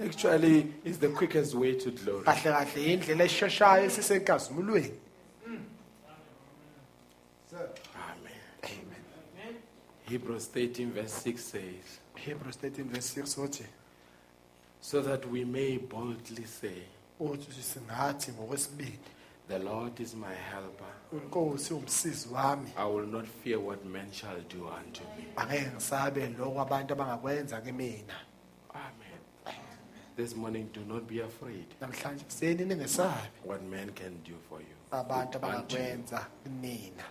[0.01, 2.25] Actually, it's the quickest way to glory.
[2.25, 4.91] kahle kahle indlela esheshayo esisenkazimulweni
[5.47, 5.63] Amen.
[10.13, 13.65] Hebrews 13, verse 6 says, hebrews 13 verse 6 uthi
[14.81, 16.83] So that we may boldly say,
[17.21, 18.99] uthi singathi ngokwesibili
[19.49, 20.93] The Lord is my helper.
[21.13, 25.25] unkosi umsizi wami I will not fear what men shall do unto me.
[25.37, 28.15] angeke ngisabe lokho abantu abangakwenza kimina
[28.75, 29.57] Amen.
[30.17, 34.77] This morning, do not be afraid namhlanje kuseni ningesabi what men can do for you.
[34.91, 35.55] abantu Unto you.
[35.55, 37.05] abangakwenza kimina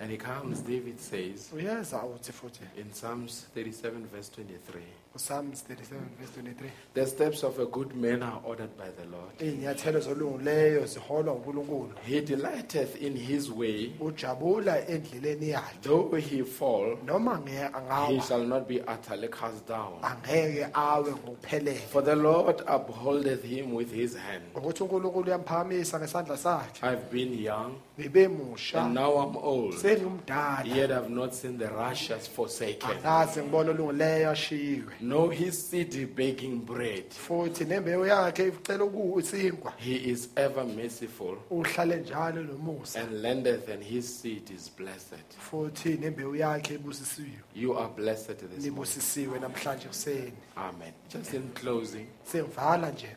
[0.00, 4.82] And he comes, David says uyeza uthi futhi in Psalms 37, verse 23,
[5.16, 9.38] uPsalms 37 verse 23 The steps of a good man are ordered by the Lord.
[9.38, 11.90] iy'nyathelo zolungileyo ziholwa unkulunkulu.
[12.06, 15.80] He delighteth in his way, ujabula endleleni yakhe.
[15.82, 19.92] Though he fall, noma nge he angawa shall not be utterly cast down.
[20.02, 21.78] angeke awe ngokuphelele.
[21.92, 24.42] For the Lord upholdeth him with his hand.
[24.54, 26.82] ukuthi unkulunkulu uyamphakamisa ngesandla sakhe.
[26.82, 33.42] I've been young, and now I'm old, yet I've not seen the righteous forsaken, akaze
[33.42, 37.04] ngibona olungileyo ashiyiwe know his seed baking bread.
[37.10, 43.82] futhi nembewu yakhe icela ukusinkwa He is ever merciful uhlale njalo nomusa and lendeth, and
[43.84, 45.24] his seed is blessed.
[45.50, 47.28] futhi nembewu yakhe ibusisiwe.
[47.54, 48.64] You are blessed this morning.
[48.64, 50.92] nibusisiwe namhlanje kuseni Amen.
[51.12, 52.06] Just in closing,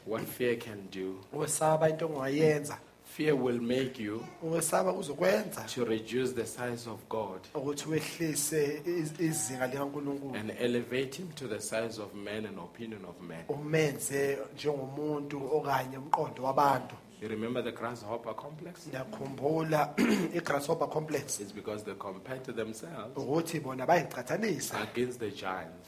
[0.05, 2.77] what fear can do, ukwesaba into ongayenza
[3.17, 4.93] fear will make you ukwesaba
[5.73, 11.47] to reduce the size of God ukuthi wehlise iz- izinga likankulunkulu and elevate him to
[11.47, 13.43] the size of man and opinion of man.
[13.49, 18.87] umenze njengomuntu okanye umqondo wabantu You remember the grasshopper complex?
[20.35, 25.87] i-grasshopper complex It's because they compared to themselves ukuthi bona bayicathanisa against the giants.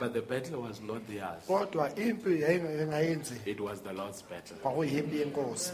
[0.00, 1.44] But the battle was not theirs.
[1.46, 4.56] kodwa impi yayingayenzi It was the Lord's battle.
[4.62, 5.72] kwakuyimpi yenkosi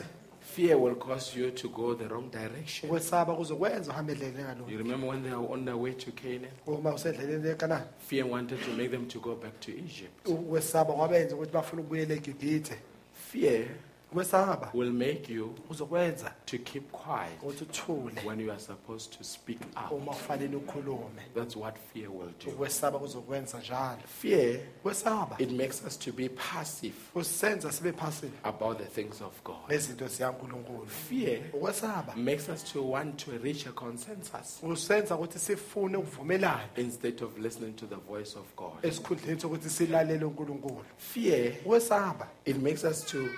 [0.56, 2.90] Fear will cause you to go the wrong direction.
[2.90, 6.52] ukwesaba kuzokwenza uhambe endleleni engalungile You remember when they were on their way to Canaan?
[6.66, 10.26] uma usendleleni ekanani Fear wanted to make them to go back to Egypt.
[10.28, 12.76] ukwesaba kwabenza ukuthi bafuna ukubuyela egibhithe
[13.32, 13.64] Fear
[14.12, 16.32] ukwesaba will make you uzokwenza.
[16.46, 18.12] to keep quiet uthule.
[18.24, 19.90] when you are supposed to speak up.
[19.92, 21.22] uma kufanele ukhulume.
[21.34, 22.50] That's what fear will do.
[22.50, 23.98] ukwesaba kuzokwenza njalo.
[24.20, 29.42] Fear, ukwesaba it makes us to be passive kusenza sibe passive about the things of
[29.44, 29.68] God.
[29.68, 30.86] nezinto zikankulunkulu.
[30.86, 32.14] Fear ukwesaba.
[32.16, 36.68] makes us to want to reach a consensus usenza ukuthi sifune ukuvumelana.
[36.76, 38.72] instead of listening to the voice of God.
[38.84, 40.84] esikhundleni sokuthi silalele unkulunkulu.
[40.98, 42.28] Fear, ukwesaba.
[42.44, 43.28] it makes us to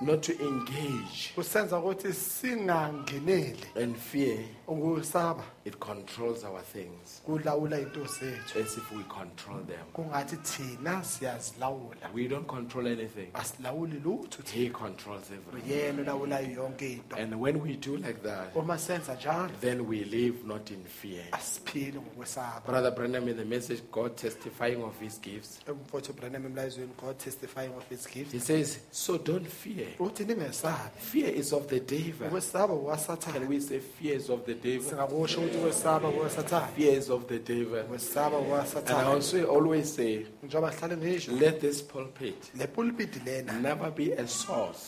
[0.00, 1.32] not to engage.
[1.34, 8.92] kusenza ukuthi singangeneli And fear, ukusaba it controls our things kulawula into zethu as if
[8.92, 9.80] we control them.
[9.94, 13.28] kungathi thina siyazilawula We don't control anything.
[13.34, 15.72] asilawuli lutho He controls everything.
[15.72, 20.04] uyena olawulayo yonke into And when we do like that, uma senza njalo then we
[20.04, 21.24] live not in fear.
[21.32, 27.18] ngokwesaba Brother Branham in the message, God testifying of his gifts, umfowethu branham emlayizweni god
[27.18, 29.85] testifying of his gifts he says, So don't fear.
[29.98, 32.28] Uthi ah, Fear is of the devil.
[33.32, 34.90] Can we say fear is of the devil?
[34.90, 37.78] singakusho ukuthi ukwesaba uwasathane Fear is of the devil.
[37.78, 43.90] And I also always say, njengoba sihlale ngisho let this pulpit le pulpiti lena never
[43.90, 44.86] be a source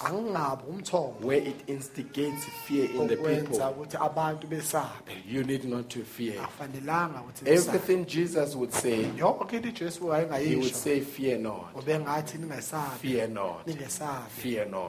[1.21, 3.59] where it instigates fear in the people.
[3.59, 6.41] ukuthi abantu besabe You need not to fear.
[6.43, 7.69] akufanelanga ukuthi besabe.
[7.69, 11.85] Everything Jesus would say, yonke into ijesu he would say, Fear not.
[13.01, 13.69] Fear not.
[14.31, 14.88] Fear not.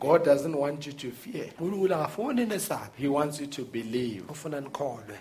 [0.00, 1.44] God doesn't want you to fear.
[1.60, 4.22] unkulunkulu akafuni ninesabi He wants you to believe.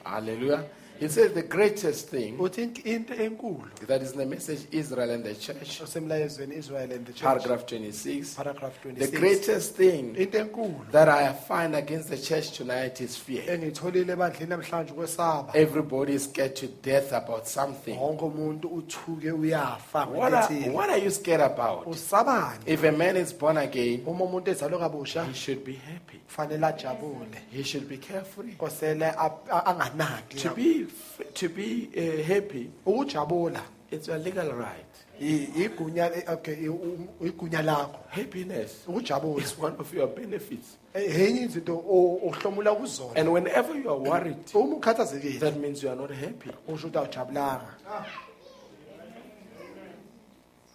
[0.03, 0.63] Hallelujah.
[1.01, 5.09] He says the greatest thing uthi ink- into enkulu that is in the message Israel
[5.09, 8.35] and the church, osemlayezweni israel and the church paragraph 26.
[8.35, 13.15] paragraph The 26 greatest thing into enkulu that I find against the church tonight is
[13.17, 13.41] fear.
[13.49, 17.97] engiyitholile ebandleni namhlanje ukwesaba Everybody is scared to death about something.
[17.99, 21.87] wonke umuntu uthuke uyafa What are, what are you scared about?
[21.87, 26.17] usabani If a man is born again, uma umuntu ezalwe kabusha he should be happy.
[26.27, 28.53] kufanele ajabule He should be carefree.
[28.57, 30.85] kosele ap- a- anganaki To be
[31.33, 33.61] to be uh, happy, ukujabula
[33.91, 34.85] it's a legal right.
[35.21, 40.77] i- igunya eh, okay i- igunya lakho Happiness ukujabula is one of your benefits.
[40.93, 45.83] Eh, enye izinto o- ohlomula kuzona And whenever you are worried, uma ukhathazekile that means
[45.83, 46.49] you are not happy.
[46.67, 47.67] usho ukuthi awujabulanga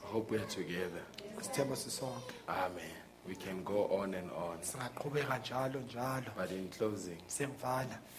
[0.04, 1.02] I hope we are together.
[1.40, 2.95] isithembo sisonke Amen.
[3.28, 4.58] We can go on and on.
[4.62, 7.18] singaqhubeka njalo njalo But in closing,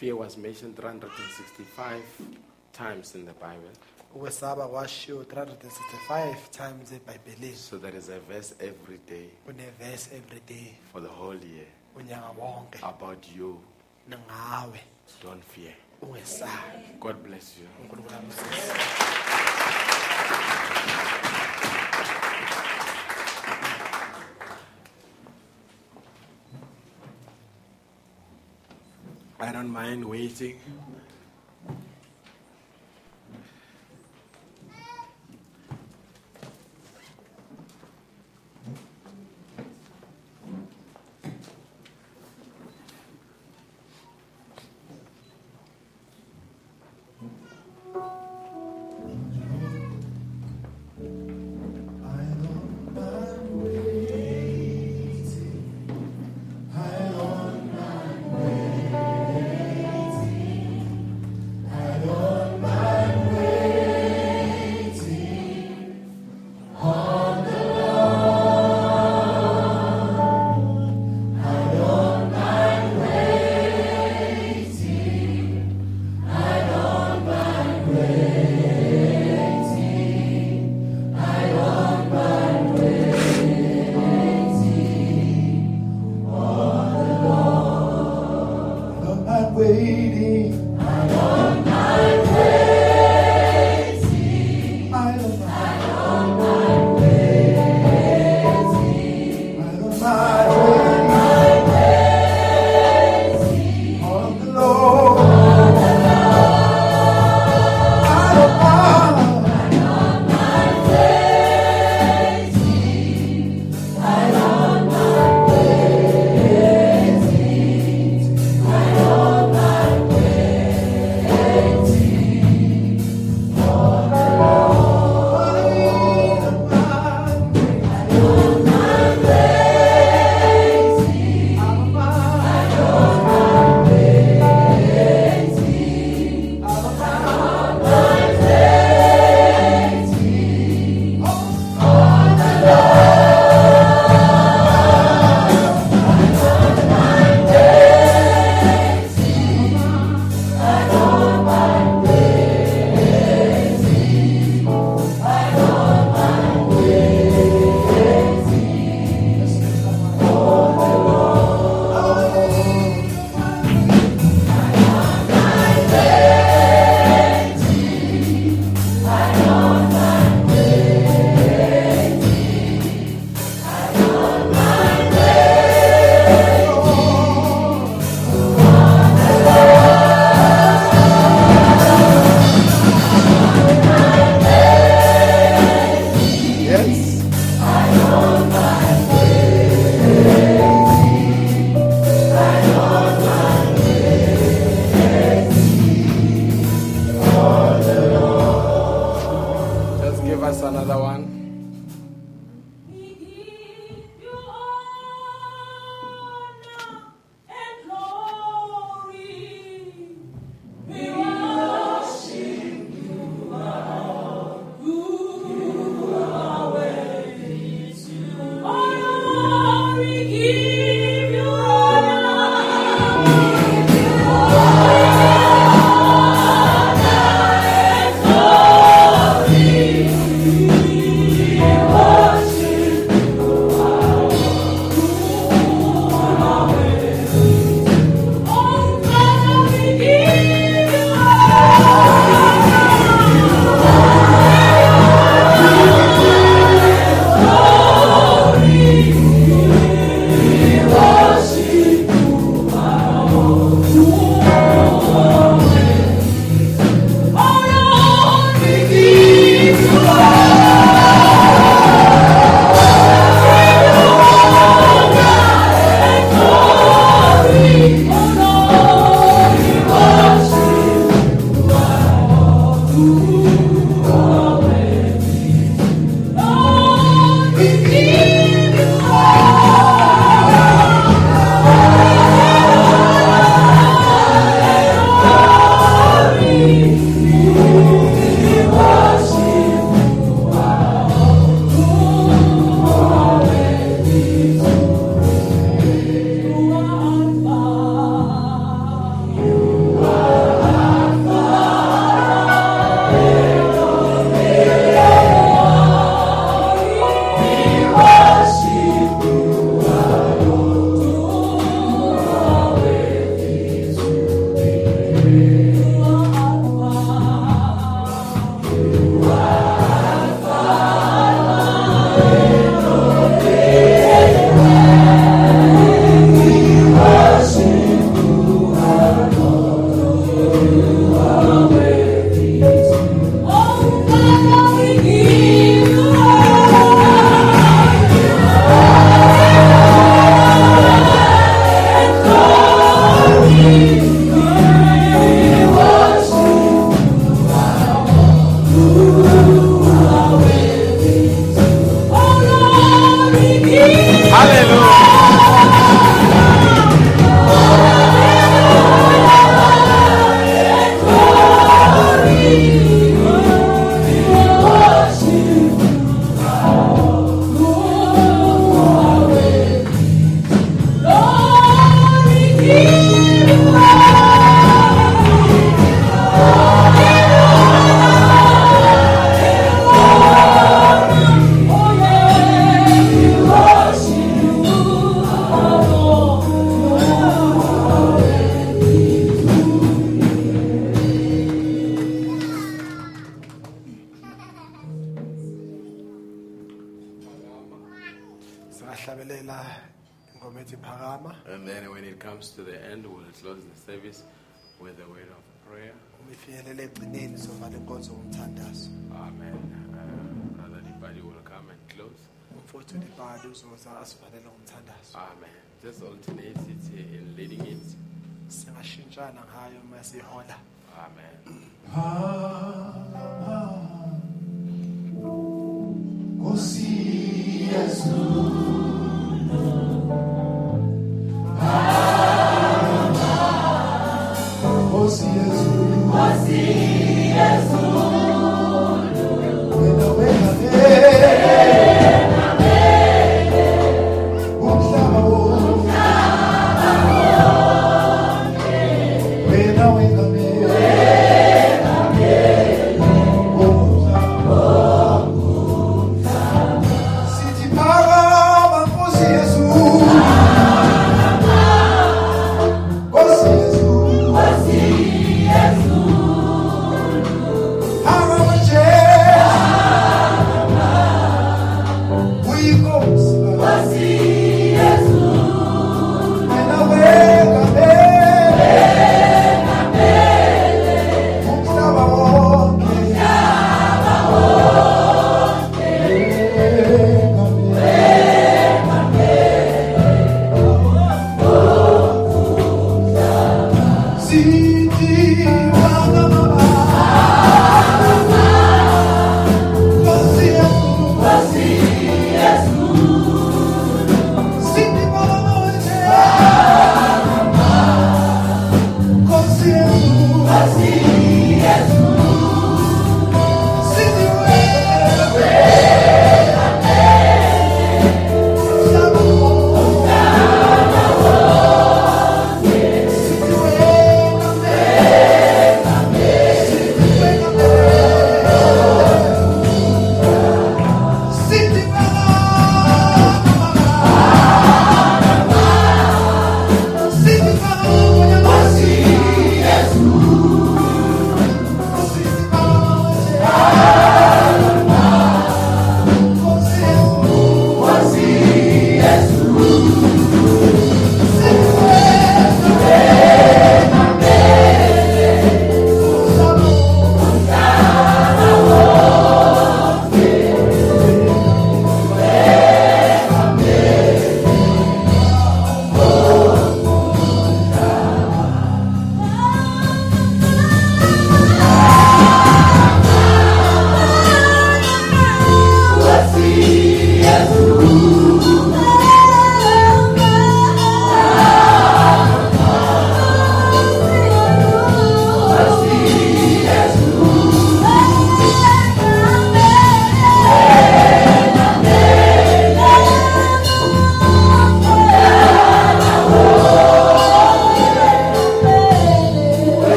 [0.00, 2.02] fear was mentioned 365
[2.72, 3.70] times in the Bible.
[4.14, 10.74] ukwesaba kwashiwo 365 times ebhayibhelini So there is a verse every day kunevesi every day
[10.92, 11.66] for the whole year
[11.96, 13.60] unyaka wonke about you.
[15.22, 15.74] Don't fear.
[16.02, 17.66] ungesabi God bless you.
[17.82, 18.74] unkulunkulu amsize
[29.40, 30.60] I don't mind waiting.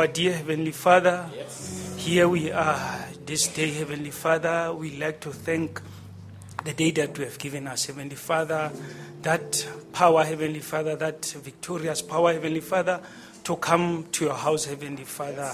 [0.00, 1.28] Our dear Heavenly Father,
[1.98, 4.72] here we are this day, Heavenly Father.
[4.72, 5.78] We like to thank
[6.64, 8.72] the day that you have given us, Heavenly Father,
[9.20, 12.98] that power, Heavenly Father, that victorious power, Heavenly Father,
[13.44, 15.48] to come to your house, Heavenly Father.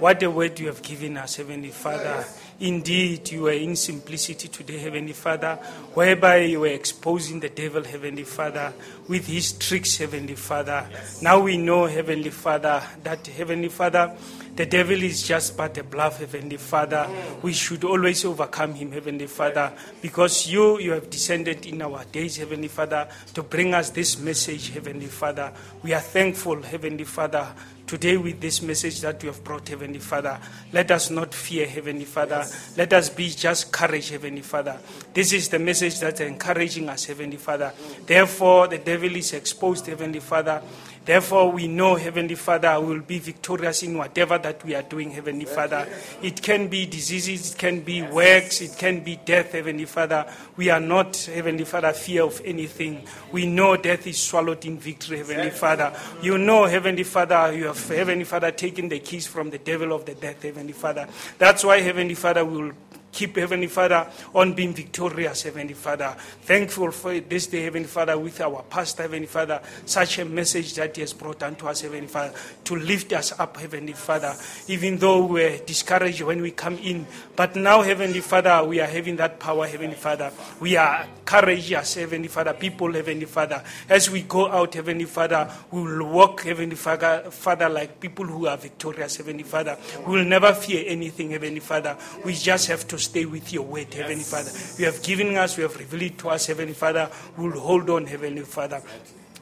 [0.00, 2.24] What a word you have given us, Heavenly Father.
[2.58, 5.56] Indeed, you were in simplicity today, Heavenly Father,
[5.92, 8.72] whereby you were exposing the devil, Heavenly Father,
[9.08, 10.86] with his tricks, Heavenly Father.
[11.20, 14.16] Now we know, Heavenly Father, that, Heavenly Father,
[14.54, 17.06] the devil is just but a bluff, Heavenly Father.
[17.06, 17.42] Mm.
[17.42, 19.70] We should always overcome him, Heavenly Father,
[20.00, 24.70] because you, you have descended in our days, Heavenly Father, to bring us this message,
[24.70, 25.52] Heavenly Father.
[25.82, 27.46] We are thankful, Heavenly Father,
[27.86, 30.38] today with this message that you have brought, Heavenly Father.
[30.72, 32.44] Let us not fear, Heavenly Father.
[32.76, 34.78] Let us be just courage, Heavenly Father.
[35.14, 37.72] This is the message that's encouraging us, Heavenly Father.
[38.04, 40.62] Therefore, the devil is exposed, Heavenly Father.
[41.06, 45.12] Therefore, we know, Heavenly Father, we will be victorious in whatever that we are doing,
[45.12, 45.86] Heavenly Father.
[46.20, 50.26] It can be diseases, it can be works, it can be death, Heavenly Father.
[50.56, 53.06] We are not, Heavenly Father, fear of anything.
[53.30, 55.92] We know death is swallowed in victory, Heavenly Father.
[56.22, 60.06] You know, Heavenly Father, you have, Heavenly Father, taken the keys from the devil of
[60.06, 61.06] the death, Heavenly Father.
[61.38, 62.72] That's why, Heavenly Father, we will
[63.16, 66.14] keep Heavenly Father on being victorious, Heavenly Father.
[66.42, 70.94] Thankful for this day, Heavenly Father, with our pastor, Heavenly Father, such a message that
[70.94, 74.34] he has brought unto us, Heavenly Father, to lift us up, Heavenly Father.
[74.68, 79.16] Even though we're discouraged when we come in, but now, Heavenly Father, we are having
[79.16, 80.30] that power, Heavenly Father.
[80.60, 83.62] We are courageous, Heavenly Father, people, Heavenly Father.
[83.88, 88.46] As we go out, Heavenly Father, we will walk, Heavenly Father, Father, like people who
[88.46, 89.78] are victorious, Heavenly Father.
[90.06, 91.96] We will never fear anything, Heavenly Father.
[92.22, 94.50] We just have to stay with your word, Heavenly Father.
[94.78, 97.10] You have given us, you have revealed it to us, Heavenly Father.
[97.36, 98.82] We will hold on, Heavenly Father.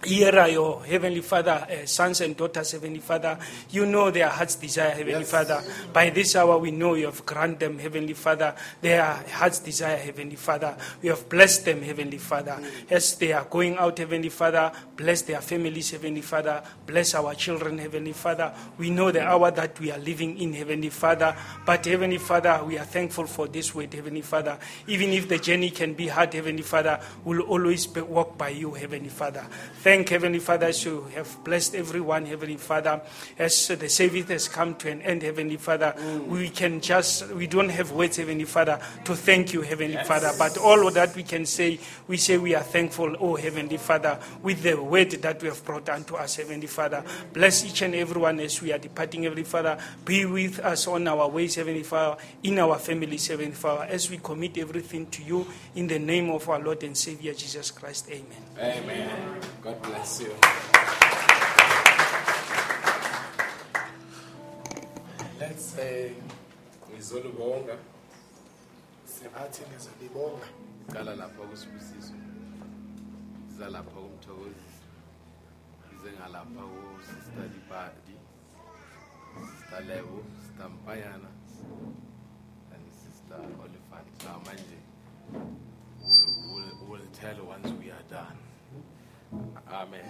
[0.05, 3.39] Here are your Heavenly Father, uh, sons and daughters, Heavenly Father.
[3.70, 5.62] You know their heart's desire, Heavenly Father.
[5.94, 10.36] By this hour, we know you have granted them, Heavenly Father, their heart's desire, Heavenly
[10.36, 10.76] Father.
[11.00, 12.60] You have blessed them, Heavenly Father.
[12.91, 16.62] As they are going out, Heavenly Father, bless their families, Heavenly Father.
[16.86, 18.52] Bless our children, Heavenly Father.
[18.76, 21.34] We know the hour that we are living in, Heavenly Father.
[21.65, 24.58] But, Heavenly Father, we are thankful for this word, Heavenly Father.
[24.86, 28.73] Even if the journey can be hard, Heavenly Father, we'll always be, walk by you,
[28.73, 29.47] Heavenly Father.
[29.78, 33.00] Thank Heavenly Father as you have blessed everyone, Heavenly Father.
[33.39, 36.26] As the service has come to an end, Heavenly Father, mm.
[36.26, 40.32] we can just, we don't have words, Heavenly Father, to thank you, Heavenly Father.
[40.36, 44.18] But all of that we can say, we say we are thankful, oh Heavenly Father,
[44.42, 47.05] with the word that we have brought unto us, Heavenly Father.
[47.32, 49.78] Bless each and everyone as we are departing, Heavenly Father.
[50.05, 54.18] Be with us on our ways, Heavenly Father, in our families, Heavenly Father, as we
[54.18, 58.08] commit everything to you in the name of our Lord and Savior Jesus Christ.
[58.10, 58.42] Amen.
[58.58, 59.40] Amen.
[59.62, 60.35] God bless you.
[65.41, 66.13] Let's say
[66.93, 67.77] ngizolubonga
[69.05, 70.47] singathi nizolibonga
[70.93, 72.15] qala lapha kusibusiso.
[73.51, 74.65] Siza lapha kumthokozi.
[75.91, 76.63] Size ngalapha
[76.97, 78.15] kusister Dipati
[79.59, 81.29] sister Lebo sister Mpayana
[82.75, 84.79] and sister Oliphant now manje
[85.33, 88.39] we'll, we'll, we'll tell once we are done
[89.71, 90.05] amen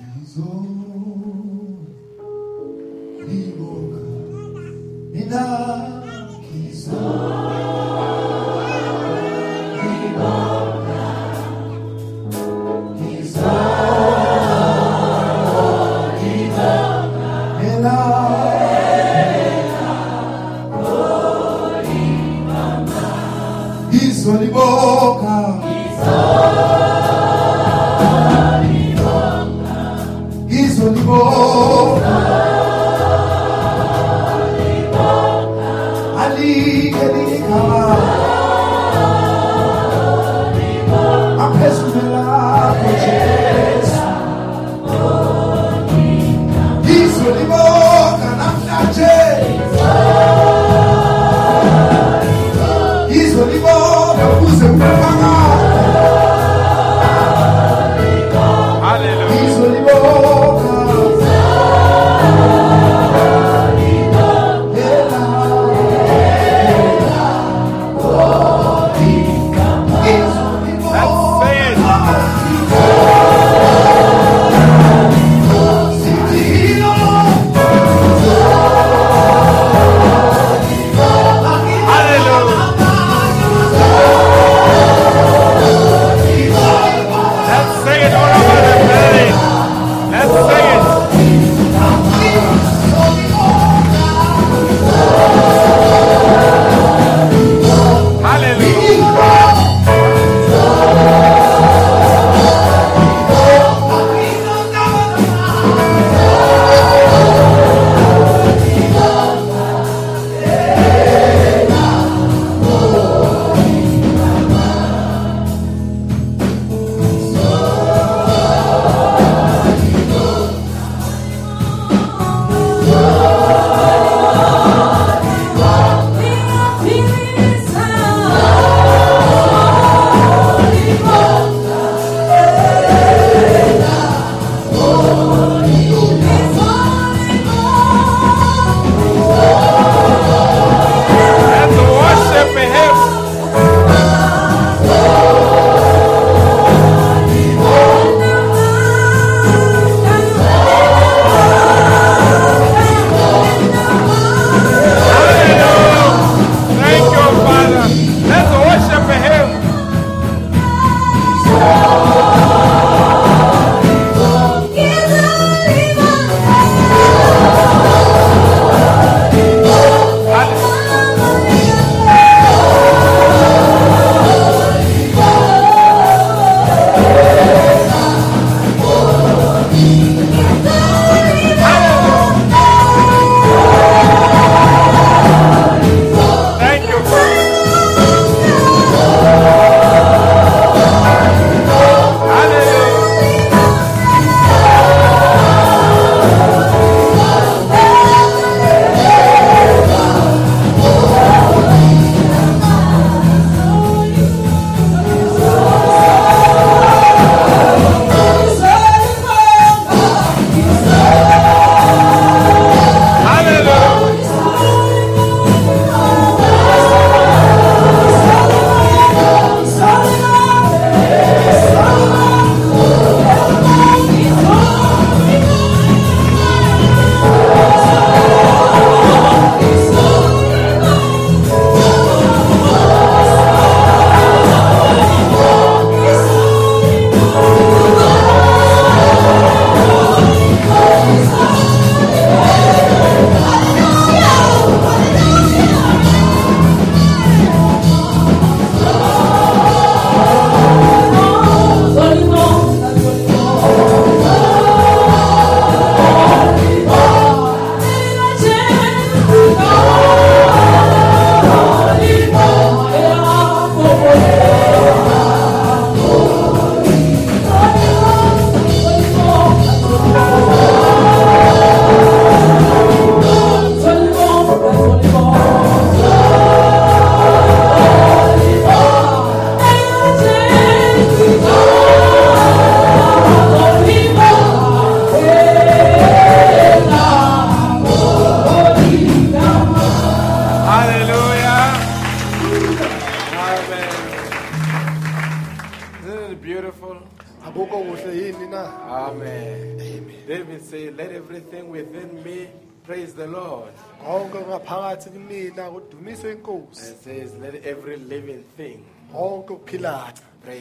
[41.65, 42.14] Jesus.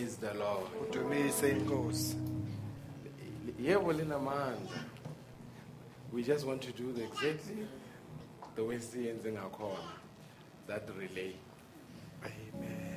[0.04, 0.68] Praise the Lord.
[0.92, 2.18] kudumise inkosi
[3.62, 4.84] Yebo linamandla.
[6.12, 7.68] We just want to do the exactly
[8.56, 9.94] the way siyenze ngakhona.
[10.68, 11.36] That relay.
[12.24, 12.93] Amen.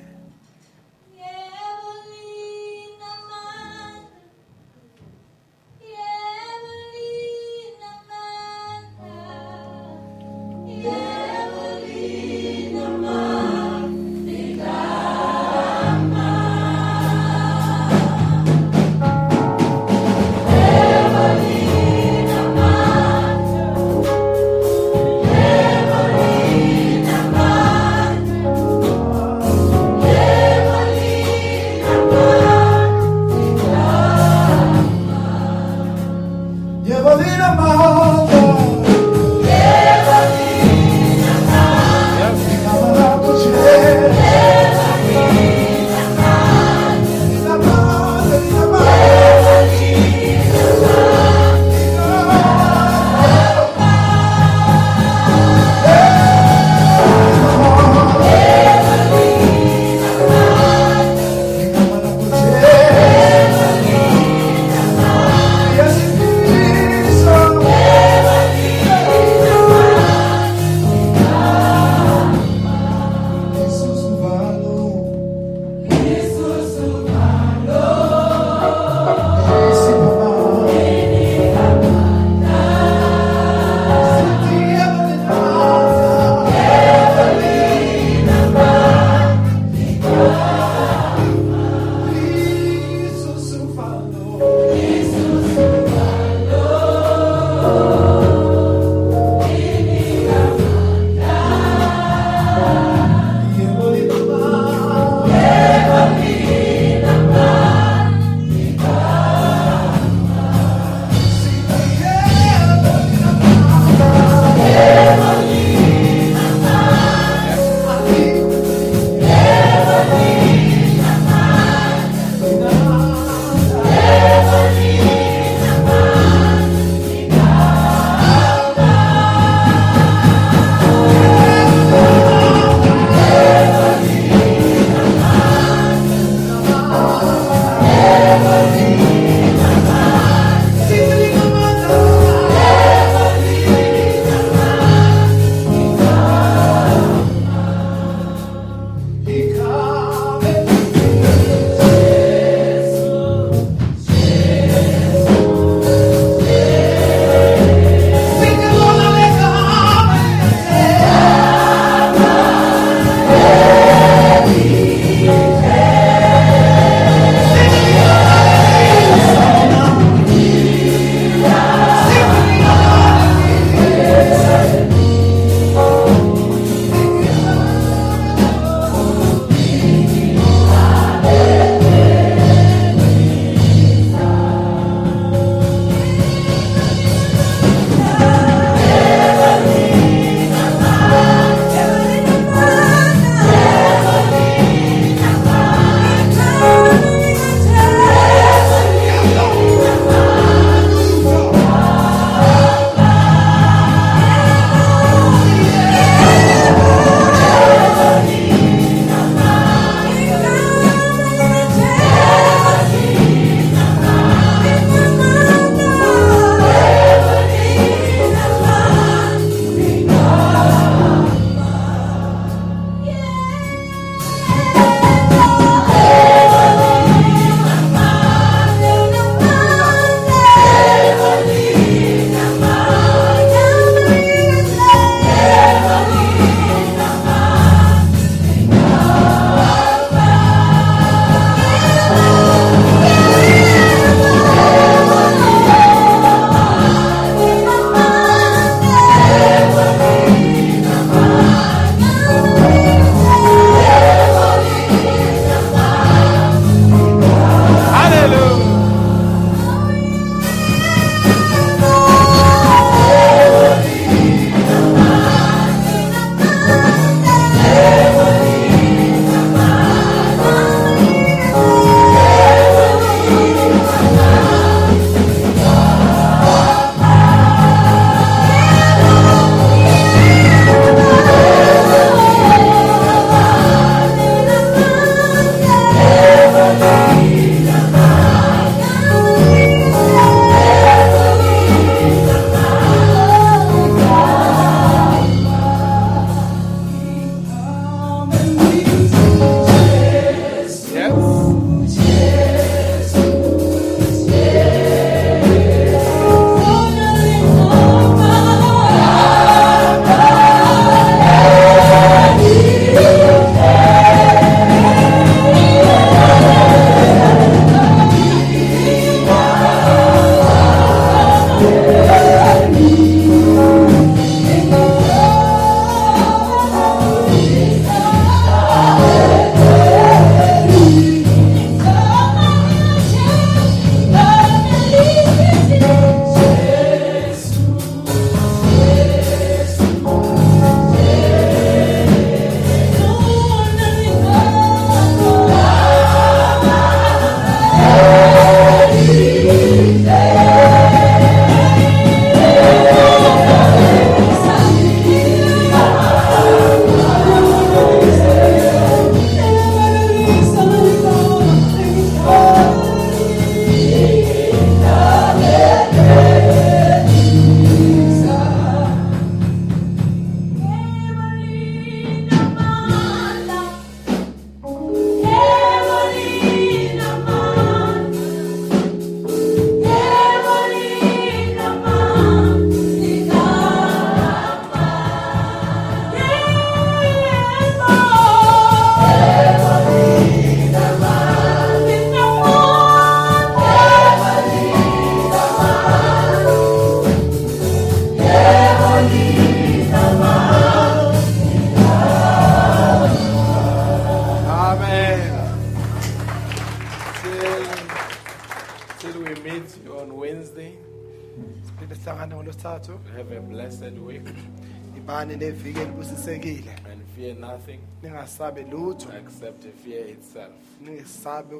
[418.36, 420.52] Ningasabe lutho except fear itself.
[420.80, 421.56] ningesabe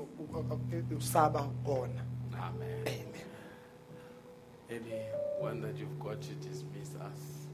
[0.98, 2.02] usaba kona
[2.38, 2.82] Amen.
[2.86, 3.06] amen
[4.68, 7.48] Anyone that you've got to dismiss us.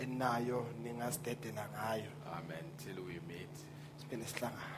[0.00, 2.64] enayo ningasidedela ngayo Amen.
[2.78, 3.54] Till we meet.
[3.98, 4.74] siphinde sihlangane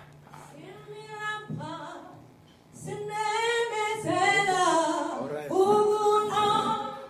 [5.20, 5.50] Alright.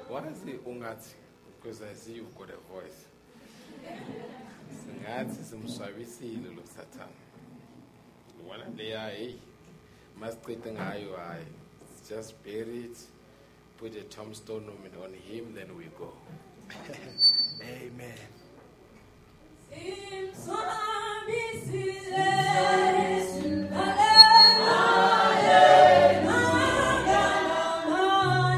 [0.08, 1.14] Why is it ungati?
[1.60, 3.06] Because I see you've got a voice
[5.06, 7.20] ngatsi simswabisile lo sathane
[8.40, 9.40] ubona leya heyi
[10.20, 11.46] masichithe ngayo hayi
[12.08, 12.98] just bury it
[13.78, 14.68] put a tombstone
[15.04, 16.12] on him then we go.
[17.62, 18.16] Amen.